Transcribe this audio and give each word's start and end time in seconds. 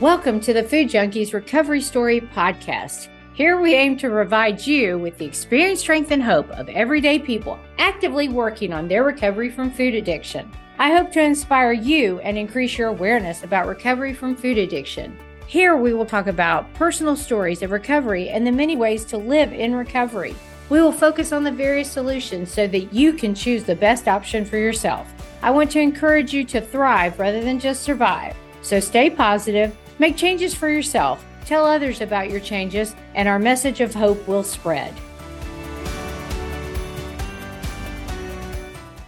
Welcome 0.00 0.38
to 0.42 0.52
the 0.52 0.62
Food 0.62 0.86
Junkies 0.86 1.32
Recovery 1.32 1.80
Story 1.80 2.20
Podcast. 2.20 3.08
Here 3.32 3.60
we 3.60 3.74
aim 3.74 3.96
to 3.96 4.08
provide 4.08 4.64
you 4.64 4.96
with 4.96 5.18
the 5.18 5.24
experience, 5.24 5.80
strength, 5.80 6.12
and 6.12 6.22
hope 6.22 6.48
of 6.50 6.68
everyday 6.68 7.18
people 7.18 7.58
actively 7.78 8.28
working 8.28 8.72
on 8.72 8.86
their 8.86 9.02
recovery 9.02 9.50
from 9.50 9.72
food 9.72 9.96
addiction. 9.96 10.52
I 10.78 10.92
hope 10.92 11.10
to 11.14 11.20
inspire 11.20 11.72
you 11.72 12.20
and 12.20 12.38
increase 12.38 12.78
your 12.78 12.90
awareness 12.90 13.42
about 13.42 13.66
recovery 13.66 14.14
from 14.14 14.36
food 14.36 14.56
addiction. 14.56 15.18
Here 15.48 15.76
we 15.76 15.92
will 15.94 16.06
talk 16.06 16.28
about 16.28 16.72
personal 16.74 17.16
stories 17.16 17.62
of 17.62 17.72
recovery 17.72 18.28
and 18.28 18.46
the 18.46 18.52
many 18.52 18.76
ways 18.76 19.04
to 19.06 19.18
live 19.18 19.52
in 19.52 19.74
recovery. 19.74 20.36
We 20.68 20.80
will 20.80 20.92
focus 20.92 21.32
on 21.32 21.42
the 21.42 21.50
various 21.50 21.90
solutions 21.90 22.52
so 22.52 22.68
that 22.68 22.92
you 22.92 23.14
can 23.14 23.34
choose 23.34 23.64
the 23.64 23.74
best 23.74 24.06
option 24.06 24.44
for 24.44 24.58
yourself. 24.58 25.12
I 25.42 25.50
want 25.50 25.72
to 25.72 25.80
encourage 25.80 26.32
you 26.32 26.44
to 26.44 26.60
thrive 26.60 27.18
rather 27.18 27.42
than 27.42 27.58
just 27.58 27.82
survive. 27.82 28.36
So 28.62 28.78
stay 28.78 29.10
positive, 29.10 29.76
make 29.98 30.16
changes 30.16 30.54
for 30.54 30.68
yourself, 30.68 31.24
tell 31.44 31.64
others 31.64 32.00
about 32.00 32.30
your 32.30 32.40
changes, 32.40 32.94
and 33.14 33.28
our 33.28 33.38
message 33.38 33.80
of 33.80 33.94
hope 33.94 34.26
will 34.28 34.44
spread. 34.44 34.94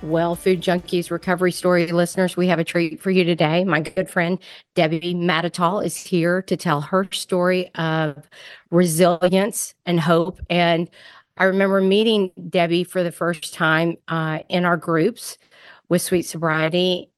Well, 0.02 0.34
Food 0.34 0.62
Junkies 0.62 1.10
Recovery 1.10 1.52
Story 1.52 1.86
listeners, 1.86 2.34
we 2.34 2.46
have 2.46 2.58
a 2.58 2.64
treat 2.64 3.00
for 3.02 3.10
you 3.10 3.22
today. 3.22 3.64
My 3.64 3.80
good 3.80 4.08
friend 4.08 4.38
Debbie 4.74 5.14
Mattatall 5.14 5.84
is 5.84 5.94
here 5.94 6.40
to 6.42 6.56
tell 6.56 6.80
her 6.80 7.06
story 7.12 7.70
of 7.74 8.28
resilience 8.70 9.74
and 9.84 10.00
hope. 10.00 10.40
And 10.48 10.88
I 11.36 11.44
remember 11.44 11.82
meeting 11.82 12.30
Debbie 12.48 12.82
for 12.84 13.02
the 13.02 13.12
first 13.12 13.52
time 13.52 13.98
uh, 14.08 14.38
in 14.48 14.64
our 14.64 14.78
groups 14.78 15.36
with 15.90 16.00
Sweet 16.00 16.22
Sobriety 16.22 17.09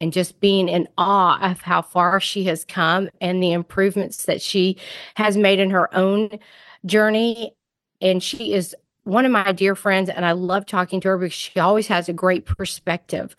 and 0.00 0.12
just 0.12 0.40
being 0.40 0.68
in 0.68 0.88
awe 0.96 1.38
of 1.50 1.60
how 1.60 1.82
far 1.82 2.20
she 2.20 2.44
has 2.44 2.64
come 2.64 3.10
and 3.20 3.42
the 3.42 3.52
improvements 3.52 4.24
that 4.24 4.40
she 4.40 4.76
has 5.16 5.36
made 5.36 5.58
in 5.58 5.70
her 5.70 5.94
own 5.94 6.38
journey. 6.86 7.54
And 8.00 8.22
she 8.22 8.54
is 8.54 8.74
one 9.04 9.26
of 9.26 9.32
my 9.32 9.52
dear 9.52 9.74
friends, 9.74 10.08
and 10.08 10.24
I 10.24 10.32
love 10.32 10.66
talking 10.66 11.00
to 11.02 11.08
her 11.08 11.18
because 11.18 11.34
she 11.34 11.60
always 11.60 11.86
has 11.88 12.08
a 12.08 12.12
great 12.12 12.46
perspective 12.46 13.36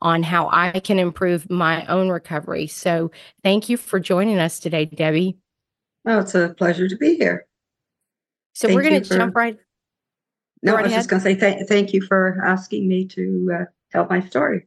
on 0.00 0.22
how 0.22 0.50
I 0.52 0.80
can 0.80 0.98
improve 0.98 1.48
my 1.50 1.86
own 1.86 2.10
recovery. 2.10 2.66
So 2.66 3.10
thank 3.42 3.68
you 3.68 3.76
for 3.76 3.98
joining 3.98 4.38
us 4.38 4.60
today, 4.60 4.84
Debbie. 4.84 5.38
Oh, 6.06 6.18
it's 6.18 6.34
a 6.34 6.50
pleasure 6.50 6.88
to 6.88 6.96
be 6.96 7.16
here. 7.16 7.46
So 8.52 8.68
thank 8.68 8.76
we're 8.76 8.82
going 8.82 9.02
to 9.02 9.08
for... 9.08 9.16
jump 9.16 9.34
right. 9.34 9.58
No, 10.62 10.74
right 10.74 10.80
I 10.80 10.82
was 10.82 10.92
ahead. 10.92 10.98
just 10.98 11.10
going 11.10 11.22
to 11.22 11.24
say 11.24 11.56
th- 11.56 11.68
thank 11.68 11.94
you 11.94 12.02
for 12.02 12.42
asking 12.44 12.86
me 12.86 13.06
to 13.08 13.50
uh, 13.60 13.64
tell 13.90 14.06
my 14.08 14.20
story. 14.20 14.66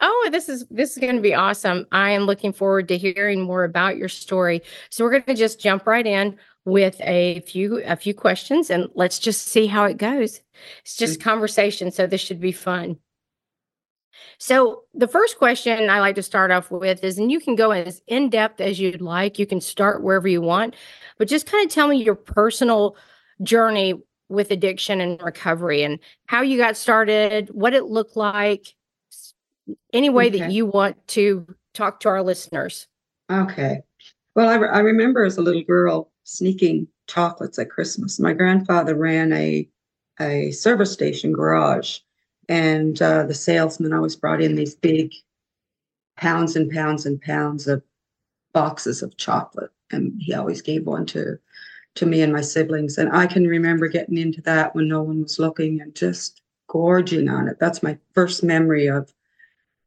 Oh, 0.00 0.28
this 0.30 0.48
is 0.48 0.66
this 0.68 0.92
is 0.92 0.98
going 0.98 1.16
to 1.16 1.22
be 1.22 1.34
awesome. 1.34 1.86
I 1.90 2.10
am 2.10 2.22
looking 2.24 2.52
forward 2.52 2.88
to 2.88 2.98
hearing 2.98 3.40
more 3.40 3.64
about 3.64 3.96
your 3.96 4.08
story. 4.08 4.62
So 4.90 5.04
we're 5.04 5.12
going 5.12 5.22
to 5.24 5.34
just 5.34 5.60
jump 5.60 5.86
right 5.86 6.06
in 6.06 6.36
with 6.66 7.00
a 7.00 7.40
few 7.40 7.82
a 7.84 7.96
few 7.96 8.12
questions 8.12 8.68
and 8.68 8.88
let's 8.94 9.18
just 9.18 9.46
see 9.46 9.66
how 9.66 9.84
it 9.84 9.96
goes. 9.96 10.40
It's 10.82 10.96
just 10.96 11.18
mm-hmm. 11.18 11.28
conversation, 11.30 11.90
so 11.90 12.06
this 12.06 12.20
should 12.20 12.40
be 12.40 12.52
fun. 12.52 12.98
So 14.38 14.82
the 14.92 15.08
first 15.08 15.38
question 15.38 15.88
I 15.88 16.00
like 16.00 16.16
to 16.16 16.22
start 16.22 16.50
off 16.50 16.70
with 16.70 17.02
is, 17.02 17.18
and 17.18 17.32
you 17.32 17.40
can 17.40 17.54
go 17.54 17.70
as 17.70 18.02
in 18.06 18.28
depth 18.28 18.60
as 18.60 18.78
you'd 18.78 19.00
like. 19.00 19.38
You 19.38 19.46
can 19.46 19.60
start 19.60 20.02
wherever 20.02 20.28
you 20.28 20.42
want, 20.42 20.74
but 21.18 21.28
just 21.28 21.46
kind 21.46 21.64
of 21.66 21.72
tell 21.72 21.88
me 21.88 22.02
your 22.02 22.14
personal 22.14 22.96
journey 23.42 23.94
with 24.28 24.50
addiction 24.50 25.00
and 25.00 25.22
recovery 25.22 25.82
and 25.82 25.98
how 26.26 26.42
you 26.42 26.58
got 26.58 26.76
started, 26.76 27.48
what 27.50 27.74
it 27.74 27.84
looked 27.84 28.16
like, 28.16 28.74
any 29.92 30.10
way 30.10 30.28
okay. 30.28 30.38
that 30.40 30.52
you 30.52 30.66
want 30.66 31.06
to 31.08 31.46
talk 31.74 32.00
to 32.00 32.08
our 32.08 32.22
listeners. 32.22 32.86
Okay. 33.30 33.80
Well, 34.34 34.48
I, 34.48 34.54
re- 34.56 34.68
I 34.68 34.78
remember 34.80 35.24
as 35.24 35.38
a 35.38 35.42
little 35.42 35.62
girl 35.62 36.10
sneaking 36.24 36.88
chocolates 37.06 37.58
at 37.58 37.70
Christmas. 37.70 38.20
My 38.20 38.32
grandfather 38.32 38.94
ran 38.94 39.32
a 39.32 39.68
a 40.18 40.50
service 40.50 40.92
station 40.92 41.32
garage, 41.32 41.98
and 42.48 43.00
uh, 43.02 43.24
the 43.24 43.34
salesman 43.34 43.92
always 43.92 44.16
brought 44.16 44.40
in 44.40 44.54
these 44.54 44.74
big 44.74 45.12
pounds 46.16 46.56
and 46.56 46.70
pounds 46.70 47.04
and 47.04 47.20
pounds 47.20 47.66
of 47.66 47.82
boxes 48.52 49.02
of 49.02 49.16
chocolate, 49.16 49.70
and 49.90 50.14
he 50.18 50.34
always 50.34 50.62
gave 50.62 50.86
one 50.86 51.06
to 51.06 51.38
to 51.96 52.06
me 52.06 52.22
and 52.22 52.32
my 52.32 52.40
siblings. 52.40 52.98
And 52.98 53.10
I 53.14 53.26
can 53.26 53.46
remember 53.46 53.88
getting 53.88 54.18
into 54.18 54.40
that 54.42 54.74
when 54.74 54.88
no 54.88 55.02
one 55.02 55.22
was 55.22 55.38
looking 55.38 55.80
and 55.80 55.94
just 55.94 56.42
gorging 56.68 57.28
on 57.28 57.48
it. 57.48 57.58
That's 57.58 57.82
my 57.82 57.98
first 58.12 58.42
memory 58.42 58.86
of 58.86 59.12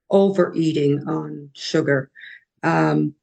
overeating 0.10 1.08
on 1.08 1.50
sugar. 1.54 2.10
Um, 2.64 3.16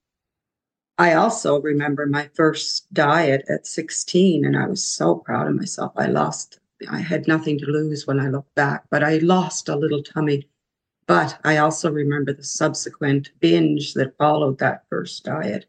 I 0.99 1.15
also 1.15 1.61
remember 1.61 2.07
my 2.07 2.31
first 2.35 2.93
diet 2.95 3.45
at 3.51 3.67
16, 3.67 4.45
and 4.45 4.57
I 4.57 4.67
was 4.67 4.83
so 4.83 5.17
proud 5.17 5.47
of 5.47 5.55
myself. 5.55 5.93
I 5.97 6.07
lost, 6.07 6.59
I 6.89 7.01
had 7.01 7.29
nothing 7.29 7.59
to 7.59 7.67
lose 7.67 8.07
when 8.07 8.19
I 8.19 8.29
look 8.29 8.47
back, 8.55 8.85
but 8.91 9.03
I 9.03 9.19
lost 9.19 9.69
a 9.69 9.77
little 9.77 10.03
tummy. 10.03 10.49
But 11.07 11.39
I 11.45 11.59
also 11.59 11.91
remember 11.91 12.33
the 12.33 12.45
subsequent 12.45 13.31
binge 13.41 13.95
that 13.95 14.17
followed 14.17 14.59
that 14.59 14.85
first 14.89 15.25
diet. 15.25 15.67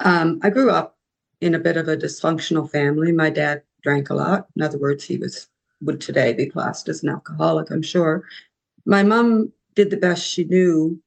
Um, 0.00 0.38
I 0.42 0.50
grew 0.50 0.70
up 0.70 0.96
in 1.40 1.54
a 1.54 1.58
bit 1.58 1.76
of 1.76 1.88
a 1.88 1.96
dysfunctional 1.96 2.70
family. 2.70 3.12
My 3.12 3.30
dad 3.30 3.62
drank 3.82 4.10
a 4.10 4.14
lot. 4.14 4.46
In 4.56 4.62
other 4.62 4.78
words, 4.78 5.04
he 5.04 5.16
was 5.16 5.48
would 5.82 6.00
today 6.00 6.32
be 6.32 6.46
classed 6.46 6.88
as 6.88 7.02
an 7.02 7.10
alcoholic, 7.10 7.70
I'm 7.70 7.82
sure. 7.82 8.24
My 8.86 9.02
mom 9.02 9.52
did 9.74 9.90
the 9.90 9.96
best 9.96 10.24
she 10.24 10.44
knew, 10.44 11.02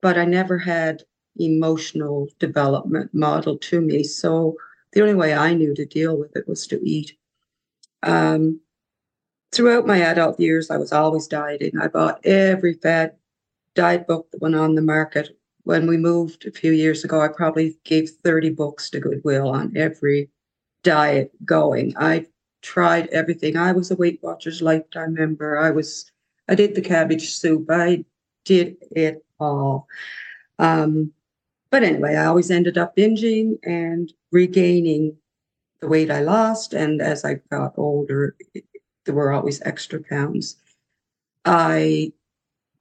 but 0.00 0.16
I 0.16 0.24
never 0.24 0.58
had 0.58 1.02
emotional 1.38 2.28
development 2.38 3.10
modeled 3.12 3.60
to 3.62 3.80
me. 3.80 4.04
So 4.04 4.56
the 4.92 5.02
only 5.02 5.14
way 5.14 5.34
I 5.34 5.52
knew 5.52 5.74
to 5.74 5.84
deal 5.84 6.16
with 6.16 6.36
it 6.36 6.48
was 6.48 6.66
to 6.68 6.80
eat. 6.82 7.12
Um, 8.02 8.60
throughout 9.52 9.86
my 9.86 9.98
adult 9.98 10.38
years, 10.40 10.70
I 10.70 10.76
was 10.76 10.92
always 10.92 11.26
dieting. 11.26 11.78
I 11.78 11.88
bought 11.88 12.24
every 12.24 12.74
fat 12.74 13.18
diet 13.74 14.06
book 14.06 14.30
that 14.30 14.40
went 14.40 14.54
on 14.54 14.74
the 14.74 14.82
market. 14.82 15.36
When 15.64 15.86
we 15.86 15.96
moved 15.96 16.46
a 16.46 16.52
few 16.52 16.72
years 16.72 17.04
ago, 17.04 17.20
I 17.20 17.28
probably 17.28 17.76
gave 17.84 18.10
30 18.22 18.50
books 18.50 18.88
to 18.90 19.00
Goodwill 19.00 19.48
on 19.48 19.76
every 19.76 20.30
diet 20.84 21.32
going. 21.44 21.94
I 21.98 22.26
tried 22.62 23.08
everything. 23.08 23.56
I 23.56 23.72
was 23.72 23.90
a 23.90 23.96
Weight 23.96 24.20
Watchers 24.22 24.62
lifetime 24.62 25.14
member. 25.14 25.58
I 25.58 25.70
was, 25.70 26.10
I 26.48 26.54
did 26.54 26.74
the 26.74 26.80
cabbage 26.80 27.34
soup. 27.34 27.66
I 27.70 28.04
did 28.44 28.76
it 28.92 29.24
all. 29.40 29.86
Um, 30.58 31.12
but 31.70 31.82
anyway, 31.82 32.14
I 32.14 32.26
always 32.26 32.50
ended 32.50 32.78
up 32.78 32.96
binging 32.96 33.58
and 33.64 34.12
regaining 34.30 35.16
the 35.80 35.88
weight 35.88 36.10
I 36.10 36.20
lost. 36.20 36.72
And 36.72 37.02
as 37.02 37.24
I 37.24 37.40
got 37.50 37.74
older, 37.76 38.36
there 39.04 39.14
were 39.14 39.32
always 39.32 39.60
extra 39.62 40.00
pounds. 40.02 40.56
I 41.44 42.12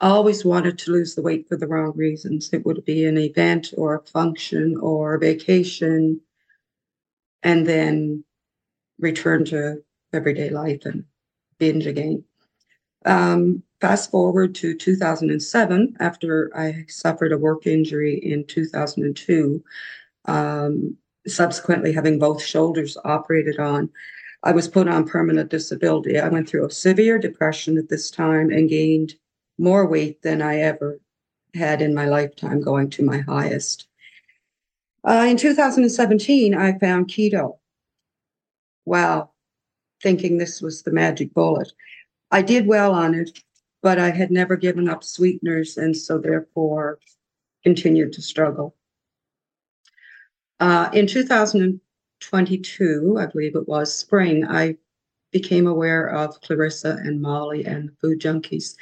always 0.02 0.46
wanted 0.46 0.78
to 0.80 0.92
lose 0.92 1.16
the 1.16 1.22
weight 1.22 1.48
for 1.48 1.58
the 1.58 1.68
wrong 1.68 1.94
reasons. 1.96 2.50
It 2.52 2.66
would 2.66 2.84
be 2.86 3.06
an 3.06 3.18
event 3.18 3.74
or 3.78 3.96
a 3.96 4.02
function 4.04 4.78
or 4.78 5.16
a 5.16 5.20
vacation, 5.20 6.22
and 7.44 7.66
then 7.66 8.24
return 9.00 9.46
to 9.46 9.84
everyday 10.14 10.50
life 10.50 10.86
and 10.86 11.06
binge 11.60 11.86
again. 11.86 12.24
Um, 13.06 13.64
fast 13.80 14.10
forward 14.10 14.56
to 14.56 14.76
2007, 14.76 15.96
after 16.00 16.52
I 16.56 16.86
suffered 16.88 17.32
a 17.32 17.38
work 17.38 17.68
injury 17.68 18.18
in 18.18 18.46
2002, 18.46 19.64
um, 20.26 20.98
subsequently 21.28 21.94
having 21.94 22.18
both 22.18 22.44
shoulders 22.44 22.98
operated 23.06 23.60
on, 23.60 23.90
I 24.44 24.52
was 24.52 24.68
put 24.68 24.88
on 24.88 25.08
permanent 25.08 25.50
disability. 25.50 26.20
I 26.20 26.30
went 26.30 26.50
through 26.50 26.66
a 26.66 26.72
severe 26.72 27.18
depression 27.20 27.78
at 27.78 27.90
this 27.90 28.12
time 28.12 28.50
and 28.52 28.70
gained 28.70 29.14
more 29.58 29.88
weight 29.88 30.22
than 30.22 30.42
I 30.42 30.60
ever 30.60 31.00
had 31.54 31.82
in 31.82 31.94
my 31.94 32.08
lifetime, 32.08 32.62
going 32.62 32.90
to 32.92 33.04
my 33.04 33.20
highest. 33.20 33.88
Uh, 35.04 35.26
in 35.30 35.38
2017, 35.38 36.56
I 36.56 36.78
found 36.80 37.08
keto. 37.08 37.58
Wow, 38.86 39.32
thinking 40.02 40.38
this 40.38 40.62
was 40.62 40.84
the 40.84 40.92
magic 40.92 41.34
bullet. 41.34 41.72
I 42.36 42.42
did 42.42 42.68
well 42.68 42.94
on 42.94 43.16
it, 43.16 43.40
but 43.82 43.98
I 43.98 44.10
had 44.10 44.30
never 44.30 44.58
given 44.58 44.90
up 44.90 45.06
sweeteners 45.06 45.78
and 45.78 45.96
so 45.96 46.18
therefore 46.18 47.00
continued 47.64 48.12
to 48.12 48.22
struggle. 48.22 48.76
Uh, 50.60 50.90
in 50.92 51.08
2022, 51.08 53.18
I 53.18 53.26
believe 53.28 53.56
it 53.56 53.70
was 53.70 53.98
spring, 53.98 54.46
I 54.46 54.76
became 55.32 55.66
aware 55.66 56.10
of 56.10 56.42
Clarissa 56.42 56.98
and 57.06 57.22
Molly 57.22 57.64
and 57.64 57.88
the 57.88 57.94
Food 58.02 58.20
Junkies, 58.20 58.76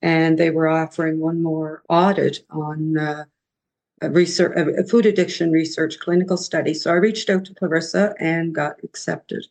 and 0.00 0.38
they 0.38 0.50
were 0.50 0.68
offering 0.68 1.18
one 1.18 1.42
more 1.42 1.82
audit 1.88 2.46
on 2.50 2.96
uh, 2.96 3.24
a 4.02 4.10
research, 4.10 4.56
a 4.56 4.84
food 4.84 5.06
addiction 5.06 5.50
research 5.50 5.98
clinical 5.98 6.36
study. 6.36 6.72
So 6.72 6.92
I 6.92 6.94
reached 6.94 7.28
out 7.28 7.44
to 7.46 7.54
Clarissa 7.54 8.14
and 8.20 8.54
got 8.54 8.76
accepted. 8.84 9.44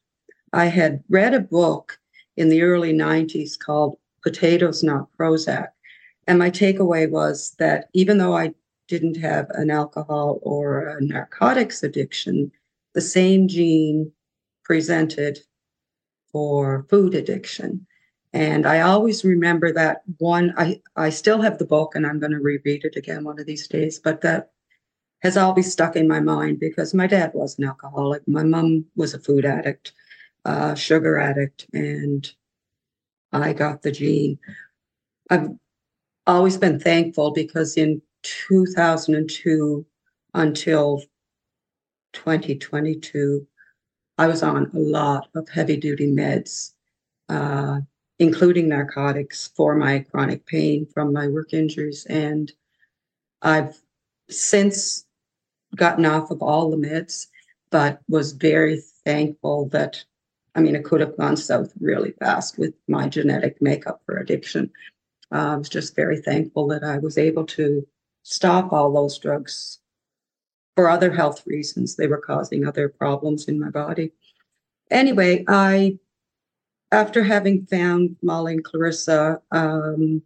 I 0.53 0.67
had 0.67 1.03
read 1.09 1.33
a 1.33 1.41
book 1.41 1.99
in 2.37 2.49
the 2.49 2.61
early 2.61 2.93
90s 2.93 3.57
called 3.57 3.97
Potatoes 4.23 4.83
Not 4.83 5.09
Prozac. 5.17 5.69
And 6.27 6.39
my 6.39 6.49
takeaway 6.49 7.09
was 7.09 7.55
that 7.59 7.89
even 7.93 8.17
though 8.17 8.35
I 8.35 8.53
didn't 8.87 9.17
have 9.17 9.49
an 9.51 9.69
alcohol 9.69 10.39
or 10.41 10.87
a 10.87 11.01
narcotics 11.01 11.83
addiction, 11.83 12.51
the 12.93 13.01
same 13.01 13.47
gene 13.47 14.11
presented 14.63 15.39
for 16.31 16.85
food 16.89 17.13
addiction. 17.13 17.85
And 18.33 18.65
I 18.65 18.81
always 18.81 19.23
remember 19.23 19.71
that 19.73 20.01
one. 20.17 20.53
I, 20.57 20.81
I 20.95 21.09
still 21.11 21.41
have 21.41 21.59
the 21.59 21.65
book 21.65 21.95
and 21.95 22.05
I'm 22.05 22.19
going 22.19 22.31
to 22.31 22.39
reread 22.39 22.83
it 22.83 22.95
again 22.95 23.23
one 23.23 23.39
of 23.39 23.45
these 23.45 23.67
days, 23.67 23.99
but 23.99 24.21
that 24.21 24.51
has 25.21 25.37
always 25.37 25.71
stuck 25.71 25.95
in 25.95 26.07
my 26.07 26.19
mind 26.19 26.59
because 26.59 26.93
my 26.93 27.07
dad 27.07 27.31
was 27.33 27.57
an 27.57 27.65
alcoholic. 27.65 28.27
My 28.27 28.43
mom 28.43 28.85
was 28.95 29.13
a 29.13 29.19
food 29.19 29.45
addict, 29.45 29.93
uh, 30.45 30.75
sugar 30.75 31.17
addict, 31.17 31.67
and 31.73 32.31
I 33.31 33.53
got 33.53 33.81
the 33.81 33.91
gene. 33.91 34.39
I've 35.29 35.49
always 36.27 36.57
been 36.57 36.79
thankful 36.79 37.31
because 37.31 37.77
in 37.77 38.01
2002 38.23 39.85
until 40.33 41.03
2022, 42.13 43.47
I 44.17 44.27
was 44.27 44.43
on 44.43 44.71
a 44.73 44.79
lot 44.79 45.27
of 45.35 45.49
heavy 45.49 45.77
duty 45.77 46.07
meds, 46.07 46.73
uh, 47.29 47.79
including 48.19 48.69
narcotics 48.69 49.49
for 49.55 49.75
my 49.75 49.99
chronic 49.99 50.45
pain 50.45 50.85
from 50.93 51.11
my 51.11 51.27
work 51.27 51.53
injuries. 51.53 52.05
And 52.05 52.51
I've 53.41 53.77
since 54.29 55.05
gotten 55.75 56.05
off 56.05 56.31
of 56.31 56.41
all 56.41 56.69
the 56.69 56.77
meds, 56.77 57.27
but 57.71 58.01
was 58.07 58.33
very 58.33 58.81
thankful 59.03 59.67
that, 59.69 60.03
I 60.55 60.61
mean, 60.61 60.75
it 60.75 60.85
could 60.85 61.01
have 61.01 61.17
gone 61.17 61.35
south 61.35 61.73
really 61.79 62.11
fast 62.11 62.57
with 62.57 62.73
my 62.87 63.07
genetic 63.07 63.61
makeup 63.61 64.01
for 64.05 64.17
addiction. 64.17 64.71
Uh, 65.31 65.53
I 65.53 65.55
was 65.55 65.69
just 65.69 65.95
very 65.95 66.21
thankful 66.21 66.67
that 66.67 66.83
I 66.83 66.99
was 66.99 67.17
able 67.17 67.45
to 67.47 67.85
stop 68.21 68.71
all 68.71 68.93
those 68.93 69.17
drugs 69.17 69.79
for 70.75 70.89
other 70.89 71.11
health 71.11 71.43
reasons. 71.45 71.95
They 71.95 72.07
were 72.07 72.21
causing 72.21 72.65
other 72.65 72.87
problems 72.87 73.47
in 73.47 73.59
my 73.59 73.69
body. 73.69 74.11
Anyway, 74.91 75.43
I, 75.47 75.97
after 76.91 77.23
having 77.23 77.65
found 77.65 78.15
Molly 78.21 78.53
and 78.53 78.63
Clarissa, 78.63 79.41
um, 79.51 80.21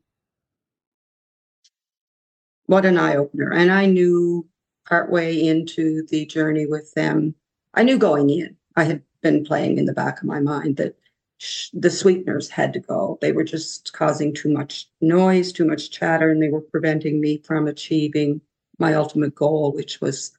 what 2.66 2.86
an 2.86 2.98
eye 2.98 3.16
opener. 3.16 3.54
And 3.54 3.72
I 3.72 3.86
knew 3.86 4.46
partway 4.88 5.40
into 5.40 6.06
the 6.08 6.26
journey 6.26 6.66
with 6.66 6.94
them, 6.94 7.36
I 7.74 7.84
knew 7.84 7.98
going 7.98 8.30
in, 8.30 8.56
I 8.76 8.84
had 8.86 9.04
been 9.28 9.44
playing 9.44 9.78
in 9.78 9.86
the 9.86 9.94
back 9.94 10.20
of 10.20 10.28
my 10.28 10.40
mind 10.40 10.78
that 10.78 10.96
sh- 11.38 11.70
the 11.74 11.90
sweeteners 11.90 12.50
had 12.50 12.72
to 12.74 12.80
go. 12.80 13.18
They 13.22 13.34
were 13.34 13.44
just 13.44 13.92
causing 13.94 14.34
too 14.34 14.50
much 14.50 14.88
noise, 15.02 15.52
too 15.52 15.66
much 15.66 15.92
chatter, 15.92 16.30
and 16.30 16.42
they 16.42 16.48
were 16.48 16.62
preventing 16.62 17.20
me 17.20 17.42
from 17.44 17.68
achieving 17.68 18.42
my 18.80 18.94
ultimate 18.94 19.36
goal, 19.36 19.74
which 19.74 20.00
was 20.00 20.32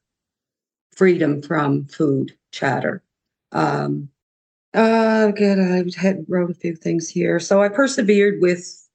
freedom 0.97 1.43
from 1.43 1.85
food 1.87 2.35
chatter. 2.51 3.03
Um, 3.53 4.09
uh, 4.73 5.31
good. 5.33 5.59
I 5.59 5.85
had 6.01 6.25
wrote 6.29 6.51
a 6.51 6.55
few 6.55 6.75
things 6.75 7.09
here. 7.09 7.39
So 7.41 7.63
I 7.63 7.69
persevered 7.69 8.41
with 8.41 8.89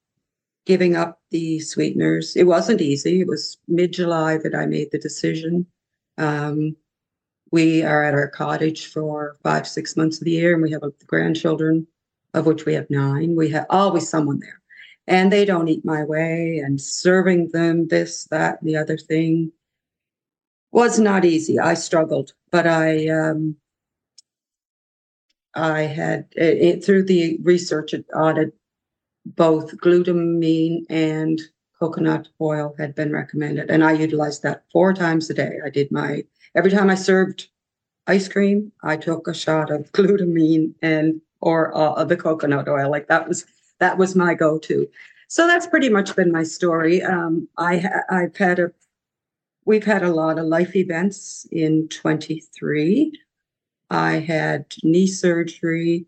giving 0.66 0.96
up 0.96 1.22
the 1.30 1.60
sweeteners. 1.60 2.36
It 2.36 2.46
wasn't 2.46 2.82
easy. 2.82 3.22
It 3.22 3.28
was 3.28 3.58
mid 3.68 3.94
July 3.94 4.38
that 4.38 4.56
I 4.56 4.66
made 4.66 4.90
the 4.92 5.00
decision. 5.00 5.68
Um, 6.18 6.78
we 7.54 7.84
are 7.84 8.04
at 8.04 8.16
our 8.16 8.28
cottage 8.28 8.88
for 8.88 9.38
five, 9.44 9.68
six 9.68 9.96
months 9.96 10.18
of 10.18 10.26
the 10.26 10.32
year, 10.32 10.56
and 10.56 10.64
we 10.64 10.72
have 10.72 10.82
grandchildren, 11.06 11.86
of 12.34 12.48
which 12.48 12.66
we 12.66 12.74
have 12.74 12.90
nine. 12.90 13.36
We 13.36 13.48
have 13.50 13.68
always 13.70 14.10
someone 14.10 14.40
there, 14.40 14.60
and 15.06 15.32
they 15.32 15.46
don't 15.46 15.68
eat 15.68 15.86
my 15.86 16.04
way, 16.04 16.64
and 16.66 16.82
serving 16.82 17.50
them 17.50 17.90
this, 17.90 18.26
that, 18.32 18.60
and 18.60 18.68
the 18.68 18.76
other 18.76 18.98
thing 18.98 19.52
was 20.72 20.98
not 20.98 21.26
easy. 21.26 21.60
I 21.60 21.76
struggled, 21.76 22.34
but 22.52 22.66
I 22.66 23.08
um, 23.10 23.56
I 25.54 25.82
had 25.82 26.26
it, 26.32 26.58
it, 26.58 26.84
through 26.84 27.04
the 27.04 27.38
research 27.44 27.94
it 27.94 28.06
audit, 28.16 28.52
both 29.28 29.78
glutamine 29.78 30.86
and 30.90 31.40
coconut 31.80 32.30
oil 32.42 32.74
had 32.80 32.96
been 32.96 33.12
recommended, 33.12 33.70
and 33.70 33.84
I 33.84 33.92
utilized 33.92 34.42
that 34.42 34.64
four 34.72 34.92
times 34.92 35.30
a 35.30 35.36
day. 35.36 35.60
I 35.64 35.70
did 35.70 35.92
my 35.92 36.24
every 36.56 36.72
time 36.72 36.90
I 36.90 36.96
served 36.96 37.50
ice 38.08 38.28
cream, 38.28 38.72
I 38.84 38.98
took 38.98 39.28
a 39.28 39.34
shot 39.34 39.72
of 39.72 39.92
glutamine 39.94 40.74
and 40.82 41.22
or 41.42 41.76
uh, 41.76 42.04
the 42.06 42.18
coconut 42.18 42.70
oil. 42.70 42.90
Like 42.90 43.08
that 43.08 43.28
was 43.28 43.46
that 43.80 43.98
was 43.98 44.16
my 44.16 44.34
go-to. 44.34 44.88
So 45.28 45.48
that's 45.48 45.68
pretty 45.68 45.90
much 45.90 46.16
been 46.16 46.32
my 46.32 46.44
story. 46.44 47.02
Um, 47.02 47.48
I 47.58 47.84
I've 48.10 48.38
had 48.38 48.60
a 48.60 48.72
we've 49.66 49.84
had 49.84 50.04
a 50.04 50.14
lot 50.14 50.40
of 50.40 50.46
life 50.46 50.76
events 50.76 51.48
in 51.52 51.88
23. 51.90 53.12
I 53.90 54.14
had 54.20 54.66
knee 54.84 55.08
surgery 55.08 56.06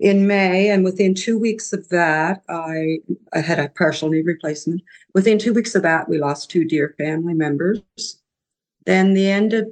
in 0.00 0.26
May, 0.26 0.70
and 0.70 0.82
within 0.82 1.14
two 1.14 1.38
weeks 1.38 1.72
of 1.72 1.88
that, 1.90 2.42
I, 2.48 2.98
I 3.34 3.40
had 3.40 3.58
a 3.58 3.68
partial 3.68 4.08
knee 4.08 4.22
replacement. 4.22 4.82
Within 5.14 5.38
two 5.38 5.52
weeks 5.52 5.74
of 5.74 5.82
that, 5.82 6.08
we 6.08 6.18
lost 6.18 6.50
two 6.50 6.64
dear 6.64 6.94
family 6.96 7.34
members. 7.34 7.82
Then, 8.86 9.12
the 9.12 9.30
end 9.30 9.52
of 9.52 9.70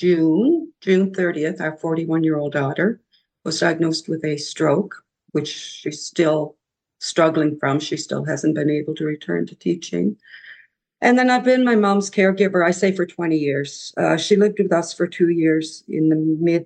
June, 0.00 0.72
June 0.80 1.12
30th, 1.12 1.60
our 1.60 1.76
41 1.76 2.24
year 2.24 2.38
old 2.38 2.52
daughter 2.52 3.02
was 3.44 3.60
diagnosed 3.60 4.08
with 4.08 4.24
a 4.24 4.38
stroke, 4.38 4.94
which 5.32 5.48
she's 5.48 6.02
still 6.02 6.56
struggling 7.00 7.58
from. 7.58 7.78
She 7.78 7.98
still 7.98 8.24
hasn't 8.24 8.54
been 8.54 8.70
able 8.70 8.94
to 8.94 9.04
return 9.04 9.46
to 9.46 9.54
teaching. 9.54 10.16
And 11.02 11.18
then 11.18 11.28
I've 11.28 11.44
been 11.44 11.66
my 11.66 11.76
mom's 11.76 12.10
caregiver, 12.10 12.66
I 12.66 12.70
say 12.70 12.96
for 12.96 13.04
20 13.04 13.36
years. 13.36 13.92
Uh, 13.98 14.16
she 14.16 14.36
lived 14.36 14.58
with 14.58 14.72
us 14.72 14.94
for 14.94 15.06
two 15.06 15.28
years 15.28 15.84
in 15.86 16.08
the 16.08 16.16
mid 16.16 16.64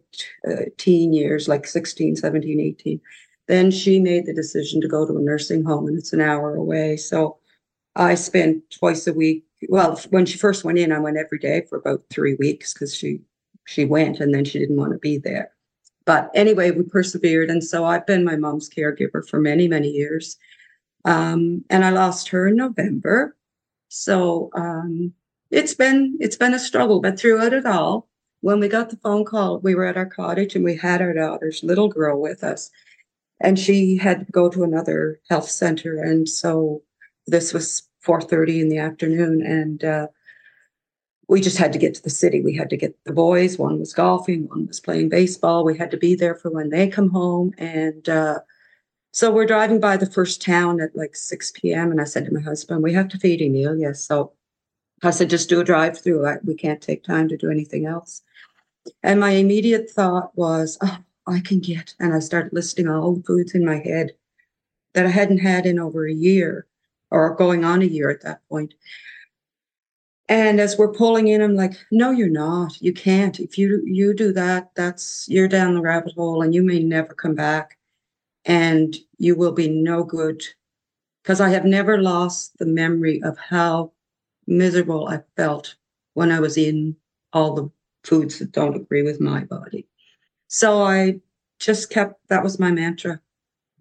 uh, 0.49 0.67
teen 0.79 1.13
years, 1.13 1.49
like 1.49 1.67
16, 1.67 2.15
17, 2.15 2.61
18. 2.61 3.01
Then 3.49 3.73
she 3.73 3.99
made 3.99 4.27
the 4.27 4.33
decision 4.33 4.81
to 4.81 4.87
go 4.87 5.09
to 5.09 5.17
a 5.17 5.21
nursing 5.21 5.65
home, 5.65 5.89
and 5.89 5.99
it's 5.99 6.13
an 6.13 6.21
hour 6.21 6.55
away. 6.55 6.97
So 6.97 7.39
I 7.97 8.15
spent 8.15 8.63
twice 8.71 9.09
a 9.09 9.13
week. 9.13 9.45
Well, 9.69 10.01
when 10.11 10.27
she 10.27 10.39
first 10.39 10.65
went 10.65 10.79
in, 10.79 10.93
I 10.93 10.99
went 10.99 11.17
every 11.17 11.39
day 11.39 11.63
for 11.69 11.79
about 11.79 12.05
three 12.11 12.35
weeks 12.35 12.73
because 12.73 12.95
she 12.95 13.21
she 13.67 13.85
went 13.85 14.21
and 14.21 14.35
then 14.35 14.45
she 14.45 14.59
didn't 14.59 14.77
want 14.77 14.93
to 14.93 14.99
be 14.99 15.19
there. 15.19 15.51
But 16.05 16.31
anyway, 16.35 16.71
we 16.71 16.83
persevered, 16.83 17.51
and 17.51 17.65
so 17.65 17.85
I've 17.85 18.07
been 18.07 18.25
my 18.25 18.37
mom's 18.37 18.69
caregiver 18.69 19.27
for 19.27 19.41
many, 19.41 19.69
many 19.69 19.89
years. 19.89 20.37
Um, 21.07 21.65
and 21.71 21.85
I 21.85 21.91
lost 21.91 22.29
her 22.29 22.47
in 22.49 22.57
November 22.57 23.37
so 23.95 24.51
um, 24.55 25.13
it's 25.53 25.75
been 25.75 26.19
it's 26.21 26.37
been 26.37 26.53
a 26.53 26.59
struggle, 26.59 27.01
but 27.01 27.17
throughout 27.17 27.53
it 27.53 27.65
all, 27.65 28.09
when 28.41 28.59
we 28.59 28.67
got 28.67 28.91
the 28.91 28.97
phone 28.97 29.25
call, 29.25 29.61
we 29.61 29.77
were 29.77 29.85
at 29.85 29.97
our 29.97 30.07
cottage 30.07 30.57
and 30.57 30.65
we 30.65 30.77
had 30.77 31.01
our 31.01 31.15
daughter's 31.15 31.63
little 31.63 31.87
girl 31.89 32.21
with 32.21 32.43
us, 32.43 32.73
and 33.41 33.57
she 33.57 33.97
had 33.97 34.27
to 34.27 34.33
go 34.33 34.49
to 34.51 34.65
another 34.65 35.21
health 35.31 35.49
center, 35.49 36.03
and 36.03 36.29
so 36.29 36.83
this 37.29 37.53
was 37.55 37.89
4:30 38.05 38.61
in 38.61 38.69
the 38.69 38.79
afternoon, 38.79 39.43
and 39.43 39.85
uh, 39.85 40.07
we 41.29 41.41
just 41.41 41.57
had 41.57 41.73
to 41.73 41.79
get 41.79 41.95
to 41.95 42.03
the 42.03 42.11
city. 42.11 42.43
We 42.43 42.55
had 42.55 42.71
to 42.71 42.77
get 42.77 42.97
the 43.05 43.13
boys. 43.13 43.59
One 43.59 43.79
was 43.79 43.95
golfing, 43.95 44.49
one 44.49 44.67
was 44.67 44.81
playing 44.81 45.09
baseball. 45.09 45.65
We 45.65 45.77
had 45.77 45.91
to 45.91 45.97
be 45.97 46.15
there 46.15 46.35
for 46.35 46.51
when 46.51 46.71
they 46.71 46.89
come 46.89 47.11
home, 47.11 47.55
and 47.59 48.09
uh, 48.09 48.41
so 49.15 49.31
we're 49.31 49.47
driving 49.47 49.79
by 49.79 49.97
the 49.97 50.11
first 50.11 50.43
town 50.43 50.81
at 50.81 50.97
like 50.97 51.15
6 51.15 51.53
p.m. 51.53 51.93
And 51.93 52.01
I 52.01 52.05
said 52.05 52.25
to 52.25 52.35
my 52.35 52.41
husband, 52.41 52.83
We 52.83 52.93
have 52.95 53.07
to 53.11 53.19
feed 53.19 53.41
Emilia. 53.41 53.95
So 53.95 54.33
I 55.05 55.11
said, 55.11 55.31
Just 55.31 55.49
do 55.49 55.61
a 55.61 55.65
drive 55.65 55.97
through. 56.01 56.27
We 56.43 56.57
can't 56.57 56.83
take 56.83 57.05
time 57.05 57.29
to 57.29 57.37
do 57.37 57.49
anything 57.49 57.87
else. 57.87 58.23
And 59.05 59.21
my 59.21 59.31
immediate 59.31 59.89
thought 59.89 60.37
was, 60.37 60.79
Oh, 60.81 60.99
I 61.29 61.39
can 61.39 61.61
get. 61.61 61.95
And 62.01 62.13
I 62.13 62.19
started 62.19 62.53
listing 62.53 62.89
all 62.89 63.15
the 63.15 63.23
foods 63.23 63.55
in 63.55 63.65
my 63.65 63.77
head 63.77 64.17
that 64.95 65.07
I 65.07 65.11
hadn't 65.11 65.39
had 65.39 65.65
in 65.65 65.79
over 65.79 66.09
a 66.09 66.13
year 66.13 66.67
or 67.15 67.35
going 67.37 67.65
on 67.65 67.81
a 67.81 67.87
year 67.87 68.11
at 68.11 68.23
that 68.23 68.41
point. 68.49 68.75
And 70.29 70.59
as 70.59 70.77
we're 70.77 70.93
pulling 70.93 71.29
in, 71.29 71.41
I'm 71.41 71.55
like, 71.55 71.75
no, 71.93 72.11
you're 72.11 72.29
not. 72.29 72.81
You 72.83 72.93
can't. 72.93 73.39
If 73.39 73.57
you 73.57 73.83
you 73.85 74.15
do 74.15 74.33
that, 74.33 74.71
that's 74.75 75.27
you're 75.29 75.49
down 75.49 75.75
the 75.75 75.81
rabbit 75.81 76.15
hole 76.15 76.43
and 76.43 76.55
you 76.55 76.63
may 76.63 76.81
never 76.81 77.15
come 77.15 77.35
back 77.35 77.79
and 78.45 78.97
you 79.19 79.37
will 79.37 79.53
be 79.53 79.69
no 79.69 80.03
good. 80.03 80.43
Because 81.23 81.41
I 81.41 81.51
have 81.51 81.65
never 81.65 82.03
lost 82.03 82.59
the 82.59 82.67
memory 82.67 83.23
of 83.23 83.39
how 83.39 83.93
miserable 84.47 85.07
I 85.09 85.21
felt 85.37 85.77
when 86.15 86.33
I 86.33 86.41
was 86.41 86.57
in 86.57 86.97
all 87.33 87.55
the 87.55 87.71
foods 88.03 88.39
that 88.39 88.53
don't 88.53 88.77
agree 88.77 89.03
with 89.03 89.21
my 89.21 89.45
body. 89.45 89.87
So 90.49 90.83
I 90.83 91.21
just 91.61 91.91
kept 91.91 92.29
that 92.29 92.43
was 92.43 92.59
my 92.59 92.71
mantra. 92.71 93.21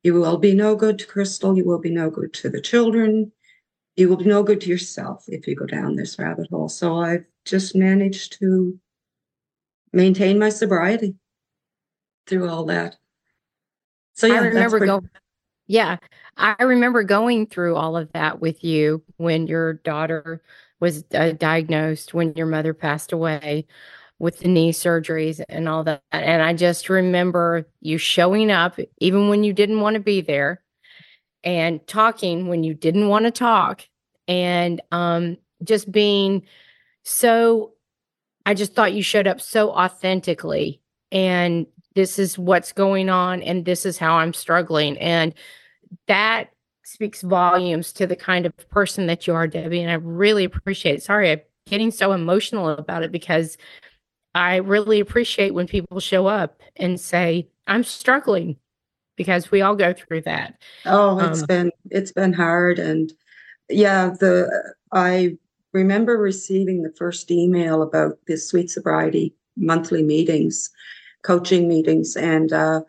You 0.03 0.13
will 0.13 0.37
be 0.37 0.53
no 0.53 0.75
good 0.75 0.99
to 0.99 1.05
Crystal. 1.07 1.57
You 1.57 1.65
will 1.65 1.79
be 1.79 1.89
no 1.89 2.09
good 2.09 2.33
to 2.33 2.49
the 2.49 2.61
children. 2.61 3.31
You 3.95 4.09
will 4.09 4.17
be 4.17 4.25
no 4.25 4.43
good 4.43 4.59
to 4.61 4.69
yourself 4.69 5.23
if 5.27 5.47
you 5.47 5.55
go 5.55 5.65
down 5.65 5.95
this 5.95 6.19
rabbit 6.19 6.47
hole. 6.51 6.67
So 6.67 6.97
I've 6.97 7.25
just 7.45 7.75
managed 7.75 8.39
to 8.39 8.77
maintain 9.93 10.39
my 10.39 10.49
sobriety 10.49 11.15
through 12.27 12.49
all 12.49 12.65
that. 12.65 12.97
So 14.15 14.27
yeah, 14.27 14.33
I 14.33 14.37
remember 14.39 14.85
going. 14.85 15.09
Yeah, 15.67 15.97
I 16.35 16.61
remember 16.61 17.03
going 17.03 17.47
through 17.47 17.77
all 17.77 17.95
of 17.95 18.11
that 18.11 18.41
with 18.41 18.63
you 18.63 19.03
when 19.15 19.47
your 19.47 19.73
daughter 19.73 20.41
was 20.81 21.05
uh, 21.13 21.31
diagnosed, 21.31 22.13
when 22.13 22.33
your 22.33 22.47
mother 22.47 22.73
passed 22.73 23.13
away 23.13 23.65
with 24.19 24.39
the 24.39 24.47
knee 24.47 24.71
surgeries 24.71 25.43
and 25.49 25.67
all 25.67 25.83
that. 25.83 26.01
And 26.11 26.41
I 26.41 26.53
just 26.53 26.89
remember 26.89 27.67
you 27.81 27.97
showing 27.97 28.51
up 28.51 28.79
even 28.99 29.29
when 29.29 29.43
you 29.43 29.53
didn't 29.53 29.81
want 29.81 29.95
to 29.95 29.99
be 29.99 30.21
there 30.21 30.61
and 31.43 31.85
talking 31.87 32.47
when 32.47 32.63
you 32.63 32.73
didn't 32.73 33.09
want 33.09 33.25
to 33.25 33.31
talk 33.31 33.87
and 34.27 34.81
um, 34.91 35.37
just 35.63 35.91
being 35.91 36.43
so 37.03 37.73
I 38.45 38.53
just 38.53 38.73
thought 38.73 38.93
you 38.93 39.03
showed 39.03 39.27
up 39.27 39.41
so 39.41 39.71
authentically 39.71 40.81
and 41.11 41.67
this 41.95 42.17
is 42.17 42.37
what's 42.37 42.71
going 42.71 43.09
on 43.09 43.41
and 43.41 43.65
this 43.65 43.85
is 43.85 43.97
how 43.97 44.15
I'm 44.15 44.33
struggling 44.33 44.97
and 44.97 45.33
that 46.07 46.49
speaks 46.85 47.21
volumes 47.21 47.93
to 47.93 48.07
the 48.07 48.15
kind 48.15 48.45
of 48.45 48.55
person 48.69 49.07
that 49.07 49.27
you 49.27 49.33
are 49.33 49.47
Debbie 49.47 49.81
and 49.81 49.91
I 49.91 49.95
really 49.95 50.43
appreciate 50.43 50.95
it. 50.95 51.03
Sorry 51.03 51.31
I'm 51.31 51.41
getting 51.65 51.91
so 51.91 52.11
emotional 52.11 52.69
about 52.69 53.03
it 53.03 53.11
because 53.11 53.57
I 54.35 54.57
really 54.57 54.99
appreciate 54.99 55.53
when 55.53 55.67
people 55.67 55.99
show 55.99 56.27
up 56.27 56.61
and 56.75 56.99
say 56.99 57.47
I'm 57.67 57.83
struggling 57.83 58.57
because 59.15 59.51
we 59.51 59.61
all 59.61 59.75
go 59.75 59.93
through 59.93 60.21
that. 60.21 60.55
Oh, 60.85 61.19
it's 61.19 61.41
um, 61.41 61.47
been 61.47 61.71
it's 61.91 62.11
been 62.11 62.33
hard 62.33 62.79
and 62.79 63.13
yeah, 63.69 64.09
the 64.09 64.73
I 64.91 65.37
remember 65.71 66.17
receiving 66.17 66.83
the 66.83 66.93
first 66.97 67.31
email 67.31 67.81
about 67.81 68.17
the 68.27 68.37
sweet 68.37 68.69
sobriety 68.69 69.35
monthly 69.55 70.03
meetings, 70.03 70.69
coaching 71.23 71.67
meetings, 71.67 72.15
and 72.15 72.51
uh, 72.51 72.81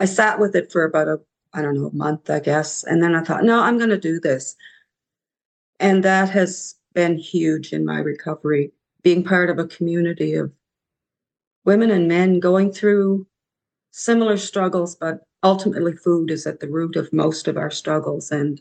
I 0.00 0.06
sat 0.06 0.38
with 0.38 0.54
it 0.54 0.72
for 0.72 0.84
about 0.84 1.08
a 1.08 1.20
I 1.52 1.62
don't 1.62 1.74
know 1.74 1.86
a 1.86 1.94
month, 1.94 2.28
I 2.28 2.40
guess, 2.40 2.84
and 2.84 3.02
then 3.02 3.14
I 3.14 3.22
thought, 3.22 3.44
no, 3.44 3.60
I'm 3.60 3.78
going 3.78 3.90
to 3.90 3.98
do 3.98 4.20
this, 4.20 4.56
and 5.80 6.02
that 6.04 6.30
has 6.30 6.74
been 6.94 7.18
huge 7.18 7.72
in 7.72 7.84
my 7.84 7.98
recovery. 7.98 8.72
Being 9.02 9.22
part 9.22 9.50
of 9.50 9.58
a 9.58 9.66
community 9.66 10.34
of 10.34 10.50
women 11.66 11.90
and 11.90 12.08
men 12.08 12.40
going 12.40 12.72
through 12.72 13.26
similar 13.90 14.36
struggles, 14.36 14.96
but 14.96 15.26
ultimately 15.42 15.94
food 15.94 16.30
is 16.30 16.46
at 16.46 16.60
the 16.60 16.68
root 16.68 16.96
of 16.96 17.12
most 17.12 17.48
of 17.48 17.56
our 17.56 17.70
struggles. 17.70 18.30
And 18.30 18.60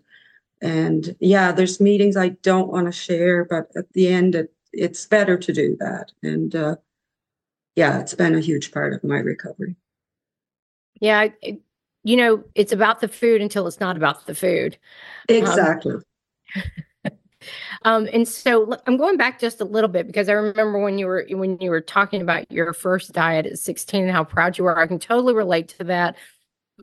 and 0.62 1.16
yeah 1.20 1.52
there's 1.52 1.82
meetings 1.82 2.16
i 2.16 2.30
don't 2.30 2.70
want 2.70 2.86
to 2.86 2.92
share 2.92 3.44
but 3.46 3.68
at 3.76 3.92
the 3.94 4.08
end 4.08 4.36
it, 4.36 4.54
it's 4.72 5.06
better 5.06 5.38
to 5.38 5.54
do 5.54 5.78
that. 5.80 6.12
And 6.24 6.56
uh, 6.56 6.76
yeah 7.76 8.00
it's 8.00 8.14
been 8.14 8.36
a 8.36 8.42
huge 8.42 8.72
part 8.72 8.94
of 8.94 9.04
my 9.04 9.18
recovery. 9.18 9.76
Yeah 11.00 11.28
it, 11.42 11.62
you 12.04 12.18
know 12.18 12.44
it's 12.56 12.72
about 12.72 13.02
the 13.02 13.08
food 13.08 13.42
until 13.42 13.68
it's 13.68 13.80
not 13.80 13.98
about 13.98 14.26
the 14.26 14.36
food. 14.36 14.78
Um, 15.30 15.36
exactly. 15.36 15.96
um, 15.96 16.04
um, 17.84 18.08
and 18.14 18.28
so 18.28 18.78
i'm 18.88 18.98
going 18.98 19.18
back 19.18 19.40
just 19.40 19.62
a 19.62 19.66
little 19.66 19.88
bit 19.88 20.08
because 20.08 20.30
i 20.30 20.34
remember 20.34 20.80
when 20.80 20.98
you 20.98 21.06
were 21.06 21.26
when 21.32 21.58
you 21.60 21.70
were 21.70 21.82
talking 21.82 22.22
about 22.22 22.50
your 22.52 22.74
first 22.74 23.14
diet 23.14 23.46
at 23.46 23.60
16 23.60 24.04
and 24.04 24.12
how 24.12 24.24
proud 24.24 24.58
you 24.58 24.64
were. 24.64 24.78
I 24.78 24.88
can 24.88 25.00
totally 25.00 25.34
relate 25.34 25.70
to 25.80 25.84
that. 25.86 26.16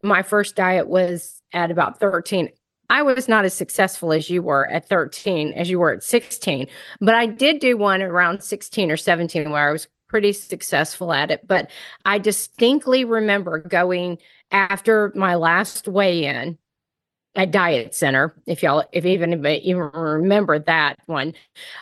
My 0.03 0.23
first 0.23 0.57
diet 0.57 0.89
was 0.89 1.43
at 1.53 1.71
about 1.71 2.01
13 2.01 2.51
I 2.91 3.03
was 3.03 3.27
not 3.27 3.47
as 3.47 3.55
successful 3.55 4.13
as 4.13 4.29
you 4.29 4.43
were 4.43 4.67
at 4.69 4.87
13 4.87 5.55
as 5.55 5.71
you 5.71 5.79
were 5.79 5.93
at 5.93 6.03
16, 6.03 6.67
but 7.01 7.15
I 7.15 7.25
did 7.25 7.59
do 7.59 7.77
one 7.79 8.03
around 8.03 8.43
16 8.43 8.91
or 8.91 8.99
17 8.99 9.51
where 9.51 9.69
I 9.69 9.73
was 9.73 9.89
pretty 10.09 10.35
successful 10.35 11.11
at 11.11 11.31
it. 11.31 11.47
But 11.47 11.71
I 12.05 12.19
distinctly 12.19 13.07
remember 13.07 13.59
going 13.59 14.19
after 14.51 15.11
my 15.15 15.37
last 15.37 15.89
weigh 15.89 16.27
in 16.27 16.59
at 17.35 17.51
Diet 17.51 17.95
Center, 17.95 18.35
if 18.47 18.63
y'all, 18.63 18.85
if 18.93 19.07
even 19.07 19.45
even 19.47 19.79
remember 19.79 20.59
that 20.59 20.99
one, 21.07 21.35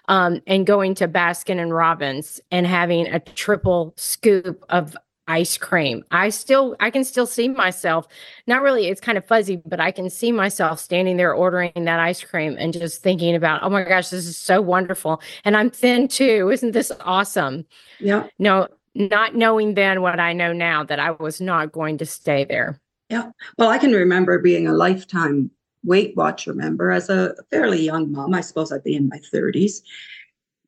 um, 0.09 0.41
and 0.47 0.67
going 0.67 0.95
to 0.97 1.09
Baskin 1.09 1.61
and 1.61 1.75
Robbins 1.75 2.41
and 2.51 2.67
having 2.67 3.07
a 3.07 3.19
triple 3.19 3.93
scoop 3.97 4.65
of 4.69 4.97
ice 5.31 5.57
cream. 5.57 6.05
I 6.11 6.31
still 6.31 6.77
I 6.81 6.91
can 6.91 7.05
still 7.05 7.27
see 7.27 7.49
myself. 7.49 8.07
Not 8.47 8.63
really 8.63 8.87
it's 8.87 9.01
kind 9.01 9.17
of 9.17 9.25
fuzzy, 9.25 9.63
but 9.65 9.81
I 9.81 9.93
can 9.93 10.11
see 10.11 10.33
myself 10.33 10.81
standing 10.81 11.17
there 11.17 11.33
ordering 11.33 11.73
that 11.77 12.01
ice 12.01 12.23
cream 12.23 12.57
and 12.59 12.73
just 12.73 13.03
thinking 13.03 13.35
about, 13.37 13.63
"Oh 13.63 13.71
my 13.71 13.85
gosh, 13.85 14.11
this 14.11 14.27
is 14.27 14.37
so 14.37 14.61
wonderful." 14.61 15.23
And 15.45 15.57
I'm 15.57 15.71
thin 15.71 16.09
too. 16.09 16.51
Isn't 16.51 16.73
this 16.73 16.91
awesome? 17.01 17.65
Yeah. 18.01 18.27
No, 18.39 18.67
not 18.95 19.37
knowing 19.37 19.75
then 19.75 20.03
what 20.03 20.19
I 20.19 20.33
know 20.33 20.53
now 20.53 20.83
that 20.85 20.99
I 20.99 21.13
was 21.13 21.41
not 21.41 21.73
going 21.73 21.99
to 21.99 22.07
stay 22.07 22.45
there. 22.45 22.81
Yeah. 23.11 23.31
Well, 23.59 23.69
I 23.69 23.79
can 23.79 23.93
remember 23.93 24.39
being 24.39 24.69
a 24.69 24.73
lifetime 24.73 25.51
Weight 25.83 26.17
Watcher 26.17 26.55
member 26.55 26.91
as 26.91 27.09
a 27.09 27.35
fairly 27.51 27.83
young 27.83 28.13
mom. 28.13 28.35
I 28.35 28.41
suppose 28.41 28.71
I'd 28.71 28.85
be 28.85 28.95
in 28.95 29.09
my 29.09 29.19
30s 29.19 29.83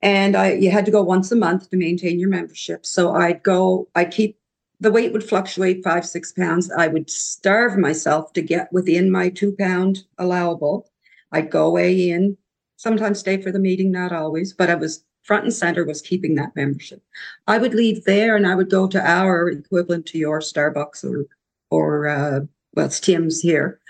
and 0.02 0.36
I 0.36 0.52
you 0.54 0.70
had 0.70 0.84
to 0.86 0.90
go 0.90 1.02
once 1.02 1.30
a 1.30 1.36
month 1.36 1.70
to 1.70 1.76
maintain 1.76 2.18
your 2.18 2.28
membership. 2.28 2.84
So 2.84 3.14
I'd 3.14 3.42
go, 3.42 3.88
I'd 3.94 4.10
keep 4.10 4.38
the 4.80 4.90
weight 4.90 5.12
would 5.12 5.22
fluctuate 5.22 5.84
five, 5.84 6.04
six 6.04 6.32
pounds. 6.32 6.70
I 6.72 6.88
would 6.88 7.08
starve 7.08 7.78
myself 7.78 8.32
to 8.32 8.42
get 8.42 8.72
within 8.72 9.12
my 9.12 9.28
two 9.28 9.54
pound 9.56 10.02
allowable. 10.18 10.90
I'd 11.30 11.50
go 11.50 11.66
away 11.66 12.10
in, 12.10 12.36
sometimes 12.76 13.20
stay 13.20 13.40
for 13.40 13.52
the 13.52 13.60
meeting, 13.60 13.92
not 13.92 14.12
always, 14.12 14.52
but 14.52 14.68
I 14.68 14.74
was 14.74 15.04
front 15.22 15.44
and 15.44 15.54
center 15.54 15.84
was 15.84 16.02
keeping 16.02 16.34
that 16.34 16.56
membership. 16.56 17.00
I 17.46 17.58
would 17.58 17.74
leave 17.74 18.04
there 18.04 18.34
and 18.34 18.44
I 18.44 18.56
would 18.56 18.70
go 18.70 18.88
to 18.88 19.00
our 19.08 19.48
equivalent 19.48 20.06
to 20.06 20.18
your 20.18 20.40
Starbucks 20.40 21.04
or, 21.04 21.26
or 21.72 22.06
uh, 22.06 22.40
well, 22.74 22.86
it's 22.86 23.00
Tim's 23.00 23.40
here. 23.40 23.80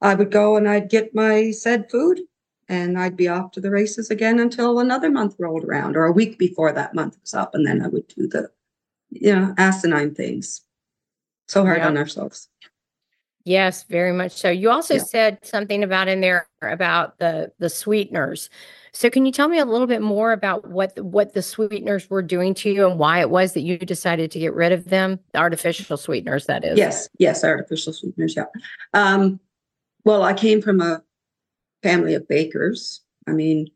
I 0.00 0.14
would 0.14 0.30
go 0.30 0.56
and 0.56 0.68
I'd 0.68 0.88
get 0.88 1.14
my 1.14 1.50
said 1.50 1.90
food 1.90 2.20
and 2.68 2.98
I'd 2.98 3.16
be 3.16 3.28
off 3.28 3.50
to 3.52 3.60
the 3.60 3.70
races 3.70 4.10
again 4.10 4.38
until 4.38 4.78
another 4.78 5.10
month 5.10 5.34
rolled 5.38 5.64
around 5.64 5.96
or 5.96 6.04
a 6.04 6.12
week 6.12 6.38
before 6.38 6.72
that 6.72 6.94
month 6.94 7.16
was 7.20 7.34
up. 7.34 7.54
And 7.54 7.66
then 7.66 7.82
I 7.82 7.88
would 7.88 8.06
do 8.08 8.28
the 8.28 8.50
you 9.10 9.34
know, 9.34 9.54
asinine 9.58 10.14
things. 10.14 10.62
So 11.48 11.64
hard 11.64 11.78
yeah. 11.78 11.88
on 11.88 11.96
ourselves. 11.96 12.48
Yes, 13.44 13.82
very 13.84 14.12
much 14.12 14.32
so. 14.32 14.50
You 14.50 14.70
also 14.70 14.94
yeah. 14.94 15.02
said 15.02 15.38
something 15.42 15.84
about 15.84 16.08
in 16.08 16.22
there 16.22 16.48
about 16.62 17.18
the 17.18 17.52
the 17.58 17.68
sweeteners. 17.68 18.48
So 18.92 19.10
can 19.10 19.26
you 19.26 19.32
tell 19.32 19.48
me 19.48 19.58
a 19.58 19.66
little 19.66 19.86
bit 19.86 20.00
more 20.00 20.32
about 20.32 20.68
what 20.70 20.98
what 20.98 21.34
the 21.34 21.42
sweeteners 21.42 22.08
were 22.08 22.22
doing 22.22 22.54
to 22.54 22.70
you 22.70 22.88
and 22.88 22.98
why 22.98 23.20
it 23.20 23.28
was 23.28 23.52
that 23.52 23.60
you 23.60 23.76
decided 23.76 24.30
to 24.30 24.38
get 24.38 24.54
rid 24.54 24.72
of 24.72 24.88
them? 24.88 25.20
The 25.32 25.40
artificial 25.40 25.98
sweeteners, 25.98 26.46
that 26.46 26.64
is. 26.64 26.78
Yes, 26.78 27.08
yes, 27.18 27.44
artificial 27.44 27.92
sweeteners. 27.92 28.34
Yeah. 28.34 28.46
Um, 28.94 29.40
well, 30.04 30.22
I 30.22 30.32
came 30.32 30.62
from 30.62 30.80
a 30.80 31.02
family 31.82 32.14
of 32.14 32.26
bakers. 32.26 33.02
I 33.26 33.32
mean, 33.32 33.68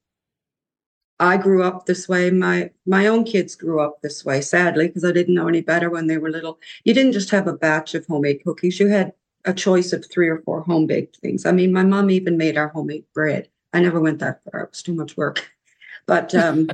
I 1.21 1.37
grew 1.37 1.63
up 1.63 1.85
this 1.85 2.09
way. 2.09 2.31
My 2.31 2.71
my 2.87 3.07
own 3.07 3.25
kids 3.25 3.55
grew 3.55 3.81
up 3.81 4.01
this 4.01 4.25
way, 4.25 4.41
sadly, 4.41 4.87
because 4.87 5.05
I 5.05 5.13
didn't 5.13 5.35
know 5.35 5.49
any 5.49 5.61
better 5.61 5.91
when 5.91 6.07
they 6.07 6.17
were 6.17 6.31
little. 6.31 6.59
You 6.85 6.95
didn't 6.95 7.13
just 7.13 7.29
have 7.31 7.47
a 7.47 7.53
batch 7.53 7.95
of 7.95 8.07
homemade 8.07 8.43
cookies. 8.45 8.81
You 8.81 8.89
had 8.89 9.13
a 9.45 9.53
choice 9.53 9.93
of 9.93 10.05
three 10.11 10.29
or 10.29 10.41
four 10.41 10.63
home 10.63 10.87
baked 10.87 11.17
things. 11.19 11.47
I 11.47 11.53
mean, 11.53 11.73
my 11.73 11.83
mom 11.83 12.11
even 12.11 12.37
made 12.37 12.57
our 12.57 12.69
homemade 12.69 13.05
bread. 13.15 13.49
I 13.73 13.81
never 13.81 14.01
went 14.01 14.19
that 14.21 14.43
far. 14.45 14.63
It 14.63 14.71
was 14.71 14.83
too 14.83 14.95
much 14.95 15.17
work. 15.17 15.51
But 16.07 16.35
um, 16.35 16.71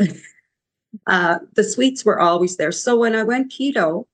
uh, 1.06 1.38
the 1.52 1.64
sweets 1.64 2.06
were 2.06 2.20
always 2.20 2.56
there. 2.56 2.72
So 2.72 2.96
when 2.96 3.14
I 3.14 3.22
went 3.22 3.52
keto, 3.52 4.06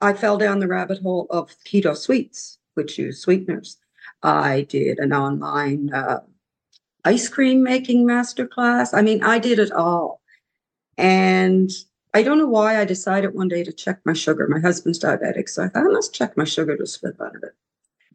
I 0.00 0.12
fell 0.12 0.38
down 0.38 0.58
the 0.58 0.66
rabbit 0.66 1.00
hole 1.02 1.28
of 1.30 1.54
keto 1.64 1.96
sweets, 1.96 2.58
which 2.74 2.98
use 2.98 3.20
sweeteners. 3.20 3.78
I 4.24 4.62
did 4.62 4.98
an 4.98 5.12
online 5.12 5.92
uh, 5.92 6.20
ice 7.04 7.28
cream 7.28 7.62
making 7.62 8.06
masterclass. 8.06 8.90
I 8.92 9.02
mean, 9.02 9.22
I 9.22 9.38
did 9.38 9.60
it 9.60 9.70
all. 9.70 10.20
And 10.98 11.70
I 12.16 12.22
don't 12.22 12.38
know 12.38 12.46
why 12.46 12.80
I 12.80 12.86
decided 12.86 13.34
one 13.34 13.48
day 13.48 13.62
to 13.62 13.70
check 13.70 14.00
my 14.06 14.14
sugar. 14.14 14.48
My 14.48 14.58
husband's 14.58 14.98
diabetic, 14.98 15.50
so 15.50 15.64
I 15.64 15.68
thought 15.68 15.84
I 15.84 15.92
must 15.92 16.14
check 16.14 16.34
my 16.34 16.44
sugar 16.44 16.74
to 16.74 16.86
slip 16.86 17.20
out 17.20 17.36
of 17.36 17.42
it. 17.42 17.54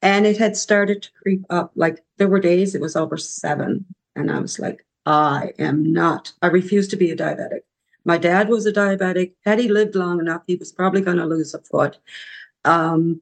And 0.02 0.26
it 0.26 0.40
had 0.40 0.58
started 0.58 1.04
to 1.04 1.10
creep 1.22 1.46
up. 1.52 1.72
Like 1.76 2.04
there 2.18 2.28
were 2.28 2.40
days 2.40 2.74
it 2.74 2.82
was 2.82 2.96
over 2.96 3.16
seven. 3.16 3.86
And 4.16 4.32
I 4.32 4.40
was 4.40 4.58
like, 4.58 4.88
I 5.06 5.54
am 5.60 5.94
not. 5.94 6.34
I 6.42 6.48
refuse 6.48 6.88
to 6.88 6.96
be 6.96 7.12
a 7.12 7.16
diabetic. 7.16 7.60
My 8.04 8.18
dad 8.18 8.50
was 8.50 8.66
a 8.66 8.74
diabetic. 8.74 9.34
Had 9.46 9.60
he 9.60 9.68
lived 9.68 9.94
long 9.94 10.20
enough, 10.20 10.42
he 10.48 10.56
was 10.56 10.72
probably 10.72 11.02
going 11.02 11.18
to 11.18 11.26
lose 11.28 11.54
a 11.54 11.60
foot. 11.60 12.00
Um, 12.66 13.22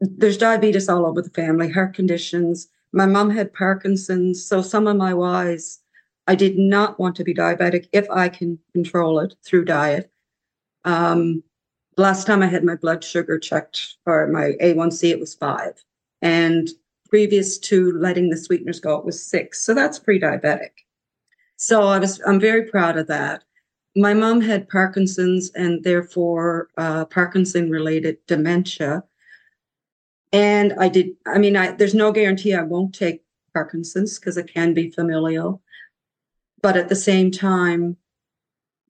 there's 0.00 0.38
diabetes 0.38 0.88
all 0.88 1.06
over 1.06 1.22
the 1.22 1.30
family, 1.30 1.70
heart 1.70 1.94
conditions. 1.94 2.66
My 2.90 3.06
mom 3.06 3.30
had 3.30 3.54
Parkinson's, 3.54 4.44
so 4.44 4.60
some 4.60 4.88
of 4.88 4.96
my 4.96 5.14
whys, 5.14 5.78
I 6.26 6.34
did 6.34 6.58
not 6.58 6.98
want 6.98 7.16
to 7.16 7.24
be 7.24 7.34
diabetic 7.34 7.88
if 7.92 8.08
I 8.10 8.28
can 8.28 8.58
control 8.72 9.20
it 9.20 9.34
through 9.44 9.66
diet. 9.66 10.10
Um, 10.84 11.42
last 11.96 12.26
time 12.26 12.42
I 12.42 12.46
had 12.46 12.64
my 12.64 12.76
blood 12.76 13.04
sugar 13.04 13.38
checked 13.38 13.96
or 14.06 14.26
my 14.28 14.52
A1C, 14.62 15.10
it 15.10 15.20
was 15.20 15.34
five. 15.34 15.82
And 16.22 16.68
previous 17.08 17.58
to 17.58 17.92
letting 17.92 18.30
the 18.30 18.36
sweeteners 18.36 18.80
go, 18.80 18.96
it 18.96 19.04
was 19.04 19.22
six. 19.22 19.62
So 19.62 19.74
that's 19.74 19.98
pre-diabetic. 19.98 20.70
So 21.56 21.82
I 21.82 21.98
was 21.98 22.20
I'm 22.26 22.40
very 22.40 22.64
proud 22.64 22.96
of 22.96 23.06
that. 23.08 23.44
My 23.96 24.12
mom 24.12 24.40
had 24.40 24.68
Parkinson's 24.68 25.50
and 25.54 25.84
therefore 25.84 26.68
uh, 26.76 27.04
Parkinson 27.04 27.70
related 27.70 28.16
dementia. 28.26 29.04
And 30.32 30.74
I 30.80 30.88
did, 30.88 31.10
I 31.26 31.38
mean, 31.38 31.56
I, 31.56 31.72
there's 31.72 31.94
no 31.94 32.10
guarantee 32.10 32.54
I 32.54 32.62
won't 32.62 32.92
take 32.92 33.22
Parkinson's 33.52 34.18
because 34.18 34.36
it 34.36 34.52
can 34.52 34.74
be 34.74 34.90
familial. 34.90 35.62
But 36.64 36.78
at 36.78 36.88
the 36.88 36.96
same 36.96 37.30
time, 37.30 37.98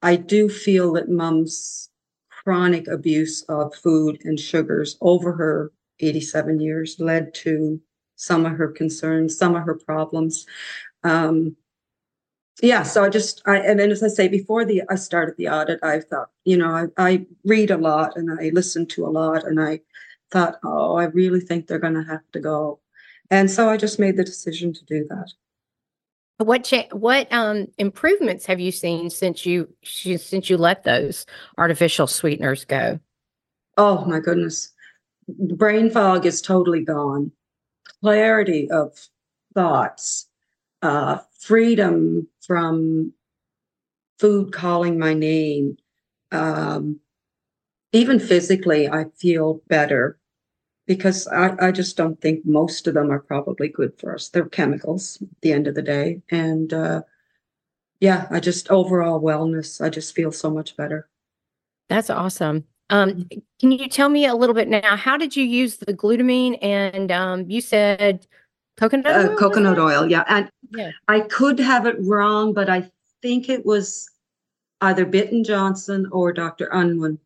I 0.00 0.14
do 0.14 0.48
feel 0.48 0.92
that 0.92 1.08
mom's 1.08 1.90
chronic 2.30 2.86
abuse 2.86 3.42
of 3.48 3.74
food 3.74 4.20
and 4.22 4.38
sugars 4.38 4.96
over 5.00 5.32
her 5.32 5.72
87 5.98 6.60
years 6.60 7.00
led 7.00 7.34
to 7.42 7.80
some 8.14 8.46
of 8.46 8.52
her 8.52 8.68
concerns, 8.68 9.36
some 9.36 9.56
of 9.56 9.64
her 9.64 9.74
problems. 9.74 10.46
Um, 11.02 11.56
yeah, 12.62 12.84
so 12.84 13.02
I 13.02 13.08
just, 13.08 13.42
I, 13.44 13.56
and 13.58 13.80
then 13.80 13.90
as 13.90 14.04
I 14.04 14.08
say, 14.08 14.28
before 14.28 14.64
the 14.64 14.82
I 14.88 14.94
started 14.94 15.34
the 15.36 15.48
audit, 15.48 15.80
I 15.82 15.98
thought, 15.98 16.30
you 16.44 16.56
know, 16.56 16.70
I, 16.70 16.84
I 16.96 17.26
read 17.44 17.72
a 17.72 17.76
lot 17.76 18.16
and 18.16 18.30
I 18.40 18.50
listen 18.50 18.86
to 18.86 19.04
a 19.04 19.10
lot, 19.10 19.44
and 19.44 19.60
I 19.60 19.80
thought, 20.30 20.60
oh, 20.62 20.94
I 20.94 21.06
really 21.06 21.40
think 21.40 21.66
they're 21.66 21.80
going 21.80 21.94
to 21.94 22.04
have 22.04 22.22
to 22.34 22.38
go, 22.38 22.78
and 23.32 23.50
so 23.50 23.68
I 23.68 23.76
just 23.78 23.98
made 23.98 24.16
the 24.16 24.22
decision 24.22 24.72
to 24.74 24.84
do 24.84 25.04
that. 25.08 25.32
What 26.38 26.64
cha- 26.64 26.88
what 26.90 27.32
um 27.32 27.68
improvements 27.78 28.46
have 28.46 28.58
you 28.58 28.72
seen 28.72 29.08
since 29.10 29.46
you 29.46 29.68
since 29.84 30.50
you 30.50 30.56
let 30.56 30.82
those 30.82 31.26
artificial 31.56 32.06
sweeteners 32.06 32.64
go? 32.64 32.98
Oh 33.76 34.04
my 34.04 34.18
goodness, 34.20 34.72
brain 35.28 35.90
fog 35.90 36.26
is 36.26 36.42
totally 36.42 36.84
gone. 36.84 37.30
Clarity 38.00 38.68
of 38.70 38.98
thoughts, 39.54 40.28
uh, 40.82 41.18
freedom 41.38 42.28
from 42.44 43.12
food 44.18 44.52
calling 44.52 44.98
my 44.98 45.14
name. 45.14 45.76
Um, 46.32 47.00
even 47.92 48.18
physically, 48.18 48.88
I 48.88 49.04
feel 49.16 49.60
better 49.68 50.18
because 50.86 51.26
I, 51.28 51.54
I 51.68 51.72
just 51.72 51.96
don't 51.96 52.20
think 52.20 52.44
most 52.44 52.86
of 52.86 52.94
them 52.94 53.10
are 53.10 53.20
probably 53.20 53.68
good 53.68 53.98
for 53.98 54.14
us. 54.14 54.28
They're 54.28 54.46
chemicals 54.46 55.18
at 55.22 55.28
the 55.40 55.52
end 55.52 55.66
of 55.66 55.74
the 55.74 55.82
day. 55.82 56.22
And 56.30 56.72
uh, 56.72 57.02
yeah, 58.00 58.26
I 58.30 58.40
just 58.40 58.70
overall 58.70 59.20
wellness, 59.20 59.80
I 59.84 59.88
just 59.88 60.14
feel 60.14 60.32
so 60.32 60.50
much 60.50 60.76
better. 60.76 61.08
That's 61.88 62.10
awesome. 62.10 62.64
Um, 62.90 63.28
can 63.60 63.72
you 63.72 63.88
tell 63.88 64.08
me 64.08 64.26
a 64.26 64.34
little 64.34 64.54
bit 64.54 64.68
now? 64.68 64.96
How 64.96 65.16
did 65.16 65.34
you 65.34 65.44
use 65.44 65.78
the 65.78 65.94
glutamine? 65.94 66.58
And 66.60 67.10
um, 67.10 67.50
you 67.50 67.60
said 67.60 68.26
coconut 68.76 69.06
uh, 69.06 69.34
coconut 69.36 69.78
oil, 69.78 70.08
yeah. 70.08 70.24
And 70.28 70.50
yeah. 70.70 70.90
I 71.08 71.20
could 71.20 71.58
have 71.58 71.86
it 71.86 71.96
wrong, 72.00 72.52
but 72.52 72.68
I 72.68 72.90
think 73.22 73.48
it 73.48 73.64
was 73.64 74.10
either 74.82 75.06
Bitten 75.06 75.42
Jonsson 75.44 76.06
or 76.12 76.32
Dr. 76.32 76.68
Unwin 76.72 77.18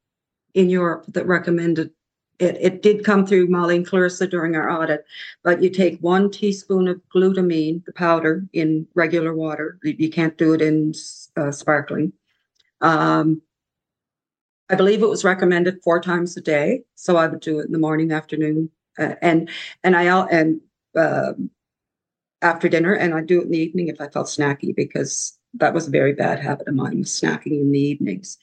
in 0.54 0.70
Europe 0.70 1.06
that 1.08 1.26
recommended 1.26 1.90
it. 2.38 2.56
It 2.60 2.82
did 2.82 3.04
come 3.04 3.26
through 3.26 3.48
Molly 3.48 3.76
and 3.76 3.86
Clarissa 3.86 4.26
during 4.26 4.54
our 4.54 4.70
audit, 4.70 5.04
but 5.42 5.62
you 5.62 5.70
take 5.70 5.98
one 6.00 6.30
teaspoon 6.30 6.88
of 6.88 7.00
glutamine, 7.14 7.84
the 7.84 7.92
powder, 7.92 8.46
in 8.52 8.86
regular 8.94 9.34
water. 9.34 9.78
You 9.82 10.10
can't 10.10 10.38
do 10.38 10.54
it 10.54 10.62
in 10.62 10.94
uh, 11.36 11.50
sparkling. 11.50 12.12
Um, 12.80 13.42
I 14.70 14.74
believe 14.74 15.02
it 15.02 15.08
was 15.08 15.24
recommended 15.24 15.82
four 15.82 16.00
times 16.00 16.36
a 16.36 16.40
day, 16.40 16.82
so 16.94 17.16
I 17.16 17.26
would 17.26 17.40
do 17.40 17.58
it 17.58 17.66
in 17.66 17.72
the 17.72 17.78
morning, 17.78 18.12
afternoon, 18.12 18.70
uh, 18.98 19.14
and 19.22 19.48
and 19.82 19.96
I 19.96 20.04
and 20.28 20.60
uh, 20.94 21.32
after 22.42 22.68
dinner, 22.68 22.92
and 22.92 23.14
I 23.14 23.22
do 23.22 23.40
it 23.40 23.44
in 23.44 23.50
the 23.50 23.58
evening 23.58 23.88
if 23.88 24.00
I 24.00 24.08
felt 24.08 24.26
snacky 24.26 24.76
because 24.76 25.38
that 25.54 25.72
was 25.72 25.88
a 25.88 25.90
very 25.90 26.12
bad 26.12 26.38
habit 26.38 26.68
of 26.68 26.74
mine, 26.74 27.02
snacking 27.04 27.60
in 27.60 27.72
the 27.72 27.80
evenings. 27.80 28.38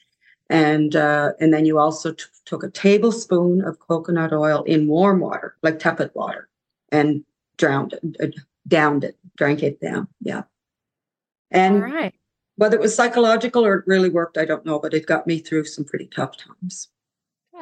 And 0.48 0.94
uh, 0.94 1.32
and 1.40 1.52
then 1.52 1.66
you 1.66 1.78
also 1.78 2.12
t- 2.12 2.24
took 2.44 2.62
a 2.62 2.70
tablespoon 2.70 3.62
of 3.62 3.80
coconut 3.80 4.32
oil 4.32 4.62
in 4.62 4.86
warm 4.86 5.20
water, 5.20 5.56
like 5.62 5.80
tepid 5.80 6.12
water, 6.14 6.48
and 6.92 7.24
drowned 7.56 7.94
it, 7.94 8.16
uh, 8.20 8.40
downed 8.68 9.02
it, 9.02 9.16
drank 9.36 9.62
it 9.64 9.80
down. 9.80 10.06
Yeah. 10.20 10.42
And 11.50 11.82
All 11.82 11.90
right. 11.90 12.14
whether 12.56 12.76
it 12.76 12.80
was 12.80 12.94
psychological 12.94 13.66
or 13.66 13.74
it 13.78 13.86
really 13.88 14.08
worked, 14.08 14.38
I 14.38 14.44
don't 14.44 14.64
know, 14.64 14.78
but 14.78 14.94
it 14.94 15.06
got 15.06 15.26
me 15.26 15.40
through 15.40 15.64
some 15.64 15.84
pretty 15.84 16.06
tough 16.06 16.36
times. 16.36 16.88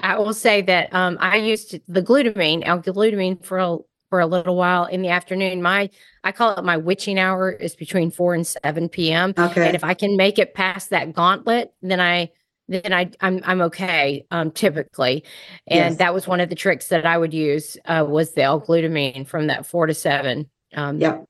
I 0.03 0.19
will 0.19 0.35
say 0.35 0.61
that 0.63 0.93
um, 0.93 1.17
I 1.21 1.37
used 1.37 1.79
the 1.89 2.03
glutamine, 2.03 2.63
L-glutamine 2.67 3.45
for 3.45 3.59
a 3.59 3.79
for 4.11 4.21
a 4.21 4.27
little 4.27 4.57
while 4.57 4.85
in 4.85 5.03
the 5.03 5.09
afternoon. 5.09 5.63
My 5.63 5.89
I 6.23 6.33
call 6.33 6.55
it 6.57 6.65
my 6.65 6.77
witching 6.77 7.19
hour 7.19 7.51
is 7.51 7.75
between 7.75 8.11
four 8.11 8.35
and 8.35 8.47
seven 8.47 8.91
p.m. 8.91 9.33
Okay. 9.39 9.67
And 9.67 9.75
if 9.75 9.83
I 9.85 9.95
can 9.95 10.17
make 10.17 10.39
it 10.39 10.53
past 10.55 10.91
that 10.91 11.15
gauntlet, 11.15 11.73
then 11.81 12.01
I 12.01 12.31
then 12.69 12.93
I 12.93 13.11
I'm 13.21 13.41
I'm 13.45 13.61
okay 13.63 14.25
um 14.31 14.51
typically. 14.51 15.25
And 15.67 15.93
yes. 15.93 15.97
that 15.97 16.15
was 16.15 16.27
one 16.27 16.41
of 16.41 16.49
the 16.49 16.55
tricks 16.55 16.89
that 16.89 17.07
I 17.07 17.19
would 17.19 17.35
use 17.35 17.77
uh 17.85 18.05
was 18.09 18.33
the 18.33 18.43
L-glutamine 18.43 19.27
from 19.27 19.49
that 19.49 19.67
four 19.67 19.87
to 19.87 19.95
seven. 19.95 20.51
Um 20.75 21.01
yeah. 21.01 21.23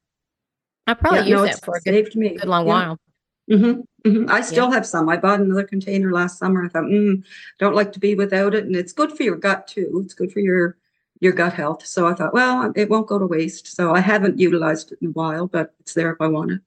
I 0.86 0.94
probably 0.94 1.20
yeah, 1.20 1.26
use 1.26 1.40
no, 1.40 1.46
that 1.46 1.64
for 1.64 1.76
a 1.76 1.80
good, 1.80 2.14
me. 2.14 2.36
good 2.36 2.48
long 2.48 2.66
yeah. 2.66 2.72
while. 2.72 2.98
Mm-hmm, 3.50 4.08
mm-hmm. 4.08 4.30
I 4.30 4.40
still 4.40 4.68
yeah. 4.68 4.74
have 4.74 4.86
some. 4.86 5.08
I 5.08 5.16
bought 5.16 5.40
another 5.40 5.64
container 5.64 6.12
last 6.12 6.38
summer. 6.38 6.64
I 6.64 6.68
thought, 6.68 6.84
mm, 6.84 7.22
don't 7.58 7.74
like 7.74 7.92
to 7.92 8.00
be 8.00 8.14
without 8.14 8.54
it, 8.54 8.64
and 8.64 8.74
it's 8.74 8.92
good 8.92 9.12
for 9.12 9.22
your 9.22 9.36
gut 9.36 9.66
too. 9.66 10.00
It's 10.04 10.14
good 10.14 10.32
for 10.32 10.40
your 10.40 10.78
your 11.20 11.32
gut 11.32 11.52
health. 11.52 11.86
So 11.86 12.06
I 12.06 12.14
thought, 12.14 12.34
well, 12.34 12.72
it 12.74 12.88
won't 12.90 13.06
go 13.06 13.18
to 13.18 13.26
waste. 13.26 13.74
So 13.74 13.94
I 13.94 14.00
haven't 14.00 14.38
utilized 14.38 14.92
it 14.92 14.98
in 15.00 15.08
a 15.08 15.10
while, 15.12 15.46
but 15.46 15.74
it's 15.80 15.94
there 15.94 16.12
if 16.12 16.20
I 16.20 16.26
want 16.26 16.52
it. 16.52 16.60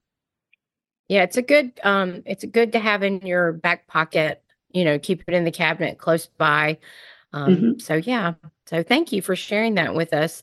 Yeah, 1.08 1.22
it's 1.22 1.36
a 1.36 1.42
good 1.42 1.72
um 1.82 2.22
it's 2.26 2.44
a 2.44 2.48
good 2.48 2.72
to 2.72 2.78
have 2.78 3.02
in 3.02 3.20
your 3.20 3.52
back 3.52 3.86
pocket, 3.86 4.42
you 4.72 4.84
know, 4.84 4.98
keep 4.98 5.22
it 5.26 5.34
in 5.34 5.44
the 5.44 5.50
cabinet 5.50 5.98
close 5.98 6.26
by. 6.26 6.78
Um 7.32 7.56
mm-hmm. 7.56 7.78
so 7.78 7.94
yeah. 7.94 8.34
So 8.66 8.82
thank 8.82 9.12
you 9.12 9.22
for 9.22 9.36
sharing 9.36 9.74
that 9.74 9.94
with 9.94 10.12
us. 10.12 10.42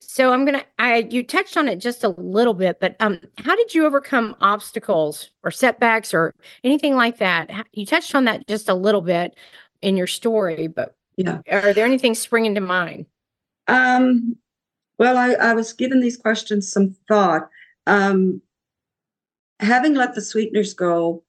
So 0.00 0.32
I'm 0.32 0.44
gonna 0.44 0.64
I 0.78 1.06
you 1.10 1.22
touched 1.22 1.56
on 1.56 1.68
it 1.68 1.76
just 1.76 2.04
a 2.04 2.08
little 2.08 2.54
bit, 2.54 2.80
but 2.80 2.96
um 3.00 3.20
how 3.38 3.56
did 3.56 3.74
you 3.74 3.86
overcome 3.86 4.36
obstacles 4.40 5.30
or 5.42 5.50
setbacks 5.50 6.12
or 6.14 6.34
anything 6.64 6.94
like 6.94 7.18
that? 7.18 7.50
You 7.72 7.86
touched 7.86 8.14
on 8.14 8.24
that 8.24 8.46
just 8.46 8.68
a 8.68 8.74
little 8.74 9.02
bit 9.02 9.36
in 9.82 9.96
your 9.96 10.06
story, 10.06 10.66
but 10.66 10.94
yeah. 11.18 11.40
Are 11.50 11.72
there 11.72 11.84
anything 11.84 12.14
springing 12.14 12.54
to 12.54 12.60
mind? 12.60 13.06
Um, 13.66 14.36
well, 14.98 15.16
I, 15.16 15.32
I 15.32 15.52
was 15.52 15.72
giving 15.72 16.00
these 16.00 16.16
questions 16.16 16.70
some 16.70 16.94
thought. 17.08 17.48
Um, 17.88 18.40
having 19.58 19.94
let 19.94 20.14
the 20.14 20.20
sweeteners 20.20 20.74
go, 20.74 21.24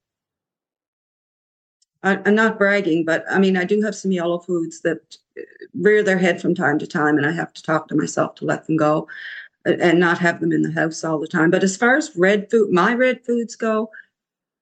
I, 2.04 2.20
I'm 2.26 2.36
not 2.36 2.58
bragging, 2.58 3.06
but 3.06 3.26
I 3.30 3.40
mean, 3.40 3.58
I 3.58 3.66
do 3.66 3.82
have 3.82 3.96
some 3.96 4.12
yellow 4.12 4.40
foods 4.40 4.82
that 4.82 5.18
uh, 5.38 5.42
rear 5.74 6.04
their 6.04 6.18
head 6.18 6.42
from 6.42 6.56
time 6.56 6.80
to 6.80 6.88
time, 6.88 7.18
and 7.18 7.26
I 7.26 7.32
have 7.32 7.54
to 7.54 7.64
talk 7.64 7.88
to 7.90 7.96
myself 7.96 8.36
to 8.36 8.46
let 8.46 8.66
them 8.68 8.78
go 8.78 9.08
uh, 9.68 9.74
and 9.82 10.00
not 10.00 10.20
have 10.20 10.40
them 10.40 10.52
in 10.52 10.62
the 10.62 10.72
house 10.72 11.04
all 11.04 11.20
the 11.20 11.28
time. 11.28 11.52
But 11.52 11.64
as 11.64 11.76
far 11.76 11.98
as 11.98 12.16
red 12.16 12.50
food, 12.50 12.72
my 12.72 12.94
red 12.94 13.26
foods 13.26 13.56
go, 13.56 13.90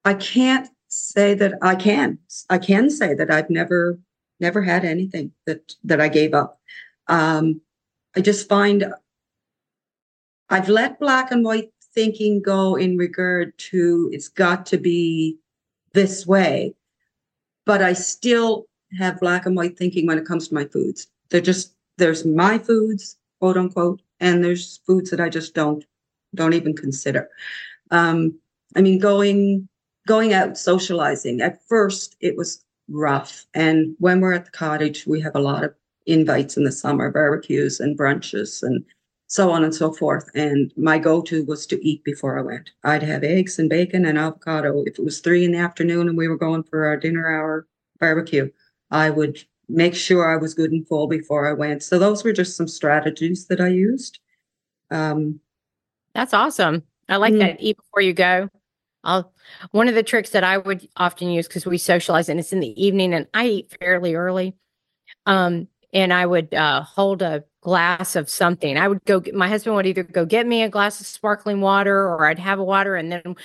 I 0.04 0.14
can't 0.14 0.68
say 0.88 1.34
that 1.34 1.54
I 1.62 1.74
can. 1.74 2.18
I 2.50 2.58
can 2.58 2.90
say 2.90 3.14
that 3.14 3.30
I've 3.30 3.50
never 3.50 3.98
never 4.40 4.62
had 4.62 4.84
anything 4.84 5.32
that 5.46 5.74
that 5.84 6.00
I 6.00 6.08
gave 6.08 6.34
up. 6.34 6.60
Um, 7.06 7.60
I 8.16 8.20
just 8.20 8.48
find 8.48 8.92
I've 10.50 10.68
let 10.68 10.98
black 10.98 11.30
and 11.30 11.44
white 11.44 11.70
thinking 11.94 12.42
go 12.42 12.74
in 12.74 12.96
regard 12.96 13.56
to 13.58 14.08
it's 14.12 14.28
got 14.28 14.66
to 14.66 14.78
be 14.78 15.38
this 15.92 16.26
way, 16.26 16.74
but 17.68 17.82
I 17.82 17.92
still 17.92 18.64
have 18.98 19.20
black 19.20 19.44
and 19.44 19.54
white 19.54 19.76
thinking 19.76 20.06
when 20.06 20.16
it 20.16 20.24
comes 20.24 20.48
to 20.48 20.54
my 20.54 20.64
foods. 20.64 21.06
They're 21.28 21.42
just 21.42 21.74
there's 21.98 22.24
my 22.24 22.56
foods, 22.56 23.18
quote 23.40 23.58
unquote, 23.58 24.00
and 24.20 24.42
there's 24.42 24.80
foods 24.86 25.10
that 25.10 25.20
I 25.20 25.28
just 25.28 25.54
don't 25.54 25.84
don't 26.34 26.54
even 26.54 26.74
consider. 26.74 27.28
Um, 27.90 28.38
I 28.74 28.80
mean, 28.80 28.98
going 28.98 29.68
going 30.06 30.32
out 30.32 30.56
socializing. 30.56 31.42
At 31.42 31.62
first, 31.68 32.16
it 32.20 32.38
was 32.38 32.64
rough. 32.88 33.44
And 33.52 33.94
when 33.98 34.22
we're 34.22 34.32
at 34.32 34.46
the 34.46 34.50
cottage, 34.50 35.06
we 35.06 35.20
have 35.20 35.36
a 35.36 35.40
lot 35.40 35.62
of 35.62 35.74
invites 36.06 36.56
in 36.56 36.64
the 36.64 36.72
summer, 36.72 37.10
barbecues 37.10 37.80
and 37.80 37.98
brunches 37.98 38.62
and 38.62 38.82
so 39.28 39.50
on 39.50 39.62
and 39.62 39.74
so 39.74 39.92
forth. 39.92 40.28
And 40.34 40.72
my 40.76 40.98
go 40.98 41.20
to 41.22 41.44
was 41.44 41.66
to 41.66 41.86
eat 41.86 42.02
before 42.02 42.38
I 42.38 42.42
went. 42.42 42.70
I'd 42.82 43.02
have 43.02 43.22
eggs 43.22 43.58
and 43.58 43.68
bacon 43.68 44.06
and 44.06 44.18
avocado. 44.18 44.82
If 44.86 44.98
it 44.98 45.04
was 45.04 45.20
three 45.20 45.44
in 45.44 45.52
the 45.52 45.58
afternoon 45.58 46.08
and 46.08 46.18
we 46.18 46.28
were 46.28 46.38
going 46.38 46.64
for 46.64 46.86
our 46.86 46.96
dinner 46.96 47.30
hour 47.30 47.66
barbecue, 48.00 48.50
I 48.90 49.10
would 49.10 49.38
make 49.68 49.94
sure 49.94 50.30
I 50.30 50.38
was 50.38 50.54
good 50.54 50.72
and 50.72 50.86
full 50.88 51.08
before 51.08 51.46
I 51.46 51.52
went. 51.52 51.82
So 51.82 51.98
those 51.98 52.24
were 52.24 52.32
just 52.32 52.56
some 52.56 52.66
strategies 52.66 53.46
that 53.48 53.60
I 53.60 53.68
used. 53.68 54.18
Um, 54.90 55.40
That's 56.14 56.32
awesome. 56.32 56.82
I 57.10 57.16
like 57.16 57.34
mm-hmm. 57.34 57.40
that. 57.40 57.60
Eat 57.60 57.76
before 57.76 58.00
you 58.00 58.14
go. 58.14 58.48
I'll 59.04 59.32
one 59.70 59.88
of 59.88 59.94
the 59.94 60.02
tricks 60.02 60.30
that 60.30 60.42
I 60.42 60.58
would 60.58 60.88
often 60.96 61.30
use 61.30 61.46
because 61.46 61.64
we 61.66 61.78
socialize 61.78 62.28
and 62.28 62.40
it's 62.40 62.52
in 62.52 62.60
the 62.60 62.82
evening 62.82 63.14
and 63.14 63.26
I 63.32 63.46
eat 63.46 63.76
fairly 63.78 64.14
early. 64.14 64.54
Um, 65.26 65.68
and 65.92 66.12
I 66.12 66.26
would 66.26 66.52
uh, 66.54 66.82
hold 66.82 67.22
a 67.22 67.44
glass 67.60 68.16
of 68.16 68.28
something. 68.28 68.76
I 68.76 68.88
would 68.88 69.04
go. 69.04 69.20
Get, 69.20 69.34
my 69.34 69.48
husband 69.48 69.76
would 69.76 69.86
either 69.86 70.02
go 70.02 70.24
get 70.24 70.46
me 70.46 70.62
a 70.62 70.68
glass 70.68 71.00
of 71.00 71.06
sparkling 71.06 71.60
water, 71.60 71.96
or 71.96 72.26
I'd 72.26 72.38
have 72.38 72.58
a 72.58 72.64
water, 72.64 72.96
and 72.96 73.10
then 73.10 73.36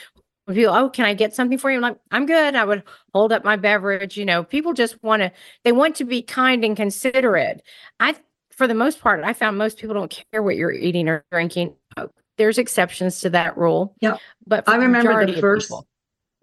people, 0.49 0.73
oh, 0.73 0.89
can 0.89 1.05
I 1.05 1.13
get 1.13 1.33
something 1.33 1.57
for 1.57 1.71
you? 1.71 1.77
I'm 1.77 1.81
like, 1.81 1.97
I'm 2.11 2.25
good. 2.25 2.55
I 2.55 2.65
would 2.65 2.83
hold 3.13 3.31
up 3.31 3.43
my 3.43 3.55
beverage. 3.55 4.17
You 4.17 4.25
know, 4.25 4.43
people 4.43 4.73
just 4.73 5.01
want 5.03 5.21
to. 5.21 5.31
They 5.63 5.71
want 5.71 5.95
to 5.97 6.05
be 6.05 6.21
kind 6.21 6.63
and 6.63 6.75
considerate. 6.75 7.61
I 7.99 8.15
for 8.53 8.67
the 8.67 8.75
most 8.75 9.01
part, 9.01 9.23
I 9.23 9.33
found 9.33 9.57
most 9.57 9.77
people 9.79 9.95
don't 9.95 10.21
care 10.31 10.43
what 10.43 10.55
you're 10.55 10.71
eating 10.71 11.09
or 11.09 11.25
drinking. 11.31 11.75
Uh, 11.97 12.07
There's 12.37 12.57
exceptions 12.57 13.19
to 13.21 13.29
that 13.31 13.57
rule. 13.57 13.95
Yeah. 13.99 14.17
But 14.45 14.69
I 14.69 14.75
remember 14.75 15.25
the 15.25 15.39
first, 15.39 15.69
people- 15.69 15.87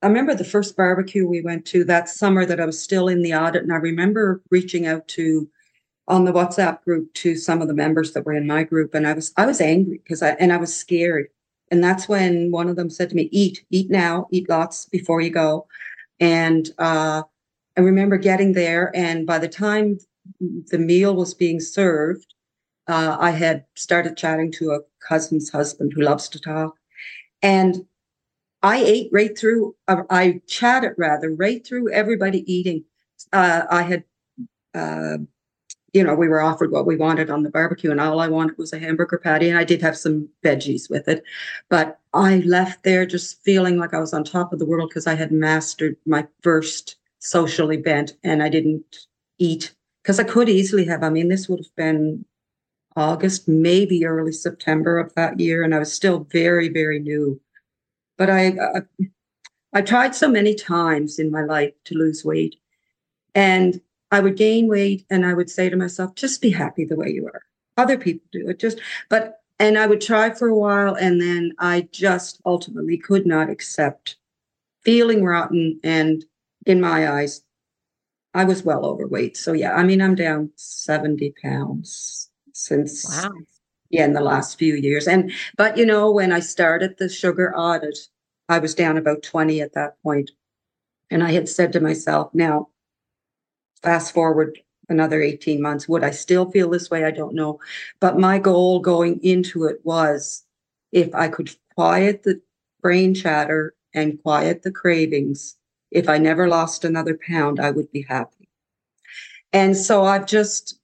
I 0.03 0.09
remember 0.09 0.35
the 0.35 0.45
first 0.45 0.77
barbecue 0.77 1.27
we 1.27 1.41
went 1.41 1.67
to 1.67 1.85
that 1.85 2.09
summer 2.09 2.45
that 2.47 2.61
I 2.61 2.67
was 2.67 2.83
still 2.83 3.09
in 3.09 3.23
the 3.23 3.35
audit. 3.35 3.63
And 3.63 3.73
I 3.73 3.77
remember 3.77 4.43
reaching 4.51 4.87
out 4.87 5.07
to, 5.09 5.49
on 6.09 6.25
the 6.25 6.33
WhatsApp 6.33 6.83
group 6.83 7.13
to 7.15 7.37
some 7.37 7.63
of 7.63 7.69
the 7.69 7.75
members 7.75 8.13
that 8.13 8.25
were 8.25 8.33
in 8.35 8.47
my 8.47 8.65
group. 8.65 8.95
And 8.95 9.07
I 9.07 9.13
was, 9.13 9.33
I 9.37 9.47
was 9.47 9.61
angry 9.61 10.01
because 10.03 10.23
I, 10.23 10.31
and 10.33 10.53
I 10.53 10.57
was 10.57 10.75
scared. 10.75 11.29
And 11.71 11.85
that's 11.85 12.09
when 12.09 12.51
one 12.51 12.69
of 12.69 12.77
them 12.77 12.91
said 12.91 13.11
to 13.11 13.17
me, 13.17 13.29
eat, 13.31 13.65
eat 13.71 13.91
now, 13.91 14.27
eat 14.33 14.49
lots 14.49 14.87
before 14.87 15.21
you 15.21 15.31
go. 15.31 15.67
And, 16.19 16.69
uh, 16.79 17.23
I 17.77 17.81
remember 17.81 18.19
getting 18.19 18.53
there 18.53 18.91
and 18.95 19.27
by 19.27 19.39
the 19.39 19.49
time 19.49 19.99
the 20.41 20.79
meal 20.79 21.15
was 21.15 21.33
being 21.33 21.61
served, 21.61 22.35
uh, 22.89 23.17
I 23.21 23.31
had 23.31 23.65
started 23.77 24.17
chatting 24.17 24.51
to 24.53 24.73
a 24.73 24.81
cousin's 25.07 25.51
husband 25.51 25.93
who 25.95 26.03
loves 26.03 26.29
to 26.31 26.41
talk. 26.41 26.75
And 27.43 27.87
I 28.63 28.79
ate 28.79 29.09
right 29.13 29.39
through, 29.39 29.77
uh, 29.89 30.03
I 30.11 30.43
chatted 30.47 30.95
rather, 30.99 31.31
right 31.31 31.65
through 31.67 31.93
everybody 31.93 32.45
eating. 32.53 32.85
Uh, 33.33 33.63
I 33.71 33.83
had, 33.83 34.05
uh, 34.75 35.19
you 35.93 36.05
know, 36.05 36.15
we 36.15 36.29
were 36.29 36.41
offered 36.41 36.71
what 36.71 36.87
we 36.87 36.97
wanted 36.97 37.31
on 37.31 37.43
the 37.43 37.51
barbecue, 37.51 37.91
and 37.91 38.01
all 38.01 38.21
I 38.21 38.29
wanted 38.29 38.59
was 38.59 38.73
a 38.73 38.79
hamburger 38.79 39.19
patty, 39.19 39.49
and 39.49 39.59
I 39.59 39.65
did 39.65 39.83
have 39.83 39.97
some 39.97 40.29
veggies 40.45 40.89
with 40.89 41.09
it. 41.09 41.25
But 41.69 41.99
I 42.15 42.39
left 42.39 42.85
there 42.85 43.07
just 43.07 43.43
feeling 43.43 43.79
like 43.79 43.95
I 43.95 44.01
was 44.01 44.13
on 44.13 44.25
top 44.25 44.53
of 44.53 44.59
the 44.59 44.67
world 44.67 44.91
because 44.91 45.07
I 45.07 45.15
had 45.15 45.33
mastered 45.33 45.97
my 46.07 46.27
first 46.43 46.97
social 47.19 47.73
event 47.73 48.15
and 48.25 48.43
I 48.43 48.49
didn't 48.49 49.07
eat 49.39 49.75
because 50.03 50.19
I 50.19 50.25
could 50.25 50.49
easily 50.49 50.85
have. 50.87 51.03
I 51.03 51.11
mean, 51.11 51.29
this 51.29 51.49
would 51.49 51.61
have 51.61 51.77
been 51.77 52.25
August, 52.97 53.47
maybe 53.49 54.05
early 54.05 54.33
September 54.33 54.99
of 54.99 55.15
that 55.15 55.39
year, 55.39 55.63
and 55.63 55.75
I 55.75 55.79
was 55.79 55.93
still 55.93 56.27
very, 56.31 56.69
very 56.69 56.99
new. 56.99 57.41
But 58.17 58.31
I, 58.31 58.47
I, 58.49 58.81
I 59.73 59.83
tried 59.83 60.15
so 60.15 60.29
many 60.29 60.55
times 60.55 61.19
in 61.19 61.31
my 61.31 61.43
life 61.43 61.73
to 61.85 61.95
lose 61.95 62.25
weight, 62.25 62.57
and 63.35 63.81
I 64.11 64.21
would 64.21 64.37
gain 64.37 64.69
weight, 64.69 65.07
and 65.11 65.25
I 65.25 65.35
would 65.35 65.51
say 65.51 65.69
to 65.69 65.77
myself, 65.77 66.15
"Just 66.15 66.41
be 66.43 66.51
happy 66.51 66.85
the 66.85 66.97
way 66.97 67.11
you 67.11 67.27
are." 67.27 67.43
Other 67.77 67.97
people 67.99 68.27
do 68.33 68.49
it, 68.49 68.59
just 68.59 68.81
but. 69.09 69.37
And 69.59 69.77
I 69.77 69.87
would 69.87 70.01
try 70.01 70.31
for 70.31 70.49
a 70.49 70.57
while, 70.57 70.95
and 70.95 71.21
then 71.21 71.53
I 71.59 71.87
just 71.93 72.41
ultimately 72.47 72.97
could 72.97 73.27
not 73.27 73.51
accept 73.51 74.17
feeling 74.81 75.23
rotten. 75.23 75.79
And 75.85 76.25
in 76.65 76.81
my 76.81 77.11
eyes, 77.13 77.43
I 78.33 78.45
was 78.45 78.63
well 78.65 78.87
overweight. 78.87 79.37
So 79.37 79.53
yeah, 79.53 79.75
I 79.75 79.83
mean, 79.83 80.01
I'm 80.01 80.15
down 80.15 80.51
70 80.57 81.35
pounds 81.43 82.31
since 82.55 83.05
Wow. 83.25 83.33
yeah, 83.91 84.07
in 84.07 84.15
the 84.15 84.23
last 84.23 84.59
few 84.59 84.75
years. 84.77 85.07
And 85.07 85.31
but 85.59 85.77
you 85.77 85.85
know, 85.85 86.11
when 86.11 86.33
I 86.33 86.41
started 86.41 86.97
the 86.97 87.11
sugar 87.11 87.55
audit, 87.55 87.99
I 88.49 88.61
was 88.61 88.75
down 88.75 88.97
about 88.97 89.23
20 89.23 89.61
at 89.61 89.75
that 89.75 90.03
point. 90.03 90.31
And 91.11 91.23
I 91.23 91.33
had 91.33 91.51
said 91.51 91.71
to 91.75 91.81
myself, 91.81 92.33
now 92.35 92.69
fast 93.83 94.13
forward 94.13 94.59
another 94.89 95.23
18 95.23 95.63
months, 95.63 95.89
would 95.89 96.05
I 96.05 96.11
still 96.11 96.51
feel 96.51 96.71
this 96.71 96.91
way? 96.91 97.05
I 97.05 97.11
don't 97.11 97.35
know. 97.35 97.61
But 98.01 98.19
my 98.19 98.39
goal 98.39 98.81
going 98.81 99.21
into 99.23 99.65
it 99.65 99.81
was 99.85 100.45
if 100.93 101.15
I 101.15 101.29
could 101.29 101.51
quiet 101.75 102.25
the 102.25 102.41
brain 102.83 103.15
chatter 103.15 103.75
and 103.95 104.21
quiet 104.23 104.63
the 104.63 104.73
cravings, 104.73 105.57
if 105.91 106.09
I 106.09 106.19
never 106.19 106.49
lost 106.49 106.85
another 106.85 107.19
pound, 107.27 107.61
I 107.61 107.71
would 107.71 107.91
be 107.93 108.03
happy. 108.03 108.49
And 109.53 109.77
so 109.77 110.05
I've 110.05 110.27
just 110.27 110.79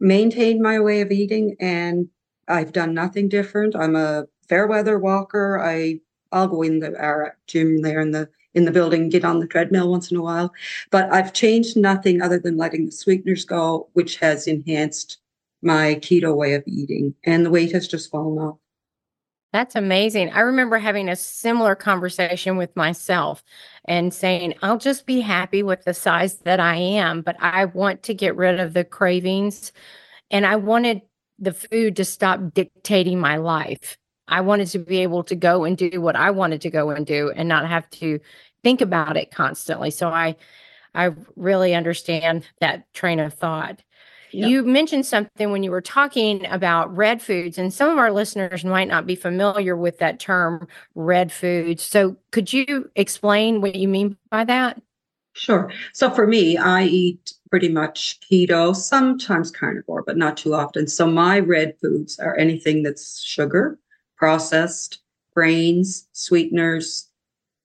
maintained 0.00 0.60
my 0.60 0.80
way 0.80 1.00
of 1.00 1.10
eating 1.10 1.56
and 1.60 2.08
I've 2.48 2.72
done 2.72 2.92
nothing 2.92 3.28
different. 3.28 3.76
I'm 3.76 3.96
a 3.96 4.26
fair 4.48 4.66
weather 4.66 4.98
walker. 4.98 5.60
I 5.62 6.00
I'll 6.32 6.48
go 6.48 6.62
in 6.62 6.80
the 6.80 6.98
our 6.98 7.36
gym 7.46 7.82
there 7.82 8.00
in 8.00 8.10
the 8.10 8.28
in 8.54 8.64
the 8.64 8.70
building, 8.70 9.08
get 9.08 9.24
on 9.24 9.38
the 9.38 9.46
treadmill 9.46 9.90
once 9.90 10.10
in 10.10 10.16
a 10.16 10.22
while. 10.22 10.52
But 10.90 11.12
I've 11.12 11.32
changed 11.32 11.76
nothing 11.76 12.20
other 12.20 12.38
than 12.38 12.56
letting 12.56 12.86
the 12.86 12.92
sweeteners 12.92 13.44
go, 13.44 13.88
which 13.94 14.16
has 14.18 14.46
enhanced 14.46 15.18
my 15.62 15.94
keto 15.96 16.34
way 16.36 16.54
of 16.54 16.64
eating. 16.66 17.14
And 17.24 17.46
the 17.46 17.50
weight 17.50 17.72
has 17.72 17.88
just 17.88 18.10
fallen 18.10 18.38
off. 18.38 18.58
That's 19.52 19.76
amazing. 19.76 20.30
I 20.30 20.40
remember 20.40 20.78
having 20.78 21.10
a 21.10 21.16
similar 21.16 21.74
conversation 21.74 22.56
with 22.56 22.74
myself 22.74 23.44
and 23.84 24.12
saying, 24.12 24.54
I'll 24.62 24.78
just 24.78 25.04
be 25.04 25.20
happy 25.20 25.62
with 25.62 25.84
the 25.84 25.92
size 25.92 26.38
that 26.38 26.58
I 26.58 26.76
am, 26.76 27.20
but 27.20 27.36
I 27.38 27.66
want 27.66 28.02
to 28.04 28.14
get 28.14 28.34
rid 28.34 28.60
of 28.60 28.72
the 28.72 28.84
cravings. 28.84 29.72
And 30.30 30.46
I 30.46 30.56
wanted 30.56 31.02
the 31.38 31.52
food 31.52 31.96
to 31.96 32.04
stop 32.04 32.54
dictating 32.54 33.20
my 33.20 33.36
life. 33.36 33.98
I 34.28 34.40
wanted 34.40 34.68
to 34.68 34.78
be 34.78 34.98
able 34.98 35.24
to 35.24 35.34
go 35.34 35.64
and 35.64 35.76
do 35.76 36.00
what 36.00 36.16
I 36.16 36.30
wanted 36.30 36.60
to 36.62 36.70
go 36.70 36.90
and 36.90 37.04
do 37.06 37.32
and 37.34 37.48
not 37.48 37.68
have 37.68 37.88
to 37.90 38.20
think 38.62 38.80
about 38.80 39.16
it 39.16 39.30
constantly. 39.30 39.90
So 39.90 40.08
I 40.08 40.36
I 40.94 41.10
really 41.36 41.74
understand 41.74 42.46
that 42.60 42.92
train 42.92 43.18
of 43.18 43.34
thought. 43.34 43.82
Yep. 44.32 44.48
You 44.48 44.62
mentioned 44.64 45.04
something 45.04 45.50
when 45.50 45.62
you 45.62 45.70
were 45.70 45.82
talking 45.82 46.46
about 46.46 46.94
red 46.94 47.20
foods, 47.20 47.58
and 47.58 47.72
some 47.72 47.90
of 47.90 47.98
our 47.98 48.10
listeners 48.10 48.64
might 48.64 48.88
not 48.88 49.06
be 49.06 49.14
familiar 49.14 49.76
with 49.76 49.98
that 49.98 50.20
term, 50.20 50.66
red 50.94 51.30
foods. 51.30 51.82
So, 51.82 52.16
could 52.30 52.50
you 52.52 52.90
explain 52.96 53.60
what 53.60 53.74
you 53.74 53.88
mean 53.88 54.16
by 54.30 54.44
that? 54.44 54.80
Sure. 55.34 55.70
So 55.92 56.10
for 56.10 56.26
me, 56.26 56.56
I 56.56 56.84
eat 56.84 57.34
pretty 57.50 57.68
much 57.68 58.20
keto, 58.20 58.76
sometimes 58.76 59.50
carnivore, 59.50 60.02
but 60.02 60.16
not 60.16 60.36
too 60.36 60.54
often. 60.54 60.86
So 60.86 61.06
my 61.06 61.38
red 61.38 61.74
foods 61.80 62.18
are 62.18 62.36
anything 62.36 62.82
that's 62.82 63.22
sugar, 63.22 63.78
processed, 64.22 65.00
grains, 65.34 66.06
sweeteners. 66.12 67.08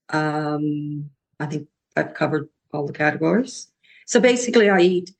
Um, 0.09 1.07
I 1.39 1.45
think 1.45 1.67
I've 1.95 2.15
covered 2.15 2.49
all 2.73 2.87
the 2.87 2.93
categories. 2.93 3.67
So 4.07 4.19
basically, 4.19 4.67
I 4.67 4.79
eat. 4.79 5.11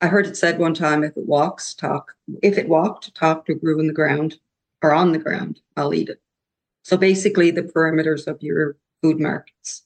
I 0.00 0.06
heard 0.06 0.24
it 0.24 0.38
said 0.38 0.58
one 0.58 0.72
time, 0.72 1.04
if 1.04 1.14
it 1.18 1.26
walks, 1.26 1.74
talk. 1.74 2.14
If 2.42 2.56
it 2.56 2.66
walked, 2.66 3.14
talked, 3.14 3.50
or 3.50 3.54
grew 3.54 3.78
in 3.78 3.88
the 3.88 3.92
ground 3.92 4.38
or 4.82 4.94
on 4.94 5.12
the 5.12 5.18
ground, 5.18 5.60
I'll 5.76 5.92
eat 5.92 6.08
it. 6.08 6.22
So 6.82 6.96
basically, 6.96 7.50
the 7.50 7.64
perimeters 7.64 8.26
of 8.26 8.42
your 8.42 8.78
food 9.02 9.20
markets. 9.20 9.82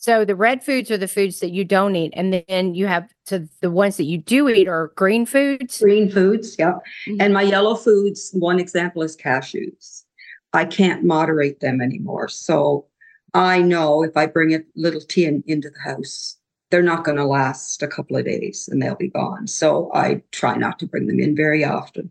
So, 0.00 0.24
the 0.24 0.36
red 0.36 0.62
foods 0.62 0.90
are 0.92 0.96
the 0.96 1.08
foods 1.08 1.40
that 1.40 1.50
you 1.50 1.64
don't 1.64 1.96
eat, 1.96 2.12
and 2.16 2.44
then 2.48 2.74
you 2.74 2.86
have 2.86 3.12
to 3.26 3.48
the 3.60 3.70
ones 3.70 3.96
that 3.96 4.04
you 4.04 4.18
do 4.18 4.48
eat 4.48 4.68
are 4.68 4.92
green 4.94 5.26
foods. 5.26 5.80
Green 5.80 6.08
foods, 6.10 6.56
yeah. 6.56 6.78
Mhm. 7.08 7.16
And 7.20 7.34
my 7.34 7.42
yellow 7.42 7.74
foods, 7.74 8.30
one 8.32 8.60
example 8.60 9.02
is 9.02 9.16
cashews. 9.16 10.04
I 10.52 10.64
can't 10.64 11.04
moderate 11.04 11.60
them 11.60 11.80
anymore. 11.80 12.28
So 12.28 12.86
I 13.34 13.60
know 13.60 14.04
if 14.04 14.16
I 14.16 14.26
bring 14.26 14.54
a 14.54 14.60
little 14.76 15.00
tin 15.00 15.42
into 15.46 15.68
the 15.68 15.80
house, 15.80 16.36
they're 16.70 16.80
not 16.82 17.04
going 17.04 17.18
to 17.18 17.24
last 17.24 17.82
a 17.82 17.88
couple 17.88 18.16
of 18.16 18.24
days 18.24 18.68
and 18.70 18.80
they'll 18.80 18.94
be 18.94 19.08
gone. 19.08 19.46
So 19.46 19.90
I 19.94 20.22
try 20.32 20.56
not 20.56 20.78
to 20.78 20.86
bring 20.86 21.06
them 21.06 21.18
in 21.18 21.34
very 21.34 21.64
often. 21.64 22.10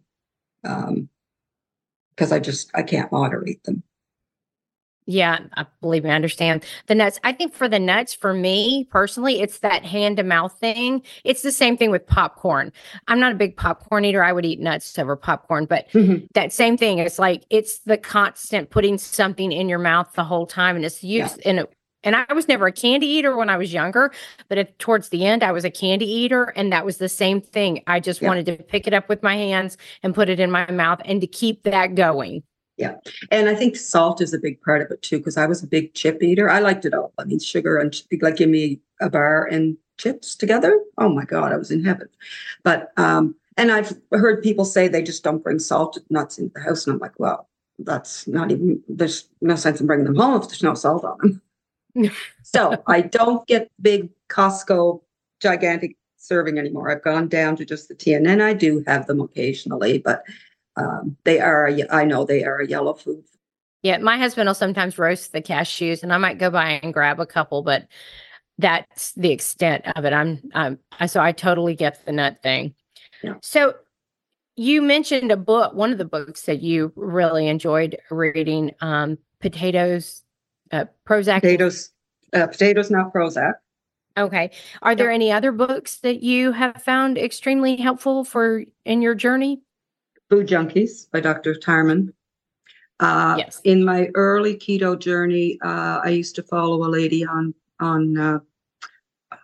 Um, 0.63 1.09
because 2.17 2.31
I 2.31 2.39
just 2.39 2.71
I 2.73 2.81
can't 2.81 3.11
moderate 3.11 3.63
them. 3.63 3.83
Yeah, 5.09 5.39
I 5.55 5.65
believe 5.79 6.03
me, 6.03 6.09
I 6.09 6.15
understand 6.15 6.65
the 6.87 6.95
nuts. 6.95 7.17
I 7.23 7.31
think 7.31 7.53
for 7.53 7.69
the 7.69 7.79
nuts, 7.79 8.13
for 8.13 8.33
me 8.33 8.85
personally, 8.91 9.39
it's 9.39 9.59
that 9.59 9.85
hand 9.85 10.17
to 10.17 10.23
mouth 10.23 10.57
thing. 10.59 11.01
It's 11.23 11.43
the 11.43 11.51
same 11.53 11.77
thing 11.77 11.91
with 11.91 12.05
popcorn. 12.05 12.73
I'm 13.07 13.19
not 13.19 13.31
a 13.31 13.35
big 13.35 13.55
popcorn 13.55 14.03
eater. 14.03 14.21
I 14.21 14.33
would 14.33 14.45
eat 14.45 14.59
nuts 14.59 14.99
over 14.99 15.15
popcorn, 15.15 15.65
but 15.65 15.89
mm-hmm. 15.91 16.25
that 16.33 16.51
same 16.51 16.75
thing. 16.77 16.99
It's 16.99 17.17
like 17.17 17.45
it's 17.49 17.79
the 17.79 17.97
constant 17.97 18.69
putting 18.69 18.97
something 18.97 19.53
in 19.53 19.69
your 19.69 19.79
mouth 19.79 20.11
the 20.13 20.25
whole 20.25 20.45
time, 20.45 20.75
and 20.75 20.83
it's 20.83 21.01
used 21.01 21.39
and 21.45 21.59
it, 21.59 21.73
and 22.03 22.13
I 22.13 22.33
was 22.33 22.49
never 22.49 22.67
a 22.67 22.71
candy 22.73 23.07
eater 23.07 23.37
when 23.37 23.49
I 23.49 23.55
was 23.55 23.71
younger, 23.71 24.11
but 24.49 24.57
at, 24.57 24.77
towards 24.77 25.07
the 25.07 25.25
end, 25.25 25.41
I 25.41 25.53
was 25.53 25.63
a 25.63 25.71
candy 25.71 26.05
eater, 26.05 26.51
and 26.57 26.73
that 26.73 26.83
was 26.83 26.97
the 26.97 27.09
same 27.09 27.39
thing. 27.39 27.81
I 27.87 28.01
just 28.01 28.21
Yeah. 28.21 28.27
wanted 28.27 28.45
to 28.47 28.57
pick 28.61 28.87
it 28.87 28.93
up 28.93 29.07
with 29.07 29.23
my 29.23 29.37
hands 29.37 29.77
and 30.03 30.13
put 30.13 30.27
it 30.27 30.41
in 30.41 30.51
my 30.51 30.69
mouth, 30.69 30.99
and 31.05 31.21
to 31.21 31.27
keep 31.27 31.63
that 31.63 31.95
going. 31.95 32.43
And 33.31 33.49
I 33.49 33.55
think 33.55 33.75
salt 33.75 34.21
is 34.21 34.33
a 34.33 34.39
big 34.39 34.61
part 34.61 34.81
of 34.81 34.91
it 34.91 35.01
too, 35.01 35.17
because 35.17 35.37
I 35.37 35.47
was 35.47 35.63
a 35.63 35.67
big 35.67 35.93
chip 35.93 36.21
eater. 36.21 36.49
I 36.49 36.59
liked 36.59 36.85
it 36.85 36.93
all. 36.93 37.13
I 37.17 37.23
mean, 37.25 37.39
sugar 37.39 37.77
and 37.77 37.95
like 38.21 38.37
give 38.37 38.49
me 38.49 38.79
a 39.01 39.09
bar 39.09 39.45
and 39.45 39.77
chips 39.97 40.35
together. 40.35 40.79
Oh 40.97 41.09
my 41.09 41.25
God, 41.25 41.51
I 41.51 41.57
was 41.57 41.71
in 41.71 41.83
heaven. 41.83 42.07
But 42.63 42.91
um, 42.97 43.35
and 43.57 43.71
I've 43.71 43.97
heard 44.11 44.43
people 44.43 44.65
say 44.65 44.87
they 44.87 45.01
just 45.01 45.23
don't 45.23 45.43
bring 45.43 45.59
salted 45.59 46.03
nuts 46.09 46.37
into 46.37 46.53
the 46.53 46.61
house, 46.61 46.85
and 46.85 46.93
I'm 46.93 46.99
like, 46.99 47.19
well, 47.19 47.49
that's 47.79 48.27
not 48.27 48.51
even. 48.51 48.81
There's 48.87 49.27
no 49.41 49.55
sense 49.55 49.81
in 49.81 49.87
bringing 49.87 50.05
them 50.05 50.15
home 50.15 50.41
if 50.41 50.47
there's 50.47 50.63
no 50.63 50.75
salt 50.75 51.03
on 51.03 51.41
them. 51.95 52.11
so 52.43 52.81
I 52.87 53.01
don't 53.01 53.45
get 53.47 53.71
big 53.81 54.09
Costco 54.29 55.01
gigantic 55.39 55.97
serving 56.17 56.59
anymore. 56.59 56.91
I've 56.91 57.03
gone 57.03 57.27
down 57.27 57.55
to 57.55 57.65
just 57.65 57.87
the 57.87 57.95
tin, 57.95 58.27
and 58.27 58.43
I 58.43 58.53
do 58.53 58.83
have 58.85 59.07
them 59.07 59.19
occasionally, 59.19 59.97
but 59.97 60.23
um, 60.77 61.17
they 61.23 61.39
are. 61.39 61.69
I 61.91 62.05
know 62.05 62.23
they 62.23 62.43
are 62.43 62.59
a 62.59 62.67
yellow 62.67 62.93
food 62.93 63.23
Yeah, 63.83 63.97
my 63.97 64.17
husband 64.17 64.47
will 64.47 64.53
sometimes 64.55 64.97
roast 64.97 65.33
the 65.33 65.41
cashews, 65.41 66.03
and 66.03 66.13
I 66.13 66.17
might 66.17 66.37
go 66.37 66.49
by 66.49 66.79
and 66.83 66.93
grab 66.93 67.19
a 67.19 67.25
couple, 67.25 67.63
but 67.63 67.87
that's 68.57 69.13
the 69.13 69.31
extent 69.31 69.85
of 69.95 70.05
it. 70.05 70.13
I'm, 70.13 70.41
I'm, 70.53 70.79
I, 70.99 71.05
so 71.05 71.21
I 71.21 71.31
totally 71.31 71.75
get 71.75 72.05
the 72.05 72.11
nut 72.11 72.37
thing. 72.41 72.73
Yeah. 73.23 73.35
So 73.41 73.75
you 74.55 74.81
mentioned 74.81 75.31
a 75.31 75.37
book, 75.37 75.73
one 75.73 75.91
of 75.91 75.97
the 75.97 76.05
books 76.05 76.43
that 76.43 76.61
you 76.61 76.91
really 76.95 77.47
enjoyed 77.47 77.97
reading, 78.09 78.73
um, 78.81 79.17
Potatoes, 79.39 80.23
uh, 80.71 80.85
Prozac. 81.07 81.41
Potatoes, 81.41 81.91
uh, 82.33 82.47
potatoes, 82.47 82.89
not 82.89 83.13
Prozac. 83.13 83.53
Okay. 84.17 84.49
Are 84.81 84.95
there 84.95 85.11
any 85.11 85.31
other 85.31 85.51
books 85.51 85.97
that 85.97 86.23
you 86.23 86.51
have 86.51 86.81
found 86.81 87.19
extremely 87.19 87.75
helpful 87.75 88.23
for 88.23 88.63
in 88.83 89.03
your 89.03 89.13
journey? 89.13 89.61
Food 90.29 90.47
Junkies 90.47 91.09
by 91.11 91.19
Dr. 91.19 91.53
Tarman. 91.55 92.13
Uh, 92.99 93.35
Yes. 93.37 93.61
in 93.63 93.85
my 93.85 94.09
early 94.15 94.55
keto 94.55 94.97
journey, 94.97 95.59
uh, 95.63 95.99
I 96.03 96.09
used 96.09 96.35
to 96.35 96.43
follow 96.43 96.83
a 96.83 96.89
lady 96.89 97.25
on 97.25 97.53
on 97.79 98.17
uh, 98.17 98.39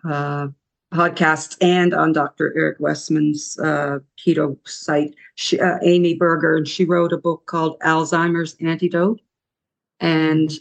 uh, 0.04 0.48
podcasts 0.92 1.56
and 1.60 1.94
on 1.94 2.12
Dr. 2.12 2.52
Eric 2.56 2.78
Westman's 2.80 3.56
uh, 3.58 4.00
keto 4.18 4.56
site, 4.66 5.14
she, 5.36 5.58
uh, 5.60 5.78
Amy 5.82 6.14
Berger, 6.14 6.56
and 6.56 6.66
she 6.66 6.84
wrote 6.84 7.12
a 7.12 7.18
book 7.18 7.46
called 7.46 7.78
Alzheimer's 7.80 8.56
Antidote. 8.60 9.20
And 10.00 10.52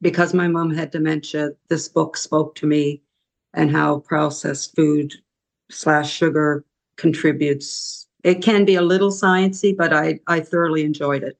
because 0.00 0.32
my 0.32 0.48
mom 0.48 0.70
had 0.74 0.90
dementia, 0.90 1.50
this 1.68 1.88
book 1.88 2.16
spoke 2.16 2.54
to 2.56 2.66
me 2.66 3.02
and 3.54 3.70
how 3.70 4.00
processed 4.00 4.74
food 4.74 5.14
slash 5.70 6.10
sugar 6.12 6.64
contributes. 6.96 8.07
It 8.24 8.42
can 8.42 8.64
be 8.64 8.74
a 8.74 8.82
little 8.82 9.10
sciencey, 9.10 9.76
but 9.76 9.92
I 9.92 10.20
I 10.26 10.40
thoroughly 10.40 10.84
enjoyed 10.84 11.22
it. 11.22 11.38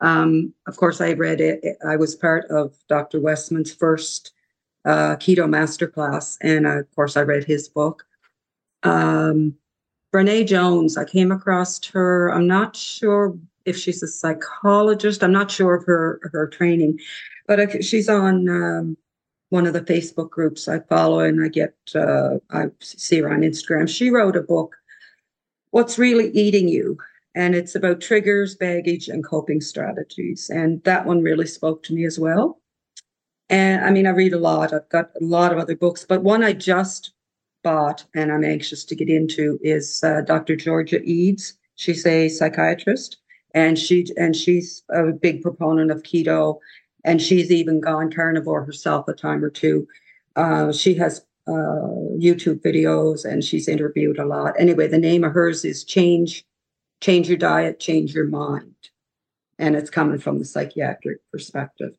Um, 0.00 0.54
of 0.66 0.76
course, 0.76 1.00
I 1.00 1.12
read 1.12 1.40
it. 1.40 1.62
I 1.86 1.96
was 1.96 2.14
part 2.14 2.46
of 2.50 2.74
Dr. 2.88 3.20
Westman's 3.20 3.72
first 3.72 4.32
uh, 4.84 5.16
keto 5.16 5.46
masterclass, 5.46 6.38
and 6.40 6.66
uh, 6.66 6.80
of 6.80 6.94
course, 6.94 7.16
I 7.16 7.22
read 7.22 7.44
his 7.44 7.68
book. 7.68 8.06
Um, 8.82 9.56
Brene 10.12 10.46
Jones, 10.46 10.96
I 10.96 11.04
came 11.04 11.30
across 11.30 11.84
her. 11.86 12.32
I'm 12.32 12.46
not 12.46 12.76
sure 12.76 13.36
if 13.64 13.76
she's 13.76 14.02
a 14.02 14.08
psychologist. 14.08 15.22
I'm 15.22 15.32
not 15.32 15.50
sure 15.50 15.74
of 15.74 15.84
her 15.86 16.20
her 16.32 16.46
training, 16.46 16.98
but 17.46 17.60
I, 17.60 17.80
she's 17.80 18.08
on 18.08 18.48
um, 18.48 18.96
one 19.50 19.66
of 19.66 19.72
the 19.72 19.82
Facebook 19.82 20.30
groups 20.30 20.68
I 20.68 20.80
follow, 20.80 21.20
and 21.20 21.44
I 21.44 21.48
get 21.48 21.74
uh, 21.94 22.38
I 22.50 22.66
see 22.80 23.20
her 23.20 23.32
on 23.32 23.40
Instagram. 23.40 23.88
She 23.88 24.10
wrote 24.10 24.36
a 24.36 24.42
book, 24.42 24.76
"What's 25.70 25.98
Really 25.98 26.30
Eating 26.30 26.68
You," 26.68 26.98
and 27.34 27.54
it's 27.54 27.74
about 27.74 28.00
triggers, 28.00 28.56
baggage, 28.56 29.08
and 29.08 29.24
coping 29.24 29.60
strategies. 29.60 30.50
And 30.50 30.82
that 30.84 31.06
one 31.06 31.22
really 31.22 31.46
spoke 31.46 31.82
to 31.84 31.94
me 31.94 32.04
as 32.04 32.18
well. 32.18 32.60
And 33.48 33.84
I 33.84 33.90
mean, 33.90 34.06
I 34.06 34.10
read 34.10 34.32
a 34.32 34.38
lot. 34.38 34.72
I've 34.72 34.88
got 34.88 35.10
a 35.20 35.24
lot 35.24 35.52
of 35.52 35.58
other 35.58 35.76
books, 35.76 36.04
but 36.08 36.22
one 36.22 36.44
I 36.44 36.52
just 36.52 37.12
bought 37.62 38.04
and 38.14 38.32
I'm 38.32 38.44
anxious 38.44 38.84
to 38.84 38.94
get 38.94 39.08
into 39.08 39.58
is 39.62 40.02
uh, 40.02 40.22
Dr. 40.22 40.56
Georgia 40.56 41.00
Ede. 41.02 41.40
She's 41.74 42.06
a 42.06 42.28
psychiatrist, 42.28 43.18
and 43.54 43.78
she 43.78 44.06
and 44.16 44.36
she's 44.36 44.82
a 44.90 45.12
big 45.12 45.42
proponent 45.42 45.90
of 45.90 46.02
keto, 46.02 46.58
and 47.04 47.20
she's 47.20 47.50
even 47.50 47.80
gone 47.80 48.12
carnivore 48.12 48.64
herself 48.64 49.08
a 49.08 49.14
time 49.14 49.44
or 49.44 49.50
two. 49.50 49.86
Uh, 50.36 50.72
she 50.72 50.94
has 50.94 51.22
YouTube 51.52 52.60
videos, 52.62 53.24
and 53.24 53.42
she's 53.44 53.68
interviewed 53.68 54.18
a 54.18 54.26
lot. 54.26 54.54
Anyway, 54.58 54.86
the 54.88 54.98
name 54.98 55.24
of 55.24 55.32
hers 55.32 55.64
is 55.64 55.84
Change 55.84 56.44
Change 57.00 57.28
Your 57.28 57.38
Diet, 57.38 57.80
Change 57.80 58.14
Your 58.14 58.26
Mind, 58.26 58.74
and 59.58 59.74
it's 59.74 59.90
coming 59.90 60.18
from 60.18 60.38
the 60.38 60.44
psychiatric 60.44 61.18
perspective. 61.32 61.92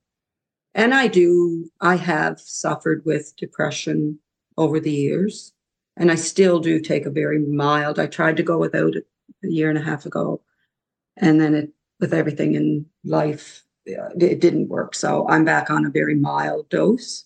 And 0.74 0.94
I 0.94 1.08
do, 1.08 1.70
I 1.82 1.96
have 1.96 2.40
suffered 2.40 3.04
with 3.04 3.36
depression 3.36 4.20
over 4.58 4.80
the 4.80 4.92
years, 4.92 5.54
and 5.98 6.12
I 6.12 6.16
still 6.16 6.60
do 6.60 6.80
take 6.80 7.06
a 7.06 7.12
very 7.12 7.40
mild. 7.40 8.00
I 8.00 8.06
tried 8.08 8.38
to 8.38 8.44
go 8.44 8.58
without 8.58 8.96
it 8.96 9.08
a 9.44 9.48
year 9.48 9.70
and 9.70 9.78
a 9.78 9.84
half 9.84 10.06
ago, 10.06 10.42
and 11.18 11.42
then 11.42 11.56
it, 11.56 11.70
with 12.00 12.14
everything 12.14 12.56
in 12.56 12.86
life, 13.04 13.64
uh, 13.90 14.10
it 14.20 14.40
didn't 14.40 14.70
work. 14.70 14.96
So 14.96 15.28
I'm 15.28 15.44
back 15.44 15.70
on 15.70 15.86
a 15.86 15.90
very 15.90 16.16
mild 16.16 16.70
dose. 16.70 17.26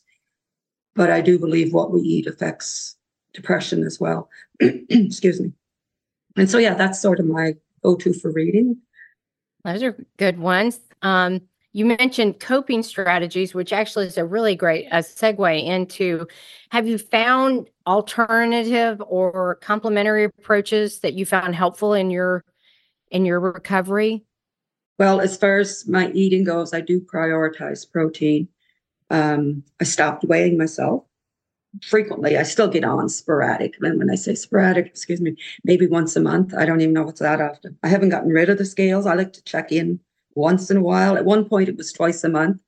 But 0.96 1.12
I 1.12 1.22
do 1.22 1.38
believe 1.38 1.74
what 1.74 1.92
we 1.92 2.02
eat 2.02 2.28
affects 2.28 2.96
depression 3.34 3.84
as 3.84 4.00
well. 4.00 4.30
Excuse 4.60 5.42
me. 5.42 5.52
And 6.38 6.50
so, 6.50 6.58
yeah, 6.58 6.74
that's 6.74 7.02
sort 7.02 7.20
of 7.20 7.26
my 7.26 7.54
go 7.84 7.96
to 7.96 8.14
for 8.14 8.32
reading. 8.32 8.78
Those 9.64 9.84
are 9.84 10.06
good 10.18 10.40
ones. 10.40 10.80
Um, 11.02 11.42
you 11.74 11.86
mentioned 11.86 12.40
coping 12.40 12.84
strategies, 12.84 13.54
which 13.54 13.74
actually 13.74 14.08
is 14.08 14.18
a 14.18 14.24
really 14.24 14.56
great 14.56 14.88
uh, 14.92 15.00
segue 15.00 15.66
into. 15.66 16.26
Have 16.70 16.88
you 16.88 16.98
found 16.98 17.70
alternative 17.86 19.02
or 19.06 19.56
complementary 19.56 20.24
approaches 20.24 21.00
that 21.00 21.16
you 21.16 21.26
found 21.26 21.54
helpful 21.54 21.94
in 21.94 22.10
your 22.10 22.46
in 23.12 23.26
your 23.26 23.40
recovery? 23.42 24.24
Well, 24.98 25.20
as 25.20 25.36
far 25.36 25.60
as 25.60 25.86
my 25.86 26.12
eating 26.12 26.46
goes, 26.46 26.74
I 26.74 26.80
do 26.80 27.02
prioritize 27.02 27.90
protein. 27.92 28.48
Um, 29.10 29.64
I 29.80 29.84
stopped 29.84 30.24
weighing 30.24 30.58
myself 30.58 31.04
frequently. 31.84 32.38
I 32.38 32.44
still 32.44 32.68
get 32.68 32.84
on 32.84 33.10
sporadic. 33.10 33.76
And 33.82 34.00
when 34.00 34.10
I 34.10 34.16
say 34.16 34.36
sporadic, 34.36 34.88
excuse 34.88 35.22
me, 35.22 35.36
maybe 35.64 35.88
once 35.88 36.16
a 36.16 36.22
month. 36.22 36.54
I 36.54 36.66
don't 36.66 36.82
even 36.82 36.94
know 36.94 37.04
what's 37.04 37.20
that 37.20 37.42
often. 37.42 37.78
I 37.84 37.88
haven't 37.88 38.10
gotten 38.10 38.30
rid 38.30 38.50
of 38.50 38.58
the 38.58 38.66
scales. 38.66 39.06
I 39.06 39.14
like 39.14 39.34
to 39.34 39.44
check 39.44 39.72
in 39.72 40.00
once 40.36 40.70
in 40.70 40.78
a 40.78 40.82
while. 40.82 41.18
At 41.18 41.26
one 41.26 41.46
point, 41.48 41.70
it 41.70 41.78
was 41.78 41.92
twice 41.92 42.24
a 42.24 42.30
month. 42.30 42.62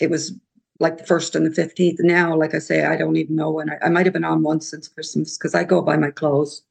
It 0.00 0.10
was 0.10 0.32
like 0.78 0.98
the 0.98 1.06
first 1.06 1.34
and 1.34 1.46
the 1.46 1.50
15th. 1.50 2.00
Now, 2.00 2.36
like 2.36 2.54
I 2.54 2.58
say, 2.58 2.84
I 2.84 2.96
don't 2.96 3.16
even 3.16 3.36
know 3.36 3.50
when 3.50 3.70
I, 3.70 3.78
I 3.86 3.88
might 3.88 4.06
have 4.06 4.12
been 4.12 4.24
on 4.24 4.42
once 4.42 4.70
since 4.70 4.88
Christmas 4.88 5.36
because 5.36 5.54
I 5.54 5.64
go 5.64 5.80
by 5.80 5.96
my 5.96 6.10
clothes. 6.10 6.62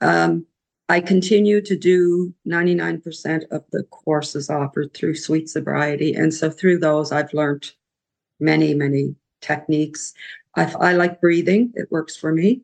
Um, 0.00 0.46
I 0.88 1.00
continue 1.00 1.60
to 1.62 1.76
do 1.76 2.34
99% 2.46 3.44
of 3.50 3.64
the 3.70 3.84
courses 3.84 4.50
offered 4.50 4.92
through 4.92 5.14
Sweet 5.14 5.48
Sobriety. 5.48 6.12
And 6.14 6.34
so 6.34 6.50
through 6.50 6.78
those, 6.78 7.12
I've 7.12 7.32
learned 7.32 7.72
many, 8.42 8.74
many 8.74 9.14
techniques. 9.40 10.12
I, 10.56 10.72
I 10.78 10.92
like 10.92 11.20
breathing, 11.20 11.72
it 11.74 11.90
works 11.90 12.16
for 12.16 12.32
me. 12.32 12.62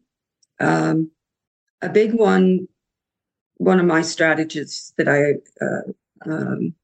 Um, 0.61 1.11
a 1.81 1.89
big 1.89 2.13
one, 2.13 2.69
one 3.57 3.81
of 3.81 3.87
my 3.87 4.03
strategies 4.03 4.93
that 4.99 5.09
I 5.09 5.35
uh, 5.65 6.31
um, 6.31 6.75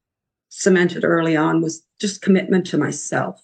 cemented 0.49 1.03
early 1.03 1.35
on 1.35 1.61
was 1.61 1.83
just 1.99 2.21
commitment 2.21 2.65
to 2.67 2.77
myself. 2.77 3.41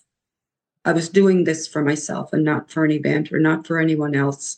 I 0.86 0.94
was 0.94 1.10
doing 1.10 1.44
this 1.44 1.68
for 1.68 1.84
myself 1.84 2.34
and 2.34 2.44
not 2.44 2.72
for 2.72 2.84
any 2.86 2.98
banter, 2.98 3.40
not 3.40 3.68
for 3.68 3.80
anyone 3.80 4.16
else. 4.16 4.58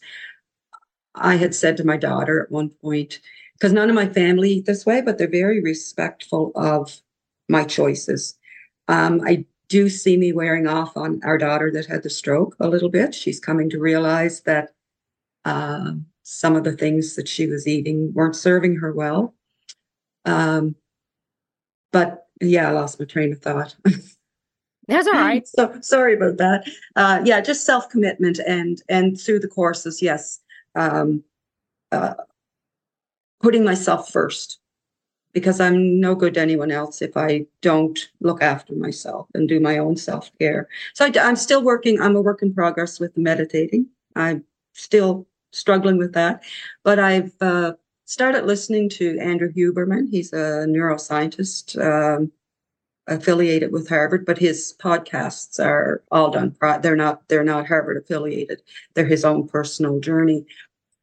I 1.16 1.36
had 1.36 1.54
said 1.54 1.78
to 1.78 1.84
my 1.84 1.98
daughter 1.98 2.42
at 2.42 2.52
one 2.52 2.70
point, 2.70 3.20
because 3.54 3.74
none 3.74 3.90
of 3.90 3.96
my 3.96 4.08
family 4.08 4.52
eat 4.52 4.66
this 4.66 4.86
way, 4.86 5.02
but 5.02 5.18
they're 5.18 5.30
very 5.30 5.62
respectful 5.62 6.52
of 6.56 7.02
my 7.50 7.64
choices. 7.64 8.38
Um, 8.88 9.22
I 9.26 9.46
do 9.74 9.90
see 9.90 10.18
me 10.18 10.32
wearing 10.32 10.68
off 10.68 10.96
on 10.96 11.20
our 11.24 11.36
daughter 11.36 11.72
that 11.72 11.88
had 11.88 12.04
the 12.04 12.10
stroke 12.10 12.56
a 12.60 12.70
little 12.70 12.90
bit. 12.90 13.16
She's 13.16 13.40
coming 13.40 13.72
to 13.72 13.80
realize 13.80 14.42
that 14.42 14.70
uh, 15.46 15.94
some 16.22 16.56
of 16.56 16.64
the 16.64 16.74
things 16.74 17.16
that 17.16 17.28
she 17.28 17.48
was 17.48 17.68
eating 17.68 18.14
weren't 18.14 18.36
serving 18.36 18.76
her 18.76 18.94
well. 18.94 19.34
Um, 20.26 20.76
but 21.92 22.28
yeah, 22.40 22.70
I 22.70 22.72
lost 22.74 23.00
my 23.00 23.08
train 23.08 23.34
of 23.34 23.42
thought. 23.42 23.76
That's 24.88 25.08
all 25.08 25.14
right. 25.14 25.48
so 25.48 25.76
sorry 25.82 26.14
about 26.14 26.38
that. 26.38 26.70
Uh, 26.96 27.22
yeah, 27.26 27.42
just 27.42 27.66
self 27.66 27.90
commitment 27.90 28.38
and 28.46 28.80
and 28.90 29.20
through 29.20 29.40
the 29.40 29.48
courses, 29.48 30.04
yes, 30.04 30.40
um, 30.76 31.24
uh, 31.92 32.14
putting 33.42 33.64
myself 33.64 34.12
first 34.12 34.60
because 35.34 35.60
I'm 35.60 36.00
no 36.00 36.16
good 36.16 36.36
to 36.36 36.42
anyone 36.42 36.72
else 36.72 37.02
if 37.02 37.18
I 37.18 37.46
don't 37.62 38.00
look 38.22 38.42
after 38.42 38.74
myself 38.76 39.28
and 39.34 39.50
do 39.50 39.60
my 39.60 39.78
own 39.78 39.98
self 39.98 40.32
care. 40.40 40.68
So 40.94 41.06
I, 41.06 41.12
am 41.16 41.36
still 41.36 41.64
working. 41.64 42.00
I'm 42.00 42.16
a 42.16 42.22
work 42.22 42.42
in 42.42 42.54
progress 42.54 43.00
with 43.00 43.18
meditating. 43.18 43.88
I'm 44.16 44.44
still 44.74 45.28
struggling 45.52 45.98
with 45.98 46.14
that, 46.14 46.44
but 46.84 47.00
I've 47.00 47.34
uh, 47.42 47.74
started 48.06 48.46
listening 48.46 48.90
to 48.90 49.18
Andrew 49.20 49.52
Huberman. 49.52 50.10
He's 50.10 50.34
a 50.34 50.66
neuroscientist. 50.68 51.80
Um, 51.82 52.32
affiliated 53.08 53.74
with 53.74 53.90
Harvard, 53.90 54.26
but 54.26 54.38
his 54.38 54.74
podcasts 54.80 55.60
are 55.60 56.02
all 56.12 56.32
done. 56.32 56.56
They're 56.82 56.96
not. 56.96 57.28
They're 57.28 57.44
not 57.44 57.68
Harvard 57.68 57.98
affiliated. 57.98 58.62
They're 58.94 59.06
his 59.06 59.26
own 59.26 59.48
personal 59.48 60.00
journey. 60.00 60.46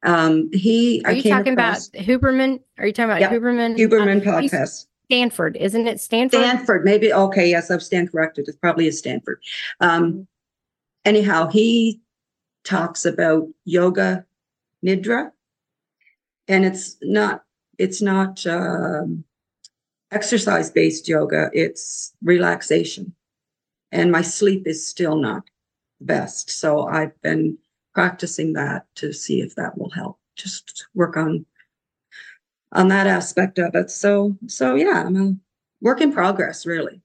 Um, 0.02 0.50
he. 0.52 1.02
Are 1.04 1.12
you 1.12 1.22
talking 1.22 1.52
across, 1.52 1.88
about 1.88 2.04
Huberman? 2.04 2.60
Are 2.78 2.86
you 2.86 2.92
talking 2.92 3.10
about 3.10 3.20
yeah, 3.20 3.30
Huberman? 3.30 3.76
Huberman 3.76 4.26
uh, 4.26 4.30
podcast. 4.30 4.86
Stanford, 5.06 5.56
isn't 5.56 5.88
it 5.88 6.00
Stanford? 6.00 6.40
Stanford, 6.40 6.84
maybe. 6.84 7.12
Okay, 7.12 7.50
yes, 7.50 7.70
I've 7.70 7.82
stand 7.82 8.12
corrected. 8.12 8.48
It 8.48 8.60
probably 8.60 8.86
is 8.86 8.98
Stanford. 8.98 9.40
Um, 9.80 10.04
mm-hmm. 10.04 10.20
anyhow, 11.04 11.48
he 11.48 12.00
talks 12.64 13.04
about 13.04 13.48
yoga 13.64 14.24
nidra, 14.84 15.32
and 16.48 16.64
it's 16.64 16.96
not. 17.02 17.44
It's 17.78 18.00
not. 18.00 18.46
Um, 18.46 19.24
exercise 20.10 20.70
based 20.70 21.08
yoga, 21.08 21.50
it's 21.52 22.12
relaxation. 22.22 23.14
And 23.92 24.12
my 24.12 24.22
sleep 24.22 24.66
is 24.66 24.86
still 24.86 25.16
not 25.16 25.44
the 25.98 26.06
best. 26.06 26.50
So 26.50 26.86
I've 26.86 27.20
been 27.22 27.58
practicing 28.00 28.54
that 28.54 28.86
to 28.94 29.12
see 29.12 29.42
if 29.42 29.54
that 29.56 29.76
will 29.76 29.90
help. 29.90 30.18
Just 30.34 30.86
work 30.94 31.18
on 31.18 31.44
on 32.72 32.88
that 32.88 33.06
aspect 33.06 33.58
of 33.58 33.74
it. 33.74 33.90
So, 33.90 34.38
so 34.46 34.74
yeah, 34.74 35.04
I'm 35.04 35.16
a 35.16 35.34
work 35.82 36.00
in 36.00 36.10
progress, 36.10 36.64
really. 36.64 37.02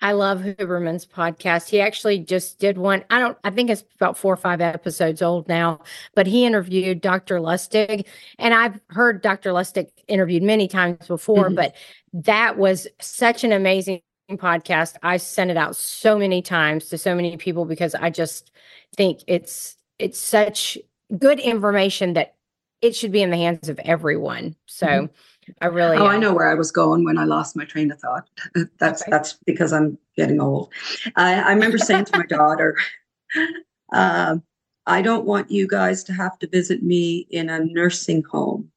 I 0.00 0.12
love 0.12 0.40
Huberman's 0.40 1.06
podcast. 1.06 1.68
He 1.68 1.80
actually 1.80 2.18
just 2.18 2.58
did 2.58 2.78
one. 2.78 3.04
I 3.10 3.20
don't, 3.20 3.38
I 3.44 3.50
think 3.50 3.70
it's 3.70 3.84
about 3.94 4.18
four 4.18 4.32
or 4.32 4.36
five 4.36 4.60
episodes 4.60 5.22
old 5.22 5.46
now, 5.46 5.82
but 6.16 6.26
he 6.26 6.44
interviewed 6.44 7.00
Dr. 7.00 7.38
Lustig. 7.38 8.04
And 8.40 8.54
I've 8.54 8.80
heard 8.88 9.22
Dr. 9.22 9.50
Lustig 9.50 9.88
interviewed 10.08 10.42
many 10.42 10.66
times 10.66 11.06
before, 11.06 11.46
mm-hmm. 11.46 11.54
but 11.54 11.76
that 12.12 12.58
was 12.58 12.88
such 13.00 13.44
an 13.44 13.52
amazing 13.52 14.02
podcast. 14.32 14.96
I 15.02 15.18
sent 15.18 15.50
it 15.52 15.56
out 15.56 15.76
so 15.76 16.18
many 16.18 16.42
times 16.42 16.88
to 16.88 16.98
so 16.98 17.14
many 17.14 17.36
people 17.36 17.66
because 17.66 17.94
I 17.94 18.10
just 18.10 18.50
think 18.96 19.20
it's, 19.28 19.77
it's 19.98 20.18
such 20.18 20.78
good 21.16 21.40
information 21.40 22.14
that 22.14 22.34
it 22.80 22.94
should 22.94 23.12
be 23.12 23.22
in 23.22 23.30
the 23.30 23.36
hands 23.36 23.68
of 23.68 23.78
everyone. 23.80 24.54
So, 24.66 24.86
mm-hmm 24.86 25.14
I 25.60 25.66
really. 25.66 25.96
Oh, 25.96 26.06
I 26.06 26.18
know 26.18 26.34
where 26.34 26.50
I 26.50 26.54
was 26.54 26.70
going 26.70 27.04
when 27.04 27.18
I 27.18 27.24
lost 27.24 27.56
my 27.56 27.64
train 27.64 27.90
of 27.90 27.98
thought. 28.00 28.28
That's 28.78 29.02
okay. 29.02 29.10
that's 29.10 29.34
because 29.46 29.72
I'm 29.72 29.98
getting 30.16 30.40
old. 30.40 30.72
I, 31.16 31.40
I 31.40 31.52
remember 31.52 31.78
saying 31.78 32.06
to 32.06 32.18
my 32.18 32.26
daughter, 32.28 32.76
uh, 33.92 34.36
"I 34.86 35.02
don't 35.02 35.24
want 35.24 35.50
you 35.50 35.66
guys 35.66 36.04
to 36.04 36.12
have 36.12 36.38
to 36.40 36.48
visit 36.48 36.82
me 36.82 37.26
in 37.30 37.48
a 37.48 37.64
nursing 37.64 38.22
home, 38.24 38.70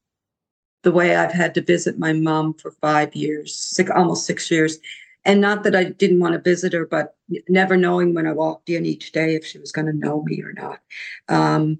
the 0.82 0.92
way 0.92 1.16
I've 1.16 1.32
had 1.32 1.54
to 1.54 1.62
visit 1.62 1.98
my 1.98 2.12
mom 2.12 2.54
for 2.54 2.70
five 2.70 3.14
years, 3.14 3.56
six, 3.56 3.90
almost 3.90 4.26
six 4.26 4.50
years." 4.50 4.78
And 5.24 5.40
not 5.40 5.62
that 5.64 5.76
I 5.76 5.84
didn't 5.84 6.20
want 6.20 6.34
to 6.34 6.40
visit 6.40 6.72
her, 6.72 6.86
but 6.86 7.16
never 7.48 7.76
knowing 7.76 8.12
when 8.14 8.26
I 8.26 8.32
walked 8.32 8.68
in 8.68 8.84
each 8.84 9.12
day 9.12 9.34
if 9.34 9.46
she 9.46 9.58
was 9.58 9.70
going 9.72 9.86
to 9.86 9.92
know 9.92 10.22
me 10.22 10.42
or 10.42 10.52
not. 10.52 10.80
Um, 11.28 11.78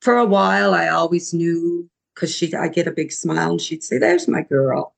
for 0.00 0.16
a 0.16 0.24
while, 0.24 0.74
I 0.74 0.88
always 0.88 1.34
knew 1.34 1.88
because 2.14 2.34
she 2.34 2.54
I 2.54 2.68
get 2.68 2.86
a 2.86 2.92
big 2.92 3.12
smile 3.12 3.52
and 3.52 3.60
she'd 3.60 3.84
say, 3.84 3.98
There's 3.98 4.28
my 4.28 4.42
girl. 4.42 4.94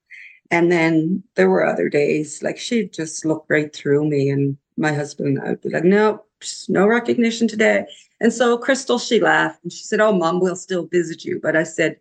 And 0.50 0.70
then 0.70 1.22
there 1.34 1.48
were 1.48 1.64
other 1.64 1.88
days, 1.88 2.42
like 2.42 2.58
she'd 2.58 2.92
just 2.92 3.24
look 3.24 3.46
right 3.48 3.74
through 3.74 4.08
me, 4.08 4.28
and 4.28 4.58
my 4.76 4.92
husband 4.92 5.40
I 5.40 5.50
would 5.50 5.62
be 5.62 5.70
like, 5.70 5.84
No, 5.84 6.24
no 6.68 6.86
recognition 6.86 7.48
today. 7.48 7.86
And 8.20 8.32
so 8.32 8.58
Crystal, 8.58 8.98
she 8.98 9.18
laughed 9.20 9.62
and 9.62 9.72
she 9.72 9.84
said, 9.84 10.00
Oh, 10.00 10.12
mom, 10.12 10.40
we'll 10.40 10.56
still 10.56 10.86
visit 10.86 11.24
you. 11.24 11.40
But 11.42 11.56
I 11.56 11.64
said, 11.64 11.96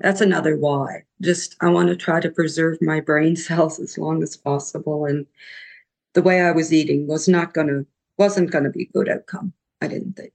That's 0.00 0.20
another 0.20 0.56
why. 0.56 1.04
Just 1.20 1.56
I 1.60 1.68
want 1.68 1.88
to 1.88 1.96
try 1.96 2.20
to 2.20 2.30
preserve 2.30 2.78
my 2.80 3.00
brain 3.00 3.36
cells 3.36 3.80
as 3.80 3.98
long 3.98 4.22
as 4.22 4.36
possible. 4.36 5.04
And 5.06 5.26
the 6.14 6.22
way 6.22 6.40
I 6.40 6.52
was 6.52 6.72
eating 6.72 7.06
was 7.06 7.28
not 7.28 7.54
gonna 7.54 7.84
wasn't 8.16 8.50
gonna 8.50 8.70
be 8.70 8.84
a 8.84 8.92
good 8.96 9.08
outcome, 9.08 9.52
I 9.80 9.88
didn't 9.88 10.16
think. 10.16 10.32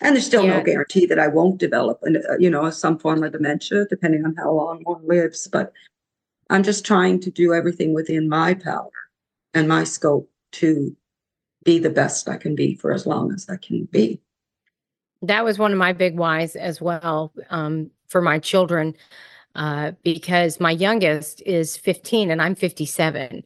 And 0.00 0.14
there's 0.14 0.26
still 0.26 0.44
yeah. 0.44 0.58
no 0.58 0.62
guarantee 0.62 1.06
that 1.06 1.18
I 1.18 1.26
won't 1.26 1.58
develop, 1.58 2.00
uh, 2.04 2.38
you 2.38 2.48
know, 2.48 2.70
some 2.70 2.98
form 2.98 3.24
of 3.24 3.32
dementia, 3.32 3.86
depending 3.90 4.24
on 4.24 4.36
how 4.36 4.52
long 4.52 4.82
one 4.84 5.06
lives. 5.06 5.48
But 5.48 5.72
I'm 6.50 6.62
just 6.62 6.84
trying 6.84 7.20
to 7.20 7.30
do 7.30 7.52
everything 7.52 7.94
within 7.94 8.28
my 8.28 8.54
power 8.54 8.90
and 9.54 9.66
my 9.66 9.84
scope 9.84 10.30
to 10.52 10.96
be 11.64 11.78
the 11.78 11.90
best 11.90 12.28
I 12.28 12.36
can 12.36 12.54
be 12.54 12.76
for 12.76 12.92
as 12.92 13.06
long 13.06 13.32
as 13.32 13.48
I 13.48 13.56
can 13.56 13.86
be. 13.86 14.20
That 15.22 15.44
was 15.44 15.58
one 15.58 15.72
of 15.72 15.78
my 15.78 15.92
big 15.92 16.16
whys 16.16 16.56
as 16.56 16.80
well 16.80 17.32
um, 17.50 17.90
for 18.06 18.20
my 18.22 18.38
children, 18.38 18.94
uh, 19.54 19.92
because 20.02 20.60
my 20.60 20.70
youngest 20.70 21.42
is 21.44 21.76
15 21.76 22.30
and 22.30 22.40
I'm 22.40 22.54
57. 22.54 23.44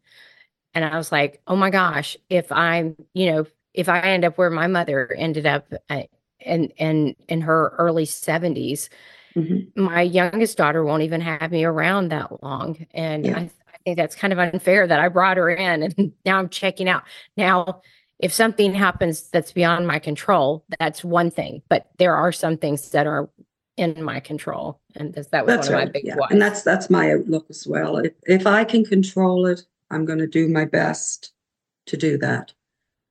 And 0.75 0.85
I 0.85 0.97
was 0.97 1.13
like, 1.13 1.41
oh 1.47 1.57
my 1.57 1.71
gosh, 1.71 2.17
if 2.29 2.51
I'm, 2.51 2.97
you 3.15 3.33
know, 3.33 3.47
if 3.75 3.89
I 3.89 4.01
end 4.01 4.25
up 4.25 4.37
where 4.37 4.51
my 4.51 4.67
mother 4.67 5.15
ended 5.17 5.47
up, 5.47 5.73
I, 5.89 6.09
and 6.45 6.73
and 6.79 7.15
in 7.29 7.41
her 7.43 7.75
early 7.79 8.05
70s 8.05 8.89
mm-hmm. 9.37 9.83
my 9.83 10.03
youngest 10.03 10.57
daughter 10.57 10.85
won't 10.85 11.03
even 11.03 11.21
have 11.21 11.51
me 11.51 11.65
around 11.65 12.11
that 12.11 12.43
long 12.43 12.87
and 12.93 13.27
yeah. 13.27 13.39
I, 13.39 13.41
I 13.43 13.79
think 13.85 13.97
that's 13.97 14.17
kind 14.17 14.33
of 14.33 14.39
unfair 14.39 14.87
that 14.87 15.01
i 15.01 15.09
brought 15.09 15.37
her 15.37 15.51
in 15.51 15.83
and 15.83 16.13
now 16.25 16.39
i'm 16.39 16.49
checking 16.49 16.89
out 16.89 17.05
now 17.37 17.83
if 18.23 18.33
something 18.33 18.73
happens 18.73 19.29
that's 19.29 19.53
beyond 19.53 19.87
my 19.87 19.99
control 19.99 20.65
that's 20.79 21.05
one 21.05 21.31
thing 21.31 21.61
but 21.69 21.91
there 21.99 22.15
are 22.15 22.33
some 22.33 22.57
things 22.57 22.91
that 22.91 23.07
are 23.07 23.29
in 23.77 24.03
my 24.03 24.21
control 24.21 24.81
and 24.97 25.15
that 25.15 25.45
was 25.45 25.47
that's 25.47 25.69
one 25.69 25.77
right. 25.77 25.83
of 25.83 25.89
my 25.89 25.93
big 25.93 26.05
yeah. 26.07 26.15
and 26.31 26.41
that's 26.41 26.63
that's 26.63 26.89
my 26.89 27.13
outlook 27.13 27.47
as 27.51 27.67
well 27.67 27.99
if, 27.99 28.13
if 28.25 28.47
i 28.47 28.65
can 28.65 28.85
control 28.85 29.47
it 29.47 29.63
i'm 29.91 30.05
going 30.05 30.19
to 30.19 30.27
do 30.27 30.49
my 30.49 30.65
best 30.65 31.33
to 31.87 31.97
do 31.97 32.17
that 32.17 32.53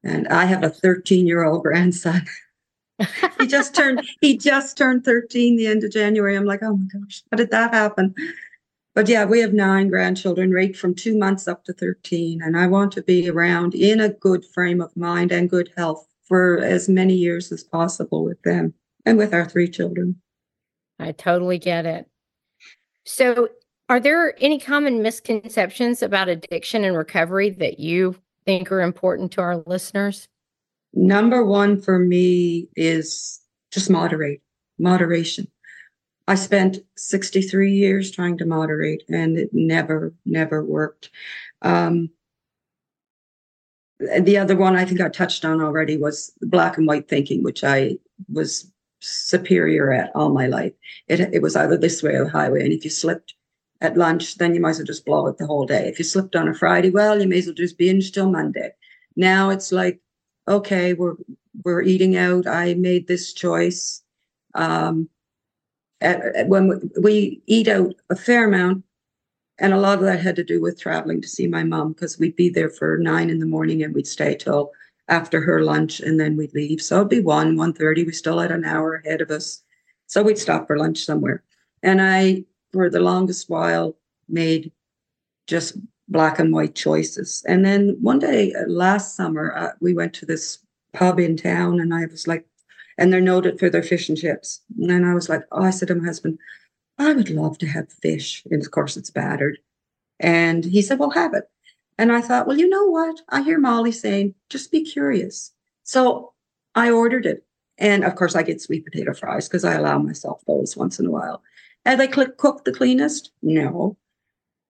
and 0.03 0.27
i 0.29 0.45
have 0.45 0.63
a 0.63 0.69
13 0.69 1.27
year 1.27 1.43
old 1.43 1.63
grandson 1.63 2.25
he 3.39 3.47
just 3.47 3.75
turned 3.75 4.07
he 4.21 4.37
just 4.37 4.77
turned 4.77 5.03
13 5.03 5.55
the 5.57 5.67
end 5.67 5.83
of 5.83 5.91
January. 5.91 6.35
I'm 6.35 6.45
like, 6.45 6.61
oh 6.63 6.77
my 6.77 6.85
gosh, 6.93 7.23
how 7.31 7.37
did 7.37 7.51
that 7.51 7.73
happen? 7.73 8.13
But 8.93 9.07
yeah, 9.07 9.23
we 9.23 9.39
have 9.39 9.53
nine 9.53 9.87
grandchildren, 9.87 10.51
right 10.51 10.75
from 10.75 10.95
two 10.95 11.17
months 11.17 11.47
up 11.47 11.63
to 11.65 11.73
13. 11.73 12.41
And 12.41 12.57
I 12.57 12.67
want 12.67 12.91
to 12.93 13.03
be 13.03 13.29
around 13.29 13.73
in 13.73 14.01
a 14.01 14.09
good 14.09 14.43
frame 14.45 14.81
of 14.81 14.95
mind 14.97 15.31
and 15.31 15.49
good 15.49 15.71
health 15.77 16.05
for 16.27 16.59
as 16.59 16.89
many 16.89 17.13
years 17.13 17.51
as 17.51 17.63
possible 17.63 18.23
with 18.25 18.41
them 18.43 18.73
and 19.05 19.17
with 19.17 19.33
our 19.33 19.45
three 19.45 19.69
children. 19.69 20.21
I 20.99 21.13
totally 21.13 21.57
get 21.57 21.85
it. 21.85 22.07
So, 23.05 23.49
are 23.89 23.99
there 23.99 24.35
any 24.41 24.59
common 24.59 25.01
misconceptions 25.01 26.01
about 26.01 26.29
addiction 26.29 26.85
and 26.85 26.95
recovery 26.95 27.49
that 27.49 27.79
you 27.79 28.15
think 28.45 28.71
are 28.71 28.81
important 28.81 29.31
to 29.33 29.41
our 29.41 29.57
listeners? 29.65 30.27
Number 30.93 31.43
one 31.43 31.81
for 31.81 31.99
me 31.99 32.69
is 32.75 33.41
just 33.71 33.89
moderate, 33.89 34.41
moderation. 34.79 35.47
I 36.27 36.35
spent 36.35 36.79
63 36.97 37.71
years 37.71 38.11
trying 38.11 38.37
to 38.37 38.45
moderate 38.45 39.03
and 39.09 39.37
it 39.37 39.49
never, 39.53 40.13
never 40.25 40.63
worked. 40.63 41.09
Um, 41.61 42.09
the 43.99 44.37
other 44.37 44.55
one 44.55 44.75
I 44.75 44.85
think 44.85 45.01
I 45.01 45.09
touched 45.09 45.45
on 45.45 45.61
already 45.61 45.97
was 45.97 46.31
black 46.41 46.77
and 46.77 46.87
white 46.87 47.07
thinking, 47.07 47.43
which 47.43 47.63
I 47.63 47.97
was 48.31 48.71
superior 48.99 49.91
at 49.91 50.11
all 50.15 50.29
my 50.29 50.47
life. 50.47 50.73
It, 51.07 51.19
it 51.19 51.41
was 51.41 51.55
either 51.55 51.77
this 51.77 52.01
way 52.01 52.13
or 52.15 52.25
the 52.25 52.31
highway. 52.31 52.63
And 52.63 52.73
if 52.73 52.83
you 52.83 52.89
slipped 52.89 53.35
at 53.81 53.97
lunch, 53.97 54.37
then 54.37 54.53
you 54.55 54.61
might 54.61 54.71
as 54.71 54.77
well 54.79 54.85
just 54.85 55.05
blow 55.05 55.27
it 55.27 55.37
the 55.37 55.47
whole 55.47 55.65
day. 55.65 55.87
If 55.87 55.99
you 55.99 56.05
slipped 56.05 56.35
on 56.35 56.47
a 56.47 56.53
Friday, 56.53 56.89
well, 56.89 57.19
you 57.19 57.27
may 57.27 57.39
as 57.39 57.45
well 57.47 57.55
just 57.55 57.77
binge 57.77 58.11
till 58.11 58.29
Monday. 58.29 58.71
Now 59.15 59.49
it's 59.49 59.71
like 59.71 59.99
okay, 60.47 60.93
we're 60.93 61.15
we're 61.63 61.81
eating 61.81 62.15
out. 62.15 62.47
I 62.47 62.73
made 62.75 63.07
this 63.07 63.33
choice. 63.33 64.01
Um, 64.55 65.09
at 66.01 66.47
when 66.47 66.91
we 67.01 67.41
eat 67.45 67.67
out 67.67 67.95
a 68.09 68.15
fair 68.15 68.45
amount, 68.47 68.83
and 69.59 69.73
a 69.73 69.79
lot 69.79 69.99
of 69.99 70.05
that 70.05 70.19
had 70.19 70.35
to 70.37 70.43
do 70.43 70.59
with 70.59 70.79
traveling 70.79 71.21
to 71.21 71.27
see 71.27 71.47
my 71.47 71.63
mom 71.63 71.93
because 71.93 72.17
we'd 72.17 72.35
be 72.35 72.49
there 72.49 72.69
for 72.69 72.97
nine 72.97 73.29
in 73.29 73.39
the 73.39 73.45
morning 73.45 73.83
and 73.83 73.93
we'd 73.93 74.07
stay 74.07 74.35
till 74.35 74.71
after 75.07 75.41
her 75.41 75.63
lunch 75.63 75.99
and 75.99 76.19
then 76.19 76.35
we'd 76.37 76.53
leave. 76.53 76.81
So 76.81 76.97
it'd 76.97 77.09
be 77.09 77.19
one, 77.19 77.55
one 77.57 77.73
thirty. 77.73 78.03
We 78.03 78.13
still 78.13 78.39
had 78.39 78.51
an 78.51 78.65
hour 78.65 78.95
ahead 78.95 79.21
of 79.21 79.29
us, 79.29 79.61
so 80.07 80.23
we'd 80.23 80.37
stop 80.37 80.67
for 80.67 80.77
lunch 80.77 81.05
somewhere. 81.05 81.43
And 81.83 82.01
I, 82.01 82.45
for 82.73 82.89
the 82.89 82.99
longest 82.99 83.49
while, 83.49 83.95
made 84.29 84.71
just 85.47 85.77
black 86.07 86.39
and 86.39 86.53
white 86.53 86.75
choices. 86.75 87.43
And 87.47 87.65
then 87.65 87.97
one 88.01 88.19
day 88.19 88.53
uh, 88.53 88.67
last 88.67 89.15
summer, 89.15 89.53
uh, 89.55 89.71
we 89.79 89.93
went 89.93 90.13
to 90.15 90.25
this 90.25 90.59
pub 90.93 91.19
in 91.19 91.37
town, 91.37 91.79
and 91.79 91.93
I 91.93 92.05
was 92.05 92.27
like, 92.27 92.45
and 93.01 93.11
they're 93.11 93.19
noted 93.19 93.57
for 93.57 93.67
their 93.67 93.81
fish 93.81 94.09
and 94.09 94.17
chips. 94.17 94.61
And 94.77 95.07
I 95.07 95.15
was 95.15 95.27
like, 95.27 95.41
oh, 95.51 95.63
I 95.63 95.71
said 95.71 95.87
to 95.87 95.95
my 95.95 96.05
husband, 96.05 96.37
I 96.99 97.13
would 97.13 97.31
love 97.31 97.57
to 97.57 97.65
have 97.65 97.91
fish. 97.91 98.43
And 98.51 98.63
of 98.63 98.69
course, 98.69 98.95
it's 98.95 99.09
battered. 99.09 99.57
And 100.19 100.63
he 100.63 100.83
said, 100.83 100.99
well, 100.99 101.09
have 101.09 101.33
it. 101.33 101.45
And 101.97 102.11
I 102.11 102.21
thought, 102.21 102.45
well, 102.45 102.59
you 102.59 102.69
know 102.69 102.85
what? 102.85 103.19
I 103.29 103.41
hear 103.41 103.57
Molly 103.57 103.91
saying, 103.91 104.35
just 104.51 104.71
be 104.71 104.83
curious. 104.83 105.51
So 105.81 106.33
I 106.75 106.91
ordered 106.91 107.25
it. 107.25 107.43
And 107.79 108.03
of 108.03 108.13
course, 108.13 108.35
I 108.35 108.43
get 108.43 108.61
sweet 108.61 108.85
potato 108.85 109.15
fries 109.15 109.47
because 109.47 109.65
I 109.65 109.73
allow 109.73 109.97
myself 109.97 110.43
those 110.45 110.77
once 110.77 110.99
in 110.99 111.07
a 111.07 111.11
while. 111.11 111.41
And 111.85 111.99
they 111.99 112.07
cook 112.07 112.65
the 112.65 112.71
cleanest? 112.71 113.31
No. 113.41 113.97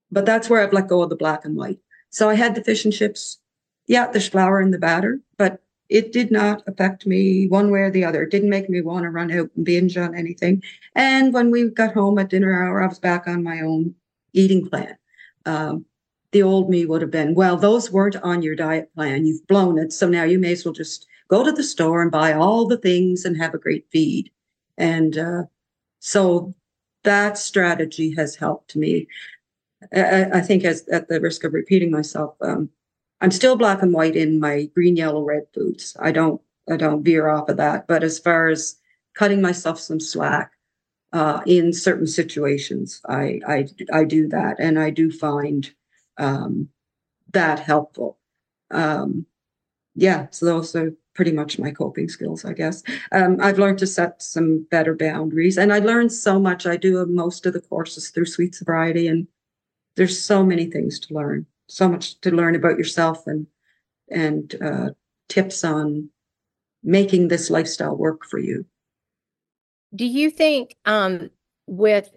But 0.09 0.25
that's 0.25 0.49
where 0.49 0.63
I've 0.63 0.71
let 0.71 0.87
go 0.87 1.01
of 1.01 1.09
the 1.09 1.17
black 1.17 1.43
and 1.43 1.57
white. 1.57 1.79
So 2.11 2.29
I 2.29 2.35
had 2.35 2.55
the 2.55 2.63
fish 2.63 2.85
and 2.85 2.93
chips. 2.93 3.39
Yeah, 3.87 4.07
there's 4.07 4.29
flour 4.29 4.61
in 4.61 4.71
the 4.71 4.79
batter, 4.79 5.19
but 5.37 5.61
it 5.91 6.13
did 6.13 6.31
not 6.31 6.63
affect 6.67 7.05
me 7.05 7.49
one 7.49 7.69
way 7.69 7.81
or 7.81 7.91
the 7.91 8.05
other. 8.05 8.23
It 8.23 8.31
didn't 8.31 8.49
make 8.49 8.69
me 8.69 8.81
want 8.81 9.03
to 9.03 9.09
run 9.09 9.29
out 9.29 9.49
and 9.55 9.65
binge 9.65 9.97
on 9.97 10.15
anything. 10.15 10.63
And 10.95 11.33
when 11.33 11.51
we 11.51 11.69
got 11.69 11.93
home 11.93 12.17
at 12.17 12.29
dinner 12.29 12.53
hour, 12.53 12.81
I 12.81 12.87
was 12.87 12.97
back 12.97 13.27
on 13.27 13.43
my 13.43 13.59
own 13.59 13.93
eating 14.31 14.67
plan. 14.67 14.97
Um, 15.45 15.85
the 16.31 16.43
old 16.43 16.69
me 16.69 16.85
would 16.85 17.01
have 17.01 17.11
been, 17.11 17.35
well, 17.35 17.57
those 17.57 17.91
weren't 17.91 18.15
on 18.15 18.41
your 18.41 18.55
diet 18.55 18.89
plan. 18.95 19.25
You've 19.25 19.45
blown 19.47 19.77
it. 19.77 19.91
So 19.91 20.07
now 20.07 20.23
you 20.23 20.39
may 20.39 20.53
as 20.53 20.63
well 20.63 20.73
just 20.73 21.07
go 21.27 21.43
to 21.43 21.51
the 21.51 21.63
store 21.63 22.01
and 22.01 22.09
buy 22.09 22.31
all 22.31 22.65
the 22.67 22.77
things 22.77 23.25
and 23.25 23.35
have 23.35 23.53
a 23.53 23.59
great 23.59 23.85
feed. 23.91 24.31
And 24.77 25.17
uh, 25.17 25.43
so 25.99 26.55
that 27.03 27.37
strategy 27.37 28.15
has 28.15 28.37
helped 28.37 28.77
me. 28.77 29.07
I, 29.93 30.25
I 30.35 30.41
think, 30.41 30.63
as 30.63 30.87
at 30.87 31.09
the 31.09 31.19
risk 31.19 31.43
of 31.43 31.53
repeating 31.53 31.91
myself, 31.91 32.35
um, 32.39 32.69
I'm 33.21 33.31
still 33.31 33.55
black 33.55 33.81
and 33.81 33.93
white 33.93 34.15
in 34.15 34.39
my 34.39 34.65
green, 34.73 34.95
yellow, 34.95 35.23
red 35.23 35.43
boots. 35.53 35.95
I 35.99 36.11
don't, 36.11 36.41
I 36.69 36.77
don't 36.77 37.03
veer 37.03 37.29
off 37.29 37.49
of 37.49 37.57
that. 37.57 37.87
But 37.87 38.03
as 38.03 38.19
far 38.19 38.49
as 38.49 38.77
cutting 39.15 39.41
myself 39.41 39.79
some 39.79 39.99
slack, 39.99 40.51
uh, 41.13 41.41
in 41.45 41.73
certain 41.73 42.07
situations. 42.07 43.01
I, 43.07 43.41
I, 43.47 43.67
I 43.91 44.03
do 44.05 44.27
that 44.29 44.57
and 44.59 44.79
I 44.79 44.89
do 44.89 45.11
find 45.11 45.69
um, 46.17 46.69
that 47.33 47.59
helpful. 47.59 48.17
Um, 48.71 49.25
yeah, 49.95 50.27
so 50.31 50.45
those 50.45 50.75
are 50.75 50.93
pretty 51.13 51.33
much 51.33 51.59
my 51.59 51.71
coping 51.71 52.07
skills, 52.07 52.45
I 52.45 52.53
guess. 52.53 52.81
Um, 53.11 53.37
I've 53.41 53.59
learned 53.59 53.79
to 53.79 53.87
set 53.87 54.21
some 54.21 54.65
better 54.71 54.95
boundaries 54.95 55.57
and 55.57 55.73
I 55.73 55.79
learned 55.79 56.13
so 56.13 56.39
much. 56.39 56.65
I 56.65 56.77
do 56.77 57.05
most 57.05 57.45
of 57.45 57.53
the 57.53 57.59
courses 57.59 58.09
through 58.09 58.25
Sweet 58.25 58.55
Sobriety 58.55 59.07
and 59.07 59.27
there's 59.97 60.21
so 60.21 60.45
many 60.45 60.67
things 60.67 60.99
to 61.01 61.13
learn, 61.13 61.45
so 61.71 61.87
much 61.87 62.19
to 62.21 62.31
learn 62.31 62.55
about 62.55 62.77
yourself 62.77 63.25
and, 63.27 63.47
and 64.09 64.55
uh, 64.61 64.89
tips 65.29 65.63
on 65.63 66.09
making 66.83 67.27
this 67.27 67.49
lifestyle 67.49 67.95
work 67.95 68.25
for 68.29 68.39
you. 68.39 68.65
Do 69.95 70.05
you 70.05 70.29
think 70.29 70.75
um, 70.85 71.29
with 71.67 72.09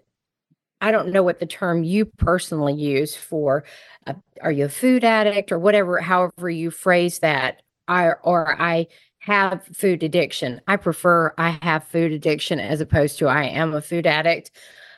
I 0.81 0.91
don't 0.91 1.11
know 1.13 1.23
what 1.23 1.39
the 1.39 1.45
term 1.45 1.83
you 1.83 2.05
personally 2.05 2.73
use 2.73 3.15
for 3.15 3.63
uh, 4.07 4.13
are 4.41 4.51
you 4.51 4.65
a 4.65 4.69
food 4.69 5.03
addict 5.03 5.51
or 5.51 5.57
whatever 5.57 5.99
however 5.99 6.49
you 6.49 6.69
phrase 6.69 7.19
that 7.19 7.61
I 7.87 8.11
or 8.23 8.61
I 8.61 8.87
have 9.19 9.65
food 9.73 10.03
addiction. 10.03 10.61
I 10.67 10.75
prefer 10.75 11.33
I 11.37 11.57
have 11.61 11.85
food 11.85 12.11
addiction 12.11 12.59
as 12.59 12.81
opposed 12.81 13.17
to 13.19 13.27
I 13.27 13.45
am 13.45 13.73
a 13.73 13.81
food 13.81 14.05
addict. 14.05 14.51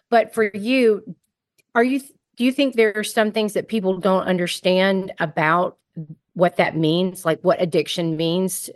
But 0.10 0.34
for 0.34 0.52
you, 0.54 1.16
are 1.76 1.84
you 1.84 2.02
do 2.38 2.46
you 2.46 2.52
think 2.52 2.76
there 2.76 2.94
are 2.96 3.04
some 3.04 3.32
things 3.32 3.54
that 3.54 3.68
people 3.68 3.98
don't 3.98 4.24
understand 4.24 5.12
about 5.20 5.78
what 6.34 6.58
that 6.58 6.78
means, 6.78 7.26
like 7.26 7.42
what 7.42 7.62
addiction 7.62 8.16
means? 8.16 8.70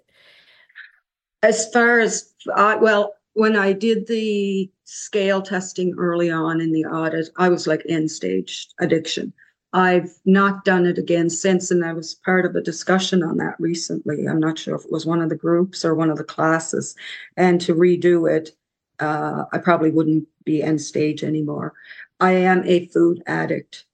As 1.43 1.71
far 1.71 1.99
as 1.99 2.33
uh, 2.55 2.77
well, 2.81 3.13
when 3.33 3.55
I 3.55 3.73
did 3.73 4.07
the 4.07 4.69
scale 4.83 5.41
testing 5.41 5.95
early 5.97 6.29
on 6.29 6.59
in 6.59 6.71
the 6.71 6.85
audit, 6.85 7.29
I 7.37 7.49
was 7.49 7.67
like 7.67 7.83
end 7.87 8.11
stage 8.11 8.67
addiction. 8.79 9.31
I've 9.73 10.11
not 10.25 10.65
done 10.65 10.85
it 10.85 10.97
again 10.97 11.29
since, 11.29 11.71
and 11.71 11.85
I 11.85 11.93
was 11.93 12.15
part 12.15 12.45
of 12.45 12.55
a 12.55 12.61
discussion 12.61 13.23
on 13.23 13.37
that 13.37 13.55
recently. 13.57 14.27
I'm 14.27 14.39
not 14.39 14.59
sure 14.59 14.75
if 14.75 14.83
it 14.83 14.91
was 14.91 15.05
one 15.05 15.21
of 15.21 15.29
the 15.29 15.35
groups 15.35 15.85
or 15.85 15.95
one 15.95 16.09
of 16.09 16.17
the 16.17 16.25
classes. 16.25 16.93
And 17.37 17.61
to 17.61 17.73
redo 17.73 18.29
it, 18.29 18.51
uh, 18.99 19.45
I 19.53 19.59
probably 19.59 19.91
wouldn't 19.91 20.27
be 20.43 20.61
end 20.61 20.81
stage 20.81 21.23
anymore. 21.23 21.73
I 22.21 22.33
am 22.33 22.63
a 22.65 22.85
food 22.87 23.21
addict. 23.25 23.85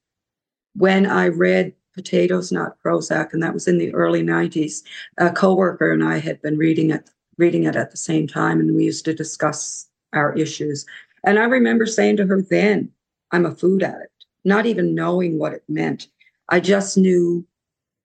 When 0.75 1.07
I 1.07 1.29
read 1.29 1.73
Potatoes 1.93 2.51
Not 2.51 2.77
Prozac, 2.83 3.33
and 3.33 3.41
that 3.41 3.53
was 3.53 3.67
in 3.67 3.79
the 3.79 3.93
early 3.95 4.21
90s, 4.21 4.83
a 5.17 5.31
coworker 5.31 5.91
and 5.91 6.03
I 6.03 6.19
had 6.19 6.41
been 6.41 6.57
reading 6.57 6.91
it 6.91 7.09
reading 7.37 7.65
it 7.65 7.75
at 7.75 7.91
the 7.91 7.97
same 7.97 8.27
time, 8.27 8.59
and 8.59 8.75
we 8.75 8.83
used 8.83 9.05
to 9.05 9.13
discuss 9.13 9.87
our 10.11 10.35
issues. 10.35 10.85
And 11.23 11.37
I 11.37 11.43
remember 11.43 11.85
saying 11.85 12.17
to 12.17 12.25
her 12.25 12.41
then, 12.41 12.91
I'm 13.31 13.45
a 13.45 13.53
food 13.53 13.83
addict, 13.83 14.25
not 14.43 14.65
even 14.65 14.95
knowing 14.95 15.37
what 15.37 15.53
it 15.53 15.63
meant. 15.67 16.07
I 16.49 16.59
just 16.59 16.97
knew 16.97 17.45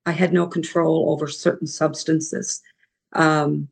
I 0.04 0.12
had 0.12 0.34
no 0.34 0.46
control 0.46 1.10
over 1.10 1.28
certain 1.28 1.66
substances. 1.66 2.60
Um, 3.14 3.68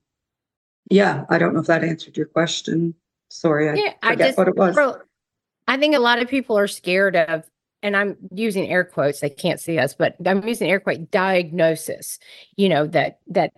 yeah, 0.91 1.25
I 1.29 1.37
don't 1.37 1.53
know 1.53 1.61
if 1.61 1.67
that 1.67 1.85
answered 1.85 2.17
your 2.17 2.27
question. 2.27 2.95
Sorry, 3.29 3.69
I 3.69 3.75
yeah, 3.75 3.93
forget 4.03 4.03
I 4.03 4.17
just, 4.17 4.39
what 4.39 4.49
it 4.49 4.57
was. 4.57 4.77
I 5.69 5.77
think 5.77 5.95
a 5.95 6.01
lot 6.01 6.21
of 6.21 6.29
people 6.29 6.59
are 6.59 6.69
scared 6.69 7.17
of 7.17 7.45
and 7.83 7.97
I'm 7.97 8.17
using 8.35 8.69
air 8.69 8.85
quotes, 8.85 9.21
they 9.21 9.31
can't 9.31 9.59
see 9.59 9.79
us, 9.79 9.95
but 9.95 10.15
I'm 10.27 10.47
using 10.47 10.69
air 10.69 10.81
quote 10.81 11.11
diagnosis, 11.11 12.19
you 12.57 12.69
know, 12.69 12.87
that 12.89 13.21
that 13.29 13.53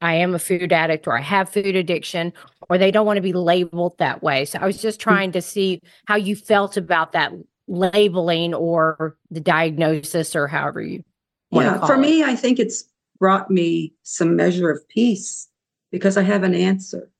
I 0.00 0.14
am 0.14 0.34
a 0.34 0.38
food 0.38 0.72
addict 0.72 1.06
or 1.06 1.16
I 1.16 1.22
have 1.22 1.48
food 1.48 1.76
addiction, 1.76 2.32
or 2.68 2.76
they 2.78 2.90
don't 2.90 3.06
want 3.06 3.18
to 3.18 3.22
be 3.22 3.32
labeled 3.32 3.96
that 3.98 4.22
way. 4.22 4.44
So 4.46 4.58
I 4.58 4.66
was 4.66 4.82
just 4.82 5.00
hmm. 5.00 5.10
trying 5.10 5.32
to 5.32 5.42
see 5.42 5.80
how 6.06 6.16
you 6.16 6.34
felt 6.34 6.76
about 6.76 7.12
that 7.12 7.32
labeling 7.68 8.54
or 8.54 9.16
the 9.30 9.40
diagnosis 9.40 10.34
or 10.34 10.48
however 10.48 10.80
you 10.80 11.04
yeah 11.50 11.86
for 11.86 11.94
it. 11.94 11.98
me 11.98 12.24
i 12.24 12.34
think 12.34 12.58
it's 12.58 12.84
brought 13.18 13.50
me 13.50 13.92
some 14.02 14.34
measure 14.34 14.70
of 14.70 14.88
peace 14.88 15.48
because 15.92 16.16
i 16.16 16.22
have 16.22 16.42
an 16.42 16.54
answer 16.54 17.10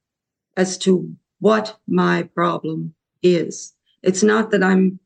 as 0.57 0.79
to 0.79 1.15
what 1.41 1.79
my 1.87 2.23
problem 2.35 2.95
is 3.23 3.75
it's 4.03 4.23
not 4.23 4.51
that 4.51 4.63
i'm 4.63 4.99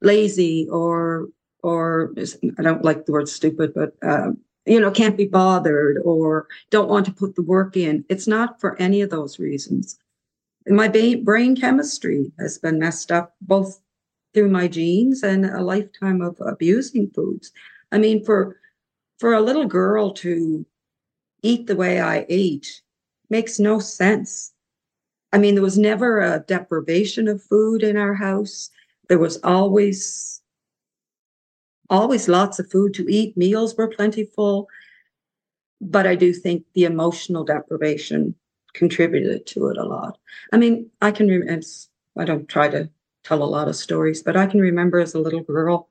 lazy 0.00 0.68
or 0.70 1.28
or 1.62 2.14
I 2.58 2.62
don't 2.62 2.84
like 2.84 3.04
the 3.04 3.12
word 3.12 3.28
stupid, 3.28 3.74
but 3.74 3.94
um, 4.02 4.38
you 4.66 4.80
know, 4.80 4.90
can't 4.90 5.16
be 5.16 5.26
bothered 5.26 5.98
or 6.04 6.46
don't 6.70 6.88
want 6.88 7.06
to 7.06 7.12
put 7.12 7.34
the 7.34 7.42
work 7.42 7.76
in. 7.76 8.04
It's 8.08 8.28
not 8.28 8.60
for 8.60 8.80
any 8.80 9.00
of 9.00 9.10
those 9.10 9.38
reasons. 9.38 9.98
My 10.66 10.88
ba- 10.88 11.20
brain 11.22 11.56
chemistry 11.56 12.30
has 12.38 12.58
been 12.58 12.78
messed 12.78 13.10
up 13.10 13.34
both 13.40 13.80
through 14.34 14.50
my 14.50 14.68
genes 14.68 15.22
and 15.22 15.46
a 15.46 15.62
lifetime 15.62 16.20
of 16.20 16.36
abusing 16.40 17.10
foods. 17.10 17.50
I 17.90 17.98
mean, 17.98 18.24
for 18.24 18.60
for 19.18 19.34
a 19.34 19.40
little 19.40 19.66
girl 19.66 20.12
to 20.12 20.64
eat 21.42 21.66
the 21.66 21.76
way 21.76 22.00
I 22.00 22.26
ate 22.28 22.82
makes 23.30 23.58
no 23.58 23.80
sense. 23.80 24.52
I 25.32 25.38
mean, 25.38 25.54
there 25.54 25.62
was 25.62 25.78
never 25.78 26.20
a 26.20 26.44
deprivation 26.46 27.28
of 27.28 27.42
food 27.42 27.82
in 27.82 27.96
our 27.96 28.14
house. 28.14 28.70
There 29.08 29.18
was 29.18 29.38
always 29.42 30.40
always 31.90 32.28
lots 32.28 32.58
of 32.58 32.70
food 32.70 32.92
to 32.94 33.10
eat. 33.10 33.36
Meals 33.36 33.74
were 33.76 33.88
plentiful. 33.88 34.68
But 35.80 36.06
i 36.06 36.14
do 36.16 36.32
think 36.32 36.64
the 36.74 36.84
emotional 36.84 37.44
deprivation 37.44 38.34
contributed 38.74 39.46
to 39.46 39.68
it 39.68 39.76
a 39.78 39.84
lot. 39.84 40.18
I 40.52 40.56
mean 40.56 40.90
i 41.00 41.10
can 41.10 41.28
remember 41.28 41.66
i 42.18 42.24
don't 42.24 42.48
try 42.48 42.68
to 42.68 42.90
tell 43.24 43.42
a 43.42 43.52
lot 43.56 43.68
of 43.68 43.76
stories 43.76 44.22
but 44.22 44.36
i 44.36 44.46
can 44.46 44.60
remember 44.60 44.98
as 44.98 45.14
a 45.14 45.20
little 45.20 45.42
girl 45.42 45.88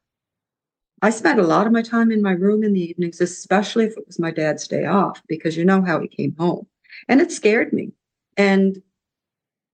i 1.02 1.10
spent 1.10 1.40
a 1.40 1.44
lot 1.44 1.66
of 1.68 1.74
my 1.74 1.82
time 1.82 2.12
in 2.12 2.22
my 2.22 2.32
room 2.32 2.64
in 2.64 2.74
the 2.74 2.82
evenings 2.82 3.22
especially 3.22 3.86
if 3.86 3.98
it 3.98 4.06
was 4.08 4.20
my 4.20 4.32
dad's 4.32 4.68
day 4.68 4.86
off 4.86 5.22
because 5.28 5.56
you 5.58 5.64
know 5.66 5.82
how 5.82 6.00
he 6.02 6.08
came 6.08 6.36
home. 6.38 6.68
And 7.08 7.22
it 7.22 7.32
scared 7.32 7.72
me. 7.74 7.94
And 8.38 8.82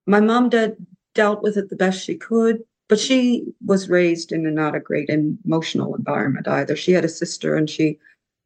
my 0.06 0.20
mom 0.20 0.50
did, 0.50 0.76
dealt 1.14 1.42
with 1.44 1.58
it 1.58 1.70
the 1.70 1.76
best 1.76 2.04
she 2.04 2.16
could 2.16 2.64
but 2.94 3.00
she 3.00 3.46
was 3.66 3.90
raised 3.90 4.32
in 4.32 4.46
a 4.46 4.52
not 4.52 4.76
a 4.76 4.80
great 4.80 5.10
emotional 5.10 5.96
environment 5.96 6.48
either. 6.48 6.76
She 6.76 6.92
had 6.92 7.06
a 7.06 7.10
sister 7.10 7.56
and 7.56 7.70
she 7.70 7.98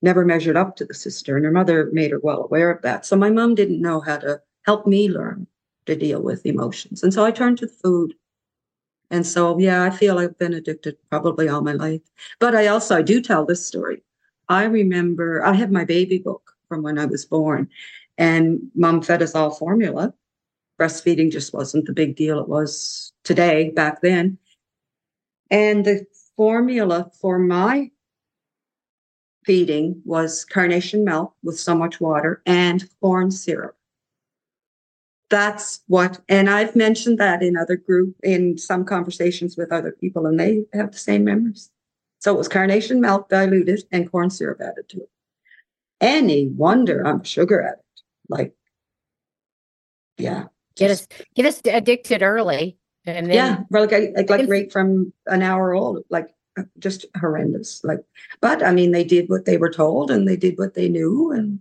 never 0.02 0.24
measured 0.24 0.56
up 0.56 0.76
to 0.78 0.86
the 0.86 0.94
sister, 0.94 1.36
and 1.36 1.44
her 1.44 1.52
mother 1.52 1.90
made 1.92 2.12
her 2.12 2.20
well 2.20 2.44
aware 2.44 2.72
of 2.72 2.82
that. 2.84 3.06
So 3.06 3.18
my 3.18 3.30
mom 3.30 3.56
didn't 3.56 3.82
know 3.82 4.00
how 4.00 4.18
to 4.20 4.40
help 4.66 4.86
me 4.86 5.10
learn 5.10 5.48
to 5.86 5.96
deal 5.96 6.22
with 6.22 6.46
emotions. 6.46 7.02
And 7.04 7.14
so 7.14 7.26
I 7.26 7.32
turned 7.32 7.58
to 7.58 7.68
food. 7.68 8.14
And 9.10 9.26
so, 9.26 9.58
yeah, 9.58 9.84
I 9.84 9.90
feel 9.90 10.20
I've 10.20 10.38
been 10.38 10.54
addicted 10.54 10.98
probably 11.10 11.50
all 11.50 11.62
my 11.62 11.74
life. 11.74 12.02
But 12.40 12.56
I 12.56 12.68
also, 12.68 12.96
I 12.96 13.02
do 13.02 13.22
tell 13.22 13.46
this 13.46 13.66
story. 13.66 14.04
I 14.50 14.66
remember 14.66 15.44
I 15.44 15.54
have 15.54 15.72
my 15.72 15.84
baby 15.84 16.20
book 16.20 16.54
from 16.70 16.84
when 16.84 17.00
I 17.00 17.06
was 17.06 17.26
born, 17.26 17.70
and 18.18 18.60
mom 18.76 19.02
fed 19.02 19.22
us 19.22 19.36
all 19.36 19.52
formula 19.52 20.14
breastfeeding 20.80 21.32
just 21.32 21.54
wasn't 21.54 21.86
the 21.86 21.94
big 21.94 22.16
deal 22.16 22.40
it 22.40 22.48
was 22.48 23.12
today 23.24 23.70
back 23.70 24.02
then. 24.02 24.38
And 25.50 25.86
the 25.86 26.06
formula 26.36 27.12
for 27.20 27.40
my 27.40 27.92
feeding 29.46 30.02
was 30.06 30.46
carnation 30.46 31.04
milk 31.06 31.34
with 31.42 31.60
so 31.60 31.74
much 31.74 32.02
water 32.02 32.42
and 32.46 32.88
corn 33.02 33.32
syrup. 33.32 33.76
That's 35.30 35.82
what, 35.88 36.22
and 36.30 36.50
I've 36.50 36.76
mentioned 36.76 37.18
that 37.18 37.42
in 37.42 37.58
other 37.58 37.76
group, 37.76 38.16
in 38.24 38.58
some 38.58 38.86
conversations 38.86 39.58
with 39.58 39.72
other 39.72 39.92
people, 39.92 40.26
and 40.26 40.40
they 40.40 40.64
have 40.74 40.92
the 40.92 40.98
same 40.98 41.24
memories. 41.26 41.70
So 42.20 42.34
it 42.34 42.38
was 42.38 42.48
carnation 42.48 43.02
milk 43.02 43.30
diluted 43.30 43.84
and 43.92 44.10
corn 44.10 44.30
syrup 44.30 44.62
added 44.62 44.90
to 44.90 44.98
it. 45.02 45.10
Any 46.00 46.48
wonder 46.48 47.06
I'm 47.06 47.22
a 47.22 47.26
sugar 47.26 47.62
addict. 47.62 47.84
Like, 48.30 48.54
yeah, 50.18 50.46
get 50.78 50.92
us 50.92 51.08
get 51.36 51.46
us 51.46 51.62
addicted 51.66 52.22
early 52.22 52.78
and 53.06 53.28
then, 53.28 53.34
yeah 53.34 53.64
like 53.70 53.92
like, 53.92 54.30
like 54.30 54.50
right 54.50 54.72
from 54.72 55.12
an 55.28 55.42
hour 55.42 55.74
old 55.74 56.04
like 56.10 56.30
just 56.80 57.06
horrendous 57.20 57.84
like 57.84 58.00
but 58.42 58.64
i 58.64 58.72
mean 58.72 58.92
they 58.92 59.04
did 59.04 59.30
what 59.30 59.46
they 59.46 59.58
were 59.58 59.70
told 59.70 60.10
and 60.10 60.28
they 60.28 60.38
did 60.38 60.58
what 60.58 60.74
they 60.74 60.90
knew 60.90 61.32
and 61.32 61.60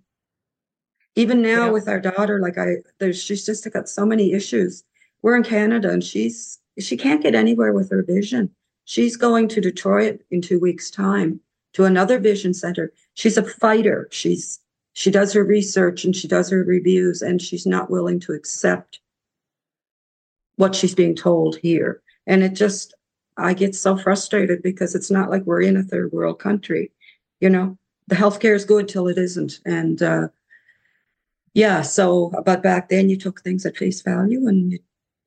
even 1.17 1.41
now 1.41 1.65
yeah. 1.65 1.71
with 1.71 1.89
our 1.89 1.99
daughter 1.99 2.41
like 2.41 2.59
i 2.59 2.77
there's 2.99 3.21
she's 3.21 3.45
just 3.45 3.71
got 3.73 3.89
so 3.89 4.07
many 4.07 4.33
issues. 4.33 4.85
We're 5.23 5.37
in 5.37 5.43
canada 5.43 5.91
and 5.91 6.05
she's 6.05 6.61
she 6.79 6.97
can't 6.97 7.23
get 7.23 7.35
anywhere 7.35 7.73
with 7.73 7.91
her 7.91 8.03
vision. 8.03 8.51
She's 8.85 9.17
going 9.17 9.49
to 9.49 9.61
detroit 9.61 10.21
in 10.31 10.43
two 10.43 10.61
weeks 10.61 10.91
time 10.91 11.41
to 11.73 11.85
another 11.85 12.19
vision 12.19 12.55
center. 12.55 12.93
She's 13.15 13.37
a 13.37 13.43
fighter. 13.43 14.09
She's 14.13 14.61
she 14.93 15.11
does 15.11 15.33
her 15.33 15.43
research 15.43 16.05
and 16.05 16.15
she 16.15 16.29
does 16.29 16.51
her 16.51 16.63
reviews 16.63 17.23
and 17.23 17.41
she's 17.43 17.67
not 17.67 17.91
willing 17.91 18.21
to 18.21 18.33
accept 18.33 19.01
what 20.57 20.75
she's 20.75 20.95
being 20.95 21.15
told 21.15 21.57
here. 21.57 22.03
And 22.27 22.43
it 22.43 22.55
just, 22.55 22.95
I 23.37 23.55
get 23.55 23.75
so 23.75 23.97
frustrated 23.97 24.63
because 24.63 24.95
it's 24.95 25.11
not 25.11 25.31
like 25.31 25.45
we're 25.45 25.63
in 25.63 25.77
a 25.77 25.83
third 25.83 26.13
world 26.13 26.39
country. 26.39 26.91
You 27.41 27.51
know, 27.51 27.79
the 28.09 28.17
healthcare 28.17 28.55
is 28.55 28.65
good 28.65 28.89
till 28.89 29.09
it 29.09 29.19
isn't. 29.19 29.61
And 29.65 30.03
uh, 30.03 30.29
yeah, 31.55 31.83
so, 31.83 32.33
but 32.45 32.63
back 32.63 32.89
then 32.89 33.09
you 33.09 33.17
took 33.17 33.43
things 33.43 33.67
at 33.67 33.77
face 33.77 34.03
value 34.03 34.47
and 34.49 34.73
you 34.73 34.79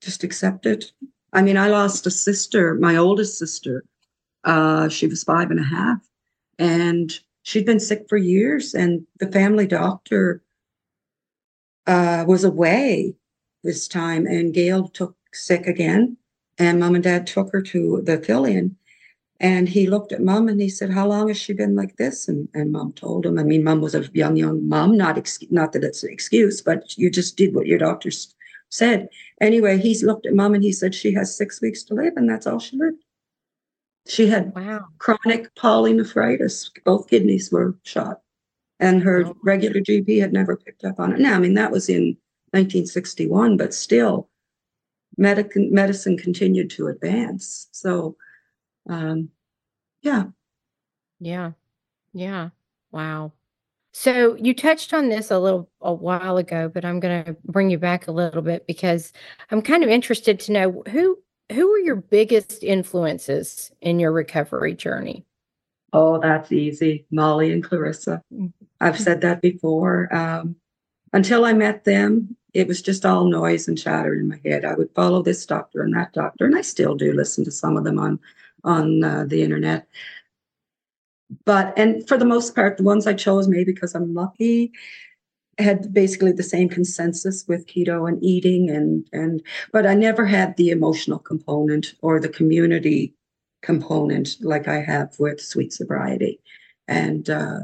just 0.01 0.23
accepted 0.23 0.85
I 1.33 1.41
mean, 1.41 1.57
I 1.57 1.67
lost 1.67 2.07
a 2.07 2.11
sister, 2.11 2.75
my 2.75 2.95
oldest 2.95 3.37
sister. 3.37 3.85
Uh, 4.43 4.89
she 4.89 5.07
was 5.07 5.23
five 5.23 5.51
and 5.51 5.59
a 5.59 5.63
half, 5.63 5.99
and 6.57 7.11
she'd 7.43 7.65
been 7.65 7.79
sick 7.79 8.05
for 8.09 8.17
years. 8.17 8.73
And 8.73 9.05
the 9.19 9.31
family 9.31 9.67
doctor 9.67 10.41
uh, 11.85 12.25
was 12.27 12.43
away 12.43 13.15
this 13.63 13.87
time, 13.87 14.25
and 14.25 14.53
Gail 14.53 14.87
took 14.87 15.15
sick 15.33 15.67
again. 15.67 16.17
And 16.57 16.79
mom 16.79 16.95
and 16.95 17.03
dad 17.03 17.25
took 17.25 17.51
her 17.51 17.61
to 17.61 18.01
the 18.03 18.19
fill-in. 18.19 18.75
And 19.39 19.69
he 19.69 19.87
looked 19.87 20.11
at 20.11 20.21
mom 20.21 20.49
and 20.49 20.59
he 20.59 20.67
said, 20.67 20.89
How 20.89 21.07
long 21.07 21.29
has 21.29 21.37
she 21.37 21.53
been 21.53 21.75
like 21.75 21.95
this? 21.95 22.27
And, 22.27 22.49
and 22.53 22.71
mom 22.71 22.91
told 22.93 23.25
him. 23.25 23.39
I 23.39 23.43
mean, 23.43 23.63
mom 23.63 23.79
was 23.79 23.95
a 23.95 24.09
young, 24.13 24.35
young 24.35 24.67
mom, 24.67 24.97
not, 24.97 25.17
ex- 25.17 25.39
not 25.49 25.71
that 25.71 25.83
it's 25.83 26.03
an 26.03 26.11
excuse, 26.11 26.61
but 26.61 26.97
you 26.97 27.09
just 27.09 27.37
did 27.37 27.55
what 27.55 27.65
your 27.65 27.77
doctors 27.77 28.35
said. 28.67 29.07
Anyway, 29.39 29.77
he 29.77 29.97
looked 30.05 30.25
at 30.25 30.33
mom 30.33 30.53
and 30.53 30.63
he 30.63 30.73
said, 30.73 30.93
She 30.93 31.13
has 31.13 31.35
six 31.35 31.61
weeks 31.61 31.83
to 31.83 31.93
live, 31.93 32.13
and 32.17 32.29
that's 32.29 32.47
all 32.47 32.59
she 32.59 32.75
lived. 32.75 33.01
She 34.07 34.27
had 34.27 34.53
wow. 34.55 34.87
chronic 34.97 35.53
pyelonephritis. 35.55 36.71
Both 36.83 37.09
kidneys 37.09 37.51
were 37.51 37.77
shot. 37.83 38.19
And 38.79 39.01
her 39.03 39.25
oh. 39.25 39.35
regular 39.43 39.81
GP 39.81 40.19
had 40.19 40.33
never 40.33 40.57
picked 40.57 40.83
up 40.83 40.99
on 40.99 41.13
it. 41.13 41.19
Now, 41.19 41.35
I 41.35 41.39
mean, 41.39 41.53
that 41.53 41.71
was 41.71 41.87
in 41.89 42.17
1961, 42.51 43.55
but 43.55 43.73
still, 43.73 44.29
medicine, 45.19 45.71
medicine 45.71 46.17
continued 46.17 46.69
to 46.71 46.87
advance. 46.87 47.67
So, 47.71 48.15
um, 48.89 49.29
yeah. 50.01 50.23
Yeah. 51.19 51.51
Yeah. 52.13 52.49
Wow. 52.91 53.33
So 53.91 54.35
you 54.35 54.53
touched 54.53 54.93
on 54.93 55.09
this 55.09 55.29
a 55.31 55.39
little 55.39 55.69
a 55.81 55.93
while 55.93 56.37
ago, 56.37 56.69
but 56.73 56.85
I'm 56.85 56.99
going 56.99 57.23
to 57.25 57.35
bring 57.43 57.69
you 57.69 57.77
back 57.77 58.07
a 58.07 58.11
little 58.11 58.41
bit 58.41 58.65
because 58.65 59.11
I'm 59.51 59.61
kind 59.61 59.83
of 59.83 59.89
interested 59.89 60.39
to 60.41 60.51
know 60.51 60.83
who 60.89 61.17
who 61.51 61.67
were 61.67 61.79
your 61.79 61.95
biggest 61.95 62.63
influences 62.63 63.71
in 63.81 63.99
your 63.99 64.11
recovery 64.11 64.75
journey? 64.75 65.25
Oh, 65.91 66.19
that's 66.19 66.51
easy. 66.51 67.07
Molly 67.11 67.51
and 67.51 67.63
Clarissa. 67.63 68.21
Mm-hmm. 68.31 68.47
I've 68.79 68.99
said 68.99 69.21
that 69.21 69.41
before. 69.41 70.13
Um, 70.15 70.55
until 71.11 71.45
I 71.45 71.53
met 71.53 71.83
them, 71.85 72.37
it 72.53 72.67
was 72.67 72.81
just 72.81 73.05
all 73.05 73.25
noise 73.25 73.67
and 73.67 73.77
chatter 73.77 74.13
in 74.13 74.29
my 74.29 74.39
head. 74.43 74.65
I 74.65 74.73
would 74.73 74.93
follow 74.95 75.21
this 75.21 75.45
doctor 75.45 75.81
and 75.81 75.93
that 75.95 76.13
doctor, 76.13 76.45
and 76.45 76.57
I 76.57 76.61
still 76.61 76.95
do 76.95 77.13
listen 77.13 77.43
to 77.45 77.51
some 77.51 77.77
of 77.77 77.83
them 77.83 77.99
on 77.99 78.19
on 78.63 79.03
uh, 79.03 79.25
the 79.27 79.43
internet. 79.43 79.87
But 81.45 81.77
and 81.77 82.07
for 82.07 82.17
the 82.17 82.25
most 82.25 82.55
part, 82.55 82.77
the 82.77 82.83
ones 82.83 83.05
I 83.05 83.13
chose 83.13 83.47
maybe 83.47 83.71
because 83.71 83.95
I'm 83.95 84.13
lucky 84.13 84.71
had 85.59 85.93
basically 85.93 86.31
the 86.31 86.41
same 86.41 86.69
consensus 86.69 87.45
with 87.47 87.67
keto 87.67 88.07
and 88.07 88.23
eating 88.23 88.69
and 88.69 89.05
and 89.11 89.43
but 89.73 89.85
I 89.85 89.93
never 89.93 90.25
had 90.25 90.55
the 90.55 90.69
emotional 90.69 91.19
component 91.19 91.95
or 92.01 92.19
the 92.19 92.29
community 92.29 93.13
component 93.61 94.37
like 94.41 94.67
I 94.67 94.79
have 94.81 95.15
with 95.19 95.41
sweet 95.41 95.73
sobriety. 95.73 96.39
And 96.87 97.29
uh, 97.29 97.59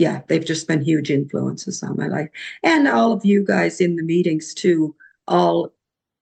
yeah, 0.00 0.22
they've 0.28 0.46
just 0.46 0.66
been 0.66 0.82
huge 0.82 1.10
influences 1.10 1.82
on 1.82 1.94
my 1.94 2.06
life. 2.06 2.30
And 2.62 2.88
all 2.88 3.12
of 3.12 3.22
you 3.22 3.44
guys 3.44 3.82
in 3.82 3.96
the 3.96 4.02
meetings 4.02 4.54
too, 4.54 4.96
all 5.28 5.74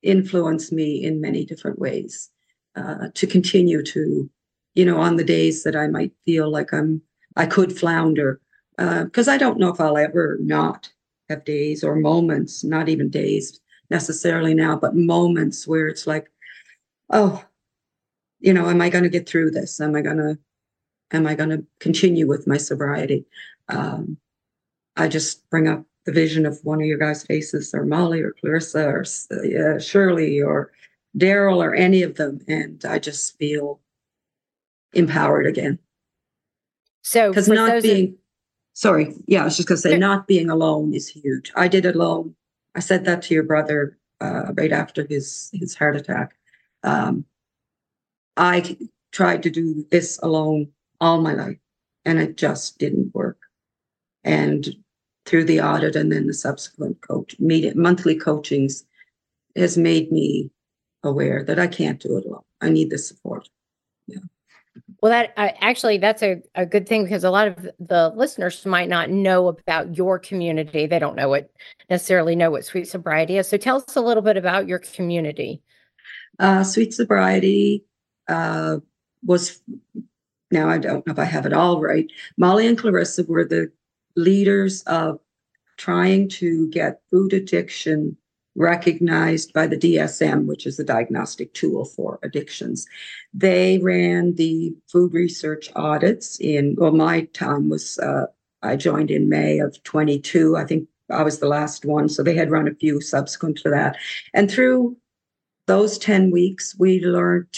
influence 0.03 0.73
me 0.73 1.05
in 1.05 1.21
many 1.21 1.45
different 1.45 1.79
ways 1.79 2.29
uh, 2.75 3.07
to 3.15 3.25
continue 3.25 3.85
to, 3.85 4.29
you 4.75 4.85
know, 4.85 4.99
on 4.99 5.15
the 5.15 5.23
days 5.23 5.63
that 5.63 5.77
I 5.77 5.87
might 5.87 6.11
feel 6.27 6.51
like 6.51 6.73
I'm, 6.73 7.01
I 7.37 7.47
could 7.47 7.79
flounder, 7.79 8.41
because 8.77 9.29
uh, 9.29 9.33
I 9.33 9.39
don't 9.39 9.61
know 9.61 9.69
if 9.69 9.81
I'll 9.81 9.97
ever 9.97 10.39
not 10.41 10.91
have 11.29 11.45
days 11.45 11.85
or 11.85 11.95
moments, 11.95 12.65
not 12.65 12.89
even 12.89 13.09
days 13.11 13.61
necessarily 13.91 14.55
now, 14.55 14.77
but 14.77 14.97
moments 14.97 15.69
where 15.69 15.87
it's 15.87 16.05
like, 16.05 16.27
oh, 17.11 17.45
you 18.41 18.53
know, 18.53 18.69
am 18.69 18.81
I 18.81 18.89
going 18.89 19.05
to 19.05 19.11
get 19.11 19.29
through 19.29 19.53
this? 19.53 19.81
Am 19.81 19.95
I 19.95 20.03
going 20.03 20.17
to, 20.17 20.37
am 21.13 21.27
I 21.27 21.35
going 21.35 21.51
to 21.51 21.65
continue 21.81 22.27
with 22.27 22.47
my 22.47 22.57
sobriety? 22.57 23.25
um, 23.69 24.19
I 24.97 25.09
just 25.09 25.49
bring 25.51 25.69
up 25.69 25.85
the 26.05 26.13
vision 26.13 26.47
of 26.47 26.59
one 26.65 26.81
of 26.81 26.87
your 26.87 26.99
guys' 26.99 27.25
faces, 27.25 27.75
or 27.75 27.85
Molly, 27.85 28.21
or 28.23 28.35
Clarissa, 28.41 28.87
or 28.87 29.05
uh, 29.31 29.79
Shirley, 29.79 30.41
or 30.41 30.73
Daryl, 31.17 31.59
or 31.59 31.75
any 31.75 32.03
of 32.03 32.17
them, 32.17 32.41
and 32.49 32.85
I 32.85 32.99
just 32.99 33.37
feel 33.39 33.81
empowered 34.93 35.47
again. 35.47 35.79
So, 37.03 37.31
because 37.31 37.49
not 37.49 37.83
being, 37.83 38.17
sorry, 38.73 39.15
yeah, 39.27 39.43
I 39.43 39.45
was 39.45 39.57
just 39.57 39.69
gonna 39.69 39.79
say, 39.79 39.97
not 39.97 40.27
being 40.27 40.51
alone 40.51 40.95
is 40.95 41.09
huge. 41.09 41.53
I 41.55 41.69
did 41.69 41.85
it 41.85 41.95
alone. 41.95 42.35
I 42.75 42.81
said 42.81 43.05
that 43.05 43.23
to 43.23 43.35
your 43.35 43.45
brother 43.45 43.99
uh, 44.21 44.53
right 44.55 44.73
after 44.73 45.07
his 45.07 45.51
his 45.53 45.75
heart 45.75 45.97
attack. 45.97 46.35
Um, 46.83 47.25
I 48.37 48.77
tried 49.13 49.43
to 49.43 49.51
do 49.51 49.87
this 49.91 50.19
alone 50.23 50.69
all 51.01 51.21
my 51.21 51.35
life, 51.35 51.59
and 52.05 52.19
it 52.19 52.37
just 52.37 52.79
didn't 52.79 53.15
work 53.15 53.39
and 54.25 54.69
through 55.25 55.45
the 55.45 55.61
audit 55.61 55.97
and 55.97 56.11
then 56.11 56.27
the 56.27 56.35
subsequent 56.35 57.01
coach 57.01 57.35
meet 57.39 57.77
monthly 57.77 58.15
coachings 58.15 58.85
has 59.57 59.77
made 59.77 60.11
me 60.11 60.51
aware 61.03 61.45
that 61.45 61.59
I 61.59 61.67
can't 61.67 62.01
do 62.01 62.17
it 62.17 62.25
alone. 62.25 62.43
I 62.61 62.71
need 62.71 62.91
the 62.91 62.99
support. 62.99 63.49
Yeah. 64.07 64.19
Well, 65.03 65.13
that 65.13 65.33
uh, 65.37 65.51
actually 65.61 65.99
that's 65.99 66.23
a, 66.23 66.43
a 66.55 66.67
good 66.67 66.89
thing 66.89 67.05
because 67.05 67.25
a 67.25 67.31
lot 67.31 67.49
of 67.49 67.69
the 67.79 68.13
listeners 68.17 68.65
might 68.67 68.89
not 68.89 69.11
know 69.11 69.49
about 69.49 69.97
your 69.97 70.19
community. 70.19 70.87
They 70.87 70.99
don't 70.99 71.17
know 71.17 71.29
what 71.29 71.51
necessarily 71.89 72.35
know 72.37 72.51
what 72.51 72.65
Sweet 72.65 72.89
Sobriety 72.89 73.39
is. 73.39 73.49
So 73.49 73.57
tell 73.57 73.77
us 73.77 73.97
a 73.97 74.01
little 74.01 74.23
bit 74.23 74.37
about 74.37 74.67
your 74.67 74.79
community. 74.79 75.63
Uh, 76.39 76.65
Sweet 76.65 76.95
Sobriety 76.95 77.85
uh, 78.29 78.79
was 79.25 79.61
now 80.51 80.69
I 80.69 80.79
don't 80.79 81.07
know 81.07 81.13
if 81.13 81.19
I 81.19 81.25
have 81.25 81.47
it 81.47 81.53
all 81.53 81.81
right. 81.81 82.11
Molly 82.37 82.67
and 82.67 82.79
Clarissa 82.79 83.25
were 83.25 83.45
the 83.45 83.71
leaders 84.17 84.83
of 84.83 85.21
trying 85.77 86.29
to 86.29 86.69
get 86.69 87.01
food 87.11 87.33
addiction 87.33 88.17
recognized 88.57 89.53
by 89.53 89.67
the 89.67 89.77
DSM, 89.77 90.47
which 90.47 90.67
is 90.67 90.77
the 90.77 90.85
diagnostic 90.85 91.55
tool 91.55 91.85
for 91.85 92.19
addictions. 92.23 92.87
They 93.33 93.79
ran 93.79 94.35
the 94.35 94.75
food 94.91 95.15
research 95.15 95.71
audits 95.77 96.39
in, 96.41 96.75
well, 96.77 96.91
my 96.91 97.23
time 97.33 97.69
was, 97.69 97.99
uh, 97.99 98.27
I 98.63 98.75
joined 98.75 99.13
in 99.13 99.29
May 99.29 99.61
of 99.61 99.81
22. 99.85 100.57
I 100.57 100.65
think 100.65 100.89
I 101.09 101.23
was 101.23 101.39
the 101.39 101.47
last 101.47 101.85
one. 101.85 102.09
So 102.09 102.23
they 102.23 102.35
had 102.35 102.51
run 102.51 102.67
a 102.67 102.75
few 102.75 103.01
subsequent 103.01 103.59
to 103.59 103.71
that. 103.71 103.97
And 104.35 104.51
through 104.51 104.97
those 105.67 105.97
10 105.97 106.33
weeks, 106.33 106.75
we 106.77 107.01
learned 107.01 107.57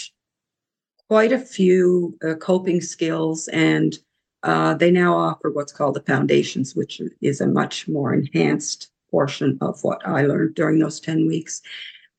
quite 1.11 1.33
a 1.33 1.39
few 1.39 2.17
uh, 2.25 2.35
coping 2.35 2.79
skills 2.79 3.49
and 3.49 3.99
uh, 4.43 4.73
they 4.75 4.89
now 4.89 5.13
offer 5.13 5.51
what's 5.51 5.73
called 5.73 5.93
the 5.93 6.03
foundations, 6.03 6.73
which 6.73 7.01
is 7.19 7.41
a 7.41 7.47
much 7.47 7.85
more 7.85 8.13
enhanced 8.13 8.89
portion 9.09 9.57
of 9.59 9.77
what 9.83 9.99
I 10.07 10.21
learned 10.21 10.55
during 10.55 10.79
those 10.79 11.01
10 11.01 11.27
weeks. 11.27 11.61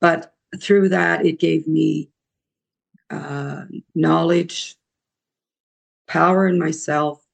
But 0.03 0.35
through 0.61 0.91
that, 0.91 1.25
it 1.25 1.41
gave 1.41 1.67
me 1.67 2.11
uh, 3.09 3.63
knowledge, 3.95 4.77
power 6.07 6.47
in 6.47 6.59
myself, 6.59 7.25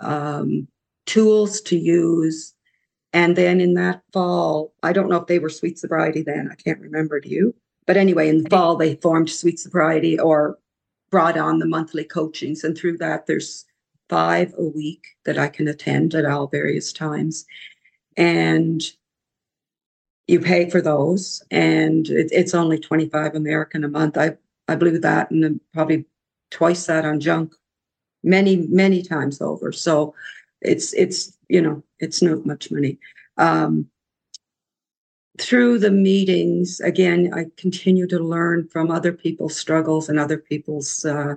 um, 0.00 0.66
tools 1.06 1.60
to 1.60 1.78
use. 1.78 2.54
And 3.12 3.36
then 3.36 3.60
in 3.60 3.74
that 3.74 4.02
fall, 4.12 4.72
I 4.82 4.92
don't 4.92 5.08
know 5.08 5.18
if 5.18 5.28
they 5.28 5.38
were 5.38 5.48
Sweet 5.48 5.78
Sobriety 5.78 6.22
then, 6.22 6.48
I 6.50 6.56
can't 6.56 6.80
remember. 6.80 7.20
Do 7.20 7.28
you? 7.28 7.54
But 7.86 7.96
anyway, 7.96 8.28
in 8.28 8.42
the 8.42 8.50
fall, 8.50 8.74
they 8.74 8.96
formed 8.96 9.30
Sweet 9.30 9.60
Sobriety 9.60 10.18
or 10.18 10.58
brought 11.10 11.38
on 11.38 11.58
the 11.58 11.66
monthly 11.66 12.04
coachings. 12.04 12.64
And 12.64 12.76
through 12.76 12.98
that, 12.98 13.26
there's 13.26 13.64
five 14.08 14.54
a 14.56 14.64
week 14.64 15.04
that 15.24 15.38
I 15.38 15.48
can 15.48 15.68
attend 15.68 16.14
at 16.14 16.24
all 16.24 16.46
various 16.46 16.92
times. 16.92 17.44
And 18.16 18.82
you 20.26 20.40
pay 20.40 20.68
for 20.68 20.80
those, 20.80 21.42
and 21.50 22.08
it, 22.08 22.28
it's 22.32 22.54
only 22.54 22.78
25 22.78 23.34
American 23.34 23.84
a 23.84 23.88
month. 23.88 24.18
I, 24.18 24.36
I 24.66 24.76
blew 24.76 24.98
that 24.98 25.30
and 25.30 25.60
probably 25.72 26.04
twice 26.50 26.86
that 26.86 27.04
on 27.04 27.20
junk 27.20 27.54
many, 28.22 28.56
many 28.56 29.02
times 29.02 29.40
over. 29.40 29.72
So 29.72 30.14
it's, 30.60 30.92
it's, 30.92 31.36
you 31.48 31.62
know, 31.62 31.82
it's 31.98 32.20
not 32.20 32.44
much 32.44 32.70
money. 32.70 32.98
Um, 33.38 33.88
through 35.38 35.78
the 35.78 35.90
meetings, 35.90 36.80
again, 36.80 37.32
I 37.34 37.46
continue 37.56 38.06
to 38.08 38.18
learn 38.18 38.68
from 38.68 38.90
other 38.90 39.12
people's 39.12 39.56
struggles 39.56 40.08
and 40.08 40.18
other 40.18 40.38
people's 40.38 41.04
uh, 41.04 41.34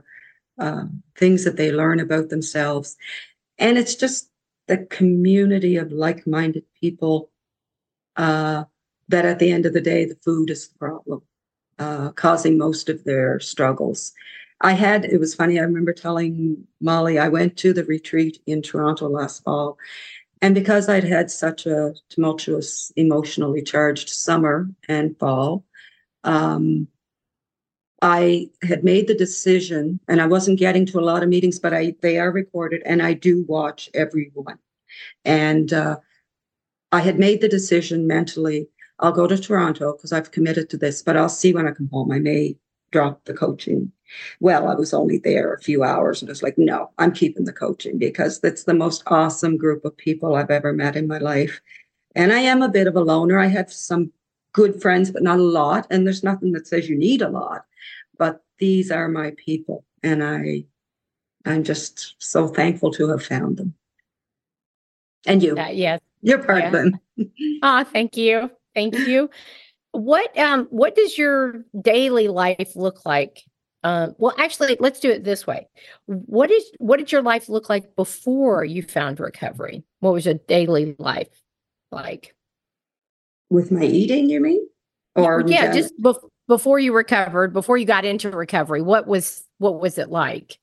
uh, 0.58 0.86
things 1.18 1.44
that 1.44 1.58
they 1.58 1.72
learn 1.72 2.00
about 2.00 2.30
themselves. 2.30 2.98
And 3.58 3.78
it's 3.78 3.96
just 3.96 4.30
the 4.68 4.80
community 4.90 5.78
of 5.78 5.92
like 5.92 6.28
minded 6.28 6.64
people 6.80 7.30
uh, 8.16 8.66
that 9.08 9.26
at 9.26 9.40
the 9.40 9.52
end 9.52 9.66
of 9.66 9.74
the 9.74 9.82
day, 9.82 10.06
the 10.06 10.18
food 10.24 10.50
is 10.50 10.68
the 10.68 10.78
problem, 10.78 11.22
uh, 11.80 12.12
causing 12.12 12.58
most 12.58 12.90
of 12.90 13.04
their 13.04 13.40
struggles. 13.40 14.14
I 14.62 14.74
had, 14.74 15.06
it 15.06 15.20
was 15.20 15.34
funny, 15.34 15.60
I 15.60 15.64
remember 15.64 15.94
telling 15.94 16.68
Molly, 16.80 17.18
I 17.18 17.30
went 17.30 17.58
to 17.58 17.74
the 17.74 17.84
retreat 17.84 18.40
in 18.46 18.62
Toronto 18.62 19.10
last 19.10 19.44
fall. 19.44 19.78
And 20.42 20.56
because 20.56 20.90
I'd 20.90 21.04
had 21.04 21.30
such 21.32 21.66
a 21.68 21.94
tumultuous, 22.10 22.92
emotionally 22.96 23.62
charged 23.62 24.10
summer 24.10 24.70
and 24.88 25.18
fall, 25.20 25.66
Um, 26.24 26.88
I 28.02 28.50
had 28.64 28.84
made 28.84 29.08
the 29.08 29.14
decision, 29.16 30.00
and 30.08 30.22
I 30.22 30.28
wasn't 30.28 30.60
getting 30.60 30.86
to 30.88 31.00
a 31.00 31.02
lot 31.02 31.24
of 31.24 31.30
meetings, 31.30 31.60
but 31.60 31.74
I 31.74 31.96
they 32.02 32.18
are 32.20 32.32
recorded, 32.32 32.82
and 32.86 33.02
I 33.02 33.14
do 33.14 33.44
watch 33.48 33.90
every 33.94 34.32
one. 34.34 34.58
And 35.26 35.72
uh, 35.74 36.00
I 36.92 37.02
had 37.02 37.20
made 37.20 37.42
the 37.42 37.50
decision 37.50 38.08
mentally. 38.08 38.70
I'll 39.00 39.12
go 39.12 39.28
to 39.28 39.38
Toronto 39.38 39.94
because 39.94 40.12
I've 40.14 40.32
committed 40.32 40.70
to 40.72 40.78
this, 40.78 41.04
but 41.04 41.18
I'll 41.18 41.30
see 41.30 41.54
when 41.54 41.68
I 41.68 41.72
come 41.72 41.90
home. 41.92 42.12
I 42.12 42.20
may 42.20 42.58
drop 42.92 43.26
the 43.26 43.34
coaching. 43.34 43.92
Well, 44.40 44.68
I 44.68 44.76
was 44.76 44.94
only 44.94 45.18
there 45.18 45.54
a 45.54 45.62
few 45.62 45.84
hours 45.84 46.22
and 46.22 46.30
I 46.30 46.32
was 46.32 46.44
like, 46.44 46.58
no, 46.58 46.92
I'm 46.98 47.14
keeping 47.14 47.46
the 47.46 47.54
coaching 47.54 47.98
because 47.98 48.40
that's 48.40 48.66
the 48.66 48.74
most 48.74 49.04
awesome 49.08 49.58
group 49.58 49.86
of 49.86 49.96
people 49.96 50.36
I've 50.36 50.52
ever 50.52 50.74
met 50.74 50.96
in 50.96 51.08
my 51.08 51.18
life. 51.18 51.62
And 52.16 52.34
I 52.34 52.40
am 52.40 52.62
a 52.62 52.70
bit 52.70 52.88
of 52.88 52.96
a 52.96 53.02
loner. 53.02 53.40
I 53.40 53.48
have 53.48 53.72
some 53.72 54.12
good 54.54 54.82
friends, 54.82 55.12
but 55.12 55.24
not 55.24 55.40
a 55.40 55.44
lot. 55.44 55.88
And 55.90 56.06
there's 56.06 56.24
nothing 56.24 56.52
that 56.52 56.68
says 56.68 56.90
you 56.90 56.98
need 56.98 57.22
a 57.22 57.30
lot. 57.30 57.64
But 58.18 58.44
these 58.60 58.92
are 58.92 59.08
my 59.08 59.32
people. 59.38 59.86
And 60.04 60.24
I 60.24 60.66
I'm 61.46 61.64
just 61.64 62.16
so 62.20 62.48
thankful 62.48 62.92
to 62.92 63.10
have 63.10 63.24
found 63.24 63.58
them. 63.58 63.74
And 65.26 65.42
you. 65.42 65.58
Uh, 65.58 65.70
yes. 65.70 66.00
You're 66.22 66.44
part 66.44 66.60
yeah. 66.60 66.68
of 66.68 66.72
them. 66.74 67.00
oh, 67.64 67.84
thank 67.84 68.18
you. 68.18 68.52
Thank 68.76 68.96
you. 68.96 69.30
What 69.92 70.38
um 70.38 70.68
what 70.70 70.96
does 70.96 71.18
your 71.18 71.66
daily 71.80 72.28
life 72.28 72.76
look 72.76 73.06
like? 73.06 73.44
Um, 73.84 74.14
well, 74.20 74.34
actually, 74.38 74.78
let's 74.80 75.00
do 75.00 75.10
it 75.10 75.24
this 75.24 75.48
way. 75.48 75.68
What 76.06 76.52
is 76.52 76.64
what 76.78 76.98
did 76.98 77.12
your 77.12 77.24
life 77.24 77.50
look 77.50 77.70
like 77.70 77.96
before 77.96 78.64
you 78.64 78.84
found 78.84 79.20
recovery? 79.20 79.84
What 80.00 80.14
was 80.14 80.26
your 80.26 80.36
daily 80.36 80.96
life 81.00 81.30
like? 81.92 82.36
With 83.50 83.72
my 83.72 83.84
eating, 83.84 84.30
you 84.30 84.40
mean? 84.40 84.68
Or 85.16 85.44
yeah, 85.48 85.74
just 85.74 86.00
bef- 86.02 86.24
before 86.48 86.80
you 86.80 86.94
recovered, 86.94 87.54
before 87.54 87.78
you 87.78 87.86
got 87.86 88.06
into 88.06 88.30
recovery, 88.30 88.82
what 88.82 89.08
was 89.08 89.44
what 89.58 89.82
was 89.82 89.98
it 89.98 90.10
like 90.10 90.58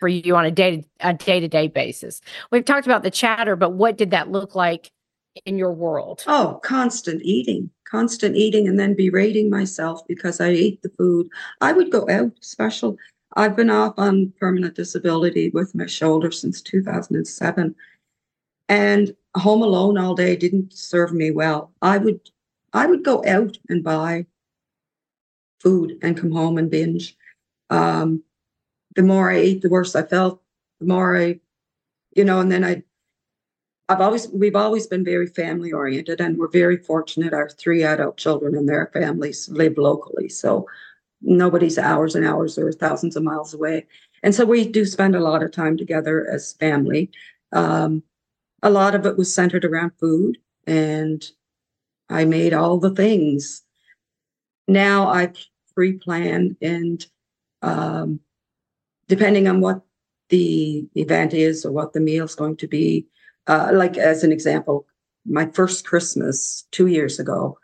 for 0.00 0.08
you 0.08 0.34
on 0.34 0.44
a 0.44 0.50
day 0.50 0.84
a 1.00 1.14
day 1.14 1.40
to 1.40 1.48
day 1.48 1.68
basis? 1.68 2.20
We've 2.50 2.64
talked 2.64 2.86
about 2.86 3.02
the 3.02 3.10
chatter, 3.10 3.54
but 3.54 3.70
what 3.70 3.96
did 3.96 4.10
that 4.12 4.30
look 4.30 4.54
like 4.54 4.90
in 5.44 5.58
your 5.58 5.72
world? 5.72 6.24
Oh, 6.26 6.58
constant 6.64 7.22
eating, 7.22 7.70
constant 7.90 8.36
eating, 8.36 8.68
and 8.68 8.78
then 8.78 8.94
berating 8.94 9.48
myself 9.48 10.06
because 10.06 10.40
I 10.40 10.48
ate 10.48 10.82
the 10.82 10.90
food. 10.90 11.28
I 11.60 11.72
would 11.72 11.90
go 11.90 12.08
out 12.08 12.32
special. 12.40 12.96
I've 13.36 13.56
been 13.56 13.70
off 13.70 13.94
on 13.98 14.32
permanent 14.38 14.74
disability 14.74 15.50
with 15.50 15.74
my 15.74 15.86
shoulder 15.86 16.30
since 16.30 16.62
2007. 16.62 17.74
And 18.68 19.16
home 19.36 19.62
alone 19.62 19.98
all 19.98 20.14
day 20.14 20.36
didn't 20.36 20.72
serve 20.72 21.12
me 21.12 21.30
well. 21.30 21.72
I 21.82 21.98
would 21.98 22.20
I 22.72 22.86
would 22.86 23.04
go 23.04 23.24
out 23.26 23.56
and 23.68 23.82
buy 23.82 24.26
food 25.60 25.98
and 26.02 26.16
come 26.16 26.30
home 26.30 26.58
and 26.58 26.70
binge. 26.70 27.16
Um, 27.70 28.22
the 28.94 29.02
more 29.02 29.30
I 29.30 29.36
ate, 29.36 29.62
the 29.62 29.68
worse 29.68 29.94
I 29.94 30.02
felt. 30.02 30.42
The 30.80 30.86
more 30.86 31.16
I, 31.16 31.40
you 32.14 32.24
know, 32.24 32.40
and 32.40 32.50
then 32.50 32.64
I 32.64 32.82
I've 33.88 34.00
always 34.00 34.28
we've 34.28 34.56
always 34.56 34.86
been 34.86 35.04
very 35.04 35.26
family 35.26 35.72
oriented 35.72 36.20
and 36.20 36.36
we're 36.36 36.48
very 36.48 36.76
fortunate. 36.76 37.32
Our 37.32 37.48
three 37.48 37.84
adult 37.84 38.16
children 38.16 38.56
and 38.56 38.68
their 38.68 38.90
families 38.92 39.48
live 39.48 39.78
locally 39.78 40.28
so 40.28 40.66
nobody's 41.22 41.78
hours 41.78 42.14
and 42.14 42.26
hours 42.26 42.58
or 42.58 42.72
thousands 42.72 43.16
of 43.16 43.22
miles 43.22 43.54
away. 43.54 43.86
And 44.22 44.34
so 44.34 44.44
we 44.44 44.66
do 44.68 44.84
spend 44.84 45.14
a 45.14 45.20
lot 45.20 45.42
of 45.42 45.52
time 45.52 45.76
together 45.76 46.28
as 46.30 46.54
family. 46.54 47.10
Um, 47.52 48.02
a 48.62 48.70
lot 48.70 48.94
of 48.94 49.06
it 49.06 49.16
was 49.16 49.32
centered 49.32 49.64
around 49.64 49.92
food 50.00 50.38
and 50.66 51.24
i 52.08 52.24
made 52.24 52.54
all 52.54 52.78
the 52.78 52.94
things. 52.94 53.62
Now 54.66 55.08
i 55.08 55.32
pre-plan 55.74 56.56
and 56.60 57.06
um, 57.62 58.20
depending 59.06 59.46
on 59.46 59.60
what 59.60 59.82
the 60.28 60.88
event 60.96 61.34
is 61.34 61.64
or 61.64 61.70
what 61.70 61.92
the 61.92 62.00
meal 62.00 62.24
is 62.24 62.34
going 62.34 62.56
to 62.56 62.66
be 62.66 63.06
uh, 63.46 63.70
like 63.72 63.96
as 63.96 64.24
an 64.24 64.32
example, 64.32 64.86
my 65.24 65.46
first 65.46 65.86
Christmas 65.86 66.66
two 66.70 66.86
years 66.86 67.18
ago, 67.18 67.58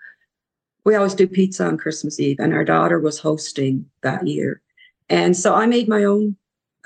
we 0.85 0.95
always 0.95 1.15
do 1.15 1.29
pizza 1.29 1.65
on 1.65 1.79
Christmas 1.79 2.19
Eve, 2.19 2.39
and 2.41 2.53
our 2.53 2.65
daughter 2.65 2.99
was 2.99 3.19
hosting 3.19 3.87
that 4.03 4.27
year. 4.27 4.61
And 5.09 5.37
so 5.37 5.55
I 5.55 5.67
made 5.67 5.89
my 5.89 6.05
own 6.05 6.37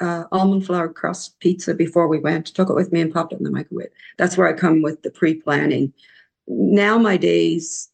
uh, 0.01 0.25
almond 0.33 0.67
flour 0.67 0.89
crust 0.89 1.39
pizza 1.41 1.73
before 1.73 2.09
we 2.09 2.19
went, 2.19 2.47
took 2.47 2.69
it 2.69 2.75
with 2.75 2.93
me 2.93 3.01
and 3.01 3.13
popped 3.13 3.33
it 3.33 3.39
in 3.39 3.45
the 3.45 3.51
microwave. 3.51 3.89
That's 4.19 4.37
where 4.37 4.47
I 4.47 4.53
come 4.53 4.83
with 4.83 5.03
the 5.03 5.11
pre 5.11 5.35
planning. 5.35 5.93
Now, 6.47 6.99
my 6.99 7.17
days, 7.17 7.89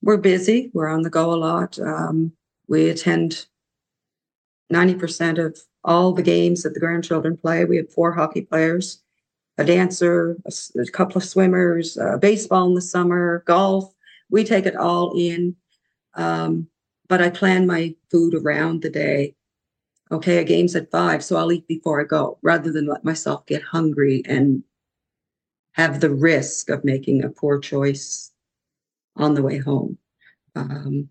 we're 0.00 0.16
busy, 0.16 0.70
we're 0.72 0.88
on 0.88 1.02
the 1.02 1.10
go 1.10 1.32
a 1.32 1.36
lot. 1.36 1.78
Um, 1.78 2.32
we 2.68 2.88
attend 2.88 3.46
90% 4.72 5.44
of 5.44 5.58
all 5.84 6.12
the 6.12 6.22
games 6.22 6.62
that 6.62 6.74
the 6.74 6.80
grandchildren 6.80 7.36
play. 7.36 7.64
We 7.64 7.76
have 7.76 7.92
four 7.92 8.12
hockey 8.12 8.42
players 8.42 9.02
a 9.58 9.64
dancer, 9.64 10.36
a, 10.46 10.80
a 10.80 10.86
couple 10.86 11.18
of 11.18 11.24
swimmers, 11.24 11.98
uh, 11.98 12.16
baseball 12.18 12.66
in 12.66 12.74
the 12.74 12.80
summer, 12.80 13.42
golf. 13.46 13.92
We 14.30 14.44
take 14.44 14.66
it 14.66 14.76
all 14.76 15.12
in. 15.16 15.56
Um, 16.14 16.68
but 17.08 17.20
I 17.20 17.30
plan 17.30 17.66
my 17.66 17.94
food 18.10 18.34
around 18.34 18.82
the 18.82 18.90
day. 18.90 19.34
Okay, 20.10 20.38
a 20.38 20.44
game's 20.44 20.76
at 20.76 20.90
five, 20.90 21.24
so 21.24 21.36
I'll 21.36 21.52
eat 21.52 21.66
before 21.66 22.00
I 22.00 22.04
go 22.04 22.38
rather 22.42 22.70
than 22.70 22.86
let 22.86 23.04
myself 23.04 23.46
get 23.46 23.62
hungry 23.62 24.22
and 24.26 24.62
have 25.72 26.00
the 26.00 26.10
risk 26.10 26.68
of 26.68 26.84
making 26.84 27.22
a 27.22 27.30
poor 27.30 27.58
choice 27.58 28.30
on 29.16 29.34
the 29.34 29.42
way 29.42 29.58
home. 29.58 29.98
Um, 30.54 31.08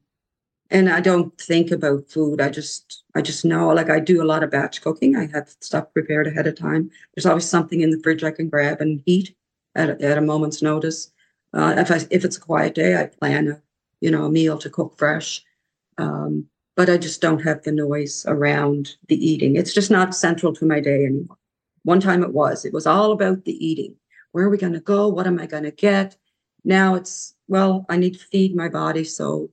and 0.72 0.90
I 0.90 1.02
don't 1.02 1.38
think 1.40 1.70
about 1.70 2.10
food. 2.10 2.40
I 2.40 2.50
just 2.50 3.04
I 3.14 3.22
just 3.22 3.44
know 3.44 3.70
like 3.70 3.90
I 3.90 4.00
do 4.00 4.24
a 4.24 4.26
lot 4.26 4.42
of 4.42 4.52
batch 4.52 4.82
cooking. 4.82 5.16
I 5.16 5.28
have 5.28 5.54
stuff 5.60 5.94
prepared 5.94 6.28
ahead 6.28 6.48
of 6.48 6.58
time. 6.58 6.90
There's 7.14 7.26
always 7.26 7.48
something 7.48 7.82
in 7.82 7.92
the 7.92 8.00
fridge 8.00 8.24
I 8.24 8.32
can 8.32 8.50
grab 8.50 8.80
and 8.80 9.04
eat 9.06 9.36
at, 9.76 10.02
at 10.02 10.18
a 10.18 10.22
moment's 10.22 10.62
notice. 10.62 11.12
Uh, 11.54 11.76
if 11.78 11.92
I 11.92 12.00
if 12.10 12.24
it's 12.24 12.38
a 12.38 12.42
quiet 12.42 12.74
day, 12.74 12.96
I 12.96 13.08
plan 13.08 13.50
a 13.50 13.62
you 14.00 14.10
know 14.10 14.26
a 14.26 14.32
meal 14.32 14.58
to 14.60 14.70
cook 14.70 14.98
fresh. 14.98 15.44
Um, 15.98 16.48
but 16.78 16.90
I 16.90 16.98
just 16.98 17.22
don't 17.22 17.44
have 17.44 17.64
the 17.64 17.74
noise 17.74 18.26
around 18.28 18.96
the 19.08 19.18
eating. 19.24 19.58
It's 19.58 19.74
just 19.74 19.92
not 19.92 20.16
central 20.16 20.54
to 20.54 20.66
my 20.66 20.80
day 20.80 21.06
anymore. 21.06 21.38
One 21.84 22.00
time 22.00 22.24
it 22.24 22.34
was. 22.34 22.64
It 22.64 22.74
was 22.74 22.88
all 22.88 23.12
about 23.12 23.44
the 23.44 23.66
eating. 23.66 23.96
Where 24.32 24.46
are 24.46 24.50
we 24.50 24.58
going 24.58 24.74
to 24.74 24.80
go? 24.80 25.10
What 25.10 25.28
am 25.28 25.38
I 25.38 25.48
going 25.48 25.64
to 25.64 25.72
get? 25.72 26.16
Now 26.64 26.96
it's 26.96 27.36
well, 27.50 27.86
I 27.90 27.98
need 27.98 28.14
to 28.14 28.26
feed 28.26 28.56
my 28.56 28.70
body, 28.70 29.04
so 29.04 29.50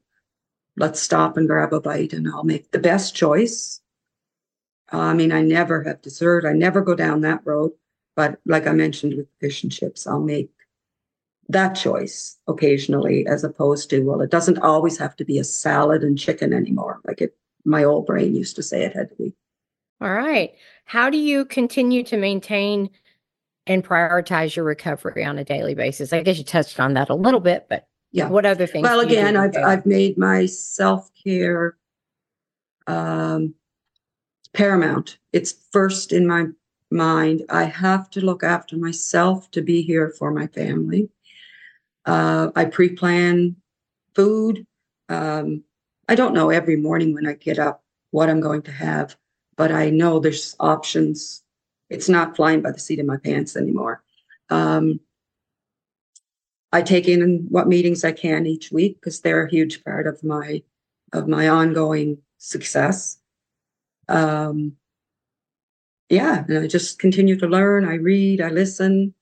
let's 0.79 1.01
stop 1.01 1.37
and 1.37 1.49
grab 1.49 1.73
a 1.73 1.81
bite 1.81 2.13
and 2.13 2.29
I'll 2.29 2.45
make 2.45 2.71
the 2.71 2.79
best 2.79 3.15
choice. 3.15 3.81
I 4.91 5.13
mean, 5.13 5.33
I 5.33 5.43
never 5.43 5.83
have 5.83 6.03
dessert. 6.03 6.45
I 6.45 6.53
never 6.53 6.81
go 6.81 6.95
down 6.95 7.21
that 7.23 7.43
road. 7.45 7.73
But 8.17 8.39
like 8.47 8.67
I 8.67 8.73
mentioned 8.73 9.17
with 9.17 9.27
fish 9.41 9.63
and 9.63 9.73
chips, 9.73 10.07
I'll 10.07 10.21
make 10.21 10.51
that 11.49 11.75
choice 11.75 12.37
occasionally 12.47 13.27
as 13.27 13.45
opposed 13.45 13.91
to, 13.91 14.01
well, 14.01 14.21
it 14.21 14.31
doesn't 14.31 14.59
always 14.59 14.99
have 14.99 15.17
to 15.17 15.25
be 15.25 15.39
a 15.39 15.45
salad 15.45 16.03
and 16.03 16.19
chicken 16.19 16.53
anymore. 16.53 17.01
Like 17.07 17.21
it, 17.21 17.37
my 17.65 17.85
old 17.85 18.07
brain 18.07 18.35
used 18.35 18.57
to 18.57 18.63
say 18.63 18.85
it 18.85 18.95
had 18.95 19.11
to 19.11 19.17
be. 19.17 19.35
All 20.01 20.13
right. 20.13 20.55
How 20.85 21.11
do 21.11 21.19
you 21.19 21.45
continue 21.45 22.03
to 22.05 22.17
maintain 22.17 22.91
and 23.67 23.85
prioritize 23.85 24.55
your 24.55 24.65
recovery 24.65 25.25
on 25.25 25.39
a 25.39 25.45
daily 25.45 25.75
basis? 25.75 26.13
I 26.13 26.23
guess 26.23 26.39
you 26.39 26.45
touched 26.45 26.79
on 26.79 26.95
that 26.95 27.11
a 27.11 27.15
little 27.15 27.41
bit, 27.41 27.67
but 27.69 27.88
yeah. 28.13 28.29
What 28.29 28.47
other 28.47 28.67
things? 28.67 28.85
Well, 28.85 29.01
again, 29.01 29.37
I've 29.37 29.57
I've 29.57 29.87
made 29.87 30.17
my 30.17 30.47
self 30.47 31.11
care 31.15 31.77
um, 32.87 33.55
paramount. 34.53 35.19
It's 35.33 35.55
first 35.73 36.13
in 36.13 36.27
my 36.27 36.47
mind. 36.91 37.43
I 37.51 37.65
have 37.65 38.09
to 38.11 38.25
look 38.25 38.43
after 38.43 38.77
myself 38.77 39.51
to 39.53 39.63
be 39.63 39.83
here 39.83 40.11
for 40.19 40.31
my 40.31 40.47
family. 40.47 41.11
Uh, 42.07 42.51
I 42.57 42.65
pre-plan 42.65 43.57
food. 44.15 44.67
Um, 45.11 45.65
I 46.09 46.15
don't 46.15 46.33
know 46.33 46.49
every 46.49 46.77
morning 46.77 47.13
when 47.13 47.27
I 47.27 47.35
get 47.35 47.59
up 47.59 47.85
what 48.11 48.31
I'm 48.31 48.41
going 48.41 48.63
to 48.63 48.73
have, 48.73 49.15
but 49.57 49.71
I 49.71 49.91
know 49.91 50.19
there's 50.19 50.57
options. 50.59 51.43
It's 51.91 52.09
not 52.09 52.35
flying 52.35 52.63
by 52.63 52.73
the 52.73 52.79
seat 52.79 53.01
of 53.01 53.07
my 53.07 53.19
pants 53.19 53.55
anymore. 53.57 54.03
Um, 54.49 55.01
I 56.73 56.83
take 56.83 57.09
in 57.09 57.47
what 57.49 57.69
meetings 57.69 58.05
I 58.05 58.13
can 58.13 58.47
each 58.47 58.71
week 58.71 59.01
because 59.01 59.21
they're 59.21 59.45
a 59.45 59.51
huge 59.51 59.85
part 59.85 60.07
of 60.07 60.23
my 60.23 60.63
of 61.13 61.27
my 61.27 61.49
ongoing 61.49 62.19
success. 62.37 63.19
Um, 64.09 64.77
yeah, 66.11 66.45
and 66.49 66.59
I 66.59 66.67
just 66.67 66.99
continue 66.99 67.39
to 67.39 67.47
learn. 67.47 67.87
I 67.87 67.95
read, 67.95 68.41
I 68.41 68.49
listen, 68.49 69.15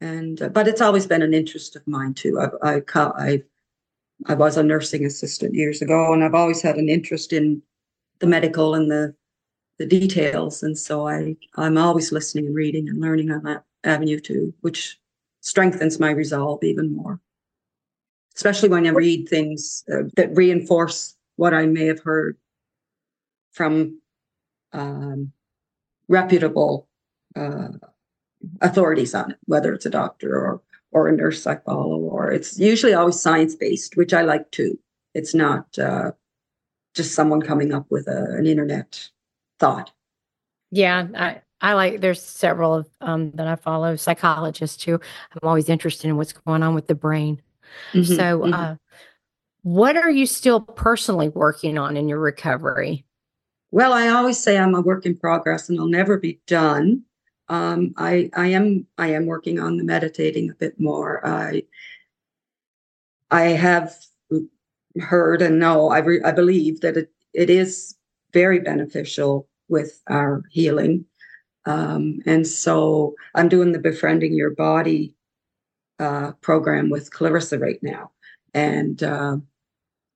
and 0.00 0.40
uh, 0.40 0.48
but 0.48 0.68
it's 0.68 0.80
always 0.80 1.06
been 1.06 1.22
an 1.22 1.34
interest 1.34 1.76
of 1.76 1.86
mine 1.86 2.14
too. 2.14 2.38
I 2.62 2.76
I 2.76 2.82
I 2.96 3.42
I 4.26 4.34
was 4.34 4.56
a 4.56 4.62
nursing 4.62 5.04
assistant 5.04 5.54
years 5.54 5.82
ago, 5.82 6.12
and 6.12 6.22
I've 6.24 6.34
always 6.34 6.62
had 6.62 6.76
an 6.76 6.88
interest 6.88 7.32
in 7.32 7.62
the 8.20 8.26
medical 8.26 8.74
and 8.74 8.90
the 8.90 9.14
the 9.78 9.86
details, 9.86 10.62
and 10.62 10.76
so 10.78 11.08
I 11.08 11.36
I'm 11.56 11.78
always 11.78 12.12
listening 12.12 12.46
and 12.46 12.54
reading 12.54 12.88
and 12.88 13.00
learning 13.00 13.30
on 13.30 13.42
that 13.44 13.64
avenue 13.84 14.20
too, 14.20 14.54
which 14.60 15.00
strengthens 15.48 15.98
my 15.98 16.10
resolve 16.10 16.62
even 16.62 16.94
more. 16.94 17.20
Especially 18.36 18.68
when 18.68 18.86
I 18.86 18.90
read 18.90 19.28
things 19.28 19.82
uh, 19.92 20.02
that 20.16 20.36
reinforce 20.36 21.16
what 21.36 21.54
I 21.54 21.66
may 21.66 21.86
have 21.86 22.00
heard 22.00 22.36
from 23.52 24.00
um, 24.72 25.32
reputable 26.08 26.86
uh, 27.34 27.70
authorities 28.60 29.14
on 29.14 29.32
it, 29.32 29.38
whether 29.46 29.72
it's 29.72 29.86
a 29.86 29.90
doctor 29.90 30.36
or 30.36 30.60
or 30.90 31.08
a 31.08 31.12
nurse 31.12 31.46
I 31.46 31.56
follow, 31.56 31.98
or 31.98 32.30
it's 32.30 32.58
usually 32.58 32.94
always 32.94 33.20
science 33.20 33.54
based, 33.54 33.96
which 33.96 34.14
I 34.14 34.22
like 34.22 34.50
too. 34.50 34.78
It's 35.14 35.34
not 35.34 35.78
uh, 35.78 36.12
just 36.94 37.14
someone 37.14 37.42
coming 37.42 37.74
up 37.74 37.86
with 37.90 38.06
a, 38.08 38.36
an 38.38 38.46
internet 38.46 39.10
thought. 39.58 39.92
Yeah, 40.70 41.08
I, 41.14 41.40
I 41.60 41.74
like. 41.74 42.00
There's 42.00 42.22
several 42.22 42.74
of 42.74 42.88
um, 43.00 43.32
that 43.32 43.48
I 43.48 43.56
follow, 43.56 43.96
psychologists 43.96 44.76
too. 44.76 45.00
I'm 45.32 45.48
always 45.48 45.68
interested 45.68 46.08
in 46.08 46.16
what's 46.16 46.32
going 46.32 46.62
on 46.62 46.74
with 46.74 46.86
the 46.86 46.94
brain. 46.94 47.42
Mm-hmm, 47.92 48.14
so, 48.14 48.38
mm-hmm. 48.40 48.54
Uh, 48.54 48.76
what 49.62 49.96
are 49.96 50.10
you 50.10 50.24
still 50.24 50.60
personally 50.60 51.28
working 51.28 51.76
on 51.78 51.96
in 51.96 52.08
your 52.08 52.20
recovery? 52.20 53.04
Well, 53.70 53.92
I 53.92 54.08
always 54.08 54.38
say 54.38 54.56
I'm 54.56 54.74
a 54.74 54.80
work 54.80 55.04
in 55.04 55.16
progress, 55.16 55.68
and 55.68 55.78
I'll 55.78 55.88
never 55.88 56.16
be 56.16 56.40
done. 56.46 57.02
Um, 57.48 57.94
I 57.96 58.30
I 58.34 58.48
am 58.48 58.86
I 58.96 59.08
am 59.08 59.26
working 59.26 59.58
on 59.58 59.76
the 59.76 59.84
meditating 59.84 60.50
a 60.50 60.54
bit 60.54 60.78
more. 60.78 61.26
I 61.26 61.64
I 63.30 63.42
have 63.42 63.94
heard 65.00 65.42
and 65.42 65.58
know 65.58 65.90
I 65.90 65.98
re, 65.98 66.20
I 66.24 66.32
believe 66.32 66.80
that 66.80 66.96
it 66.96 67.10
it 67.34 67.50
is 67.50 67.96
very 68.32 68.60
beneficial 68.60 69.48
with 69.68 70.02
our 70.08 70.42
healing, 70.50 71.04
um, 71.68 72.20
and 72.26 72.46
so 72.46 73.14
I'm 73.34 73.48
doing 73.48 73.72
the 73.72 73.78
befriending 73.78 74.34
your 74.34 74.50
body 74.50 75.14
uh, 75.98 76.32
program 76.40 76.90
with 76.90 77.12
Clarissa 77.12 77.58
right 77.58 77.82
now, 77.82 78.10
and 78.54 79.02
uh, 79.02 79.36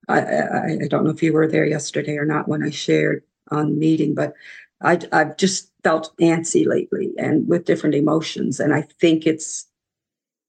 I, 0.09 0.21
I 0.21 0.79
I 0.85 0.89
don't 0.89 1.05
know 1.05 1.11
if 1.11 1.23
you 1.23 1.33
were 1.33 1.49
there 1.49 1.67
yesterday 1.67 2.17
or 2.17 2.25
not 2.25 2.49
when 2.49 2.63
I 2.63 2.71
shared 2.71 3.23
on 3.51 3.71
the 3.71 3.77
meeting, 3.77 4.15
but 4.15 4.35
I, 4.83 4.99
I've 5.13 5.37
just 5.37 5.71
felt 5.85 6.17
antsy 6.19 6.67
lately 6.67 7.13
and 7.19 7.47
with 7.49 7.65
different 7.65 7.95
emotions. 7.95 8.61
And 8.61 8.75
I 8.75 8.83
think 9.01 9.27
it's 9.27 9.67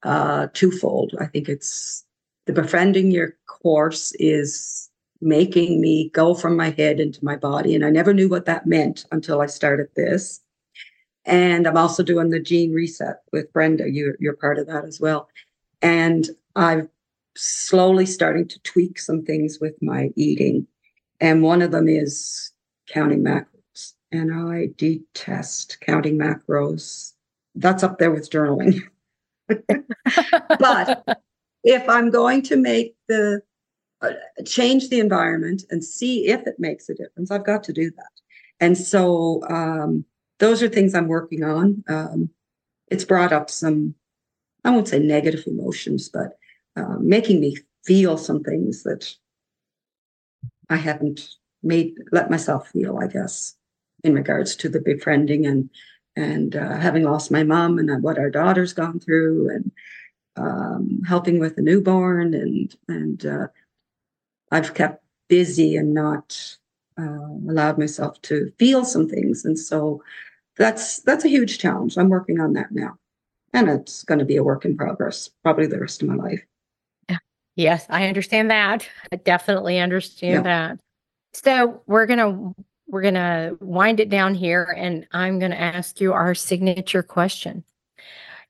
uh, 0.03 0.47
twofold. 0.53 1.13
I 1.19 1.25
think 1.25 1.49
it's 1.49 2.03
the 2.45 2.53
befriending 2.53 3.11
your 3.11 3.35
course 3.47 4.13
is 4.19 4.89
making 5.21 5.79
me 5.79 6.09
go 6.09 6.33
from 6.33 6.57
my 6.57 6.71
head 6.71 6.99
into 6.99 7.23
my 7.23 7.35
body. 7.35 7.75
And 7.75 7.85
I 7.85 7.89
never 7.89 8.13
knew 8.13 8.27
what 8.27 8.45
that 8.45 8.65
meant 8.65 9.05
until 9.11 9.41
I 9.41 9.45
started 9.45 9.87
this. 9.95 10.41
And 11.25 11.67
I'm 11.67 11.77
also 11.77 12.03
doing 12.03 12.29
the 12.29 12.39
gene 12.39 12.73
reset 12.73 13.21
with 13.31 13.51
Brenda. 13.53 13.89
You're, 13.89 14.15
you're 14.19 14.35
part 14.35 14.59
of 14.59 14.67
that 14.67 14.85
as 14.85 14.99
well. 14.99 15.29
And 15.81 16.27
I'm 16.55 16.89
slowly 17.35 18.05
starting 18.05 18.47
to 18.47 18.59
tweak 18.61 18.99
some 18.99 19.23
things 19.23 19.59
with 19.59 19.81
my 19.81 20.11
eating. 20.15 20.67
And 21.19 21.41
one 21.41 21.61
of 21.61 21.71
them 21.71 21.87
is 21.87 22.51
counting 22.89 23.23
macros 23.23 23.93
and 24.11 24.33
I 24.33 24.69
detest 24.77 25.79
counting 25.81 26.17
macros. 26.17 27.13
That's 27.55 27.83
up 27.83 27.97
there 27.97 28.11
with 28.11 28.29
journaling. 28.29 28.81
but 30.59 31.19
if 31.63 31.87
I'm 31.89 32.11
going 32.11 32.41
to 32.43 32.57
make 32.57 32.95
the 33.07 33.41
uh, 34.01 34.11
change 34.45 34.89
the 34.89 34.99
environment 34.99 35.63
and 35.69 35.83
see 35.83 36.27
if 36.27 36.45
it 36.45 36.59
makes 36.59 36.89
a 36.89 36.95
difference, 36.95 37.31
I've 37.31 37.45
got 37.45 37.63
to 37.65 37.73
do 37.73 37.89
that. 37.91 38.11
And 38.59 38.77
so 38.77 39.41
um, 39.49 40.05
those 40.39 40.61
are 40.63 40.69
things 40.69 40.93
I'm 40.93 41.07
working 41.07 41.43
on. 41.43 41.83
Um, 41.87 42.29
it's 42.87 43.05
brought 43.05 43.33
up 43.33 43.49
some, 43.49 43.95
I 44.63 44.71
won't 44.71 44.87
say 44.87 44.99
negative 44.99 45.45
emotions, 45.47 46.09
but 46.09 46.37
uh, 46.75 46.97
making 46.99 47.39
me 47.39 47.57
feel 47.85 48.17
some 48.17 48.43
things 48.43 48.83
that 48.83 49.13
I 50.69 50.77
haven't 50.77 51.29
made 51.61 51.95
let 52.11 52.29
myself 52.29 52.69
feel, 52.69 52.97
I 52.97 53.07
guess 53.07 53.55
in 54.03 54.13
regards 54.13 54.55
to 54.57 54.69
the 54.69 54.81
befriending 54.81 55.45
and 55.45 55.69
and 56.15 56.55
uh, 56.55 56.77
having 56.77 57.03
lost 57.03 57.31
my 57.31 57.43
mom 57.43 57.79
and 57.79 58.03
what 58.03 58.19
our 58.19 58.29
daughter's 58.29 58.73
gone 58.73 58.99
through 58.99 59.49
and 59.49 59.71
um, 60.35 61.01
helping 61.07 61.39
with 61.39 61.55
the 61.55 61.61
newborn 61.61 62.33
and 62.33 62.75
and 62.87 63.25
uh, 63.25 63.47
I've 64.51 64.73
kept 64.73 65.03
busy 65.29 65.75
and 65.75 65.93
not 65.93 66.57
uh, 66.99 67.49
allowed 67.49 67.77
myself 67.77 68.21
to 68.23 68.51
feel 68.57 68.85
some 68.85 69.07
things 69.07 69.45
and 69.45 69.57
so 69.57 70.01
that's 70.57 70.99
that's 70.99 71.25
a 71.25 71.29
huge 71.29 71.57
challenge. 71.57 71.97
I'm 71.97 72.09
working 72.09 72.39
on 72.39 72.53
that 72.53 72.71
now, 72.71 72.97
and 73.53 73.69
it's 73.69 74.03
going 74.03 74.19
to 74.19 74.25
be 74.25 74.35
a 74.35 74.43
work 74.43 74.65
in 74.65 74.77
progress 74.77 75.29
probably 75.43 75.67
the 75.67 75.79
rest 75.79 76.01
of 76.01 76.09
my 76.09 76.15
life. 76.15 76.43
Yes, 77.55 77.85
I 77.89 78.07
understand 78.07 78.49
that. 78.49 78.87
I 79.11 79.17
definitely 79.17 79.79
understand 79.79 80.45
yeah. 80.45 80.69
that. 80.69 80.79
So 81.33 81.81
we're 81.85 82.07
going 82.07 82.19
to 82.19 82.63
we're 82.87 83.01
going 83.01 83.13
to 83.15 83.57
wind 83.59 83.99
it 83.99 84.09
down 84.09 84.35
here 84.35 84.75
and 84.77 85.07
I'm 85.11 85.39
going 85.39 85.51
to 85.51 85.59
ask 85.59 85.99
you 85.99 86.13
our 86.13 86.35
signature 86.35 87.01
question. 87.01 87.63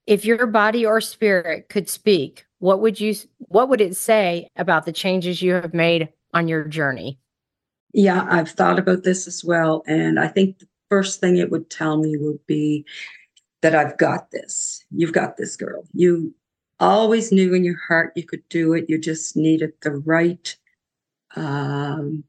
If 0.06 0.26
your 0.26 0.48
body 0.48 0.86
or 0.86 1.00
spirit 1.00 1.70
could 1.70 1.88
speak, 1.88 2.46
what 2.60 2.82
would 2.82 3.00
you 3.00 3.16
what 3.40 3.70
would 3.70 3.82
it 3.82 3.96
say 3.96 4.48
about 4.56 4.86
the 4.86 4.92
changes 4.92 5.42
you 5.42 5.54
have 5.54 5.74
made 5.74 6.10
on 6.34 6.48
your 6.48 6.66
journey? 6.66 7.20
Yeah, 7.94 8.28
I've 8.30 8.50
thought 8.50 8.80
about 8.80 9.04
this 9.04 9.28
as 9.28 9.44
well 9.44 9.84
and 9.88 10.20
I 10.20 10.28
think 10.28 10.60
the 10.60 10.68
first 10.90 11.20
thing 11.20 11.38
it 11.38 11.52
would 11.52 11.70
tell 11.70 11.98
me 11.98 12.18
would 12.18 12.46
be 12.46 12.86
that 13.62 13.74
I've 13.74 13.98
got 13.98 14.30
this. 14.32 14.84
You've 14.92 15.14
got 15.14 15.38
this 15.38 15.56
girl. 15.56 15.86
You 15.94 16.34
always 16.80 17.32
knew 17.32 17.54
in 17.54 17.64
your 17.64 17.80
heart 17.88 18.14
you 18.16 18.24
could 18.24 18.48
do 18.50 18.74
it. 18.74 18.86
You 18.90 18.98
just 18.98 19.38
needed 19.38 19.72
the 19.82 19.92
right 19.92 20.56
um, 21.36 22.24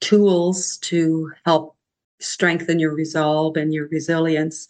tools 0.00 0.76
to 0.78 1.32
help 1.46 1.76
strengthen 2.20 2.78
your 2.78 2.94
resolve 2.94 3.56
and 3.56 3.72
your 3.72 3.88
resilience. 3.88 4.68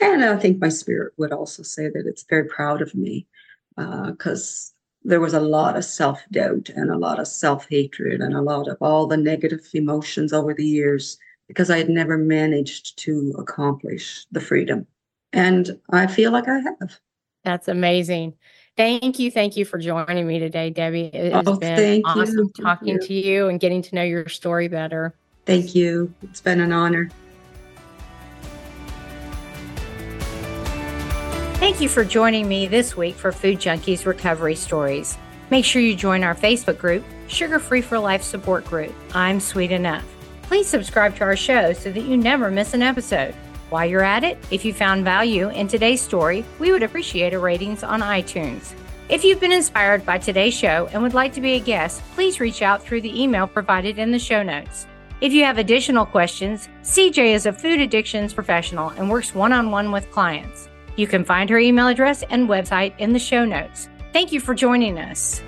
And 0.00 0.24
I 0.24 0.36
think 0.36 0.60
my 0.60 0.68
spirit 0.68 1.12
would 1.16 1.32
also 1.32 1.62
say 1.62 1.88
that 1.88 2.04
it's 2.06 2.24
very 2.28 2.44
proud 2.44 2.82
of 2.82 2.94
me 2.94 3.26
because 3.76 4.72
uh, 4.72 4.75
there 5.06 5.20
was 5.20 5.34
a 5.34 5.40
lot 5.40 5.76
of 5.76 5.84
self 5.84 6.22
doubt 6.32 6.68
and 6.70 6.90
a 6.90 6.98
lot 6.98 7.20
of 7.20 7.28
self 7.28 7.68
hatred 7.70 8.20
and 8.20 8.34
a 8.34 8.42
lot 8.42 8.68
of 8.68 8.76
all 8.80 9.06
the 9.06 9.16
negative 9.16 9.66
emotions 9.72 10.32
over 10.32 10.52
the 10.52 10.66
years 10.66 11.16
because 11.46 11.70
I 11.70 11.78
had 11.78 11.88
never 11.88 12.18
managed 12.18 12.98
to 12.98 13.32
accomplish 13.38 14.26
the 14.32 14.40
freedom. 14.40 14.86
And 15.32 15.78
I 15.90 16.08
feel 16.08 16.32
like 16.32 16.48
I 16.48 16.58
have. 16.58 16.98
That's 17.44 17.68
amazing. 17.68 18.34
Thank 18.76 19.20
you. 19.20 19.30
Thank 19.30 19.56
you 19.56 19.64
for 19.64 19.78
joining 19.78 20.26
me 20.26 20.40
today, 20.40 20.70
Debbie. 20.70 21.10
It 21.14 21.32
has 21.32 21.46
oh, 21.46 21.56
been 21.56 22.02
awesome 22.04 22.50
you. 22.56 22.64
talking 22.64 22.98
to 22.98 23.14
you 23.14 23.48
and 23.48 23.60
getting 23.60 23.82
to 23.82 23.94
know 23.94 24.02
your 24.02 24.28
story 24.28 24.66
better. 24.66 25.14
Thank 25.46 25.74
you. 25.76 26.12
It's 26.22 26.40
been 26.40 26.60
an 26.60 26.72
honor. 26.72 27.08
Thank 31.56 31.80
you 31.80 31.88
for 31.88 32.04
joining 32.04 32.46
me 32.46 32.66
this 32.66 32.98
week 32.98 33.14
for 33.14 33.32
Food 33.32 33.58
Junkies 33.58 34.04
Recovery 34.04 34.54
Stories. 34.54 35.16
Make 35.50 35.64
sure 35.64 35.80
you 35.80 35.96
join 35.96 36.22
our 36.22 36.34
Facebook 36.34 36.76
group, 36.76 37.02
Sugar 37.28 37.58
Free 37.58 37.80
for 37.80 37.98
Life 37.98 38.22
Support 38.22 38.66
Group. 38.66 38.92
I'm 39.14 39.40
Sweet 39.40 39.72
Enough. 39.72 40.04
Please 40.42 40.66
subscribe 40.66 41.16
to 41.16 41.24
our 41.24 41.34
show 41.34 41.72
so 41.72 41.90
that 41.90 42.02
you 42.02 42.18
never 42.18 42.50
miss 42.50 42.74
an 42.74 42.82
episode. 42.82 43.34
While 43.70 43.86
you're 43.86 44.02
at 44.02 44.22
it, 44.22 44.36
if 44.50 44.66
you 44.66 44.74
found 44.74 45.02
value 45.02 45.48
in 45.48 45.66
today's 45.66 46.02
story, 46.02 46.44
we 46.58 46.72
would 46.72 46.82
appreciate 46.82 47.32
a 47.32 47.38
ratings 47.38 47.82
on 47.82 48.02
iTunes. 48.02 48.74
If 49.08 49.24
you've 49.24 49.40
been 49.40 49.50
inspired 49.50 50.04
by 50.04 50.18
today's 50.18 50.54
show 50.54 50.90
and 50.92 51.02
would 51.02 51.14
like 51.14 51.32
to 51.32 51.40
be 51.40 51.54
a 51.54 51.60
guest, 51.60 52.02
please 52.14 52.38
reach 52.38 52.60
out 52.60 52.82
through 52.82 53.00
the 53.00 53.22
email 53.22 53.46
provided 53.46 53.98
in 53.98 54.10
the 54.10 54.18
show 54.18 54.42
notes. 54.42 54.86
If 55.22 55.32
you 55.32 55.44
have 55.44 55.56
additional 55.56 56.04
questions, 56.04 56.68
CJ 56.82 57.32
is 57.34 57.46
a 57.46 57.52
food 57.52 57.80
addictions 57.80 58.34
professional 58.34 58.90
and 58.90 59.08
works 59.08 59.34
one 59.34 59.54
on 59.54 59.70
one 59.70 59.90
with 59.90 60.10
clients. 60.10 60.68
You 60.96 61.06
can 61.06 61.24
find 61.24 61.48
her 61.50 61.58
email 61.58 61.88
address 61.88 62.22
and 62.30 62.48
website 62.48 62.94
in 62.98 63.12
the 63.12 63.18
show 63.18 63.44
notes. 63.44 63.88
Thank 64.12 64.32
you 64.32 64.40
for 64.40 64.54
joining 64.54 64.98
us. 64.98 65.42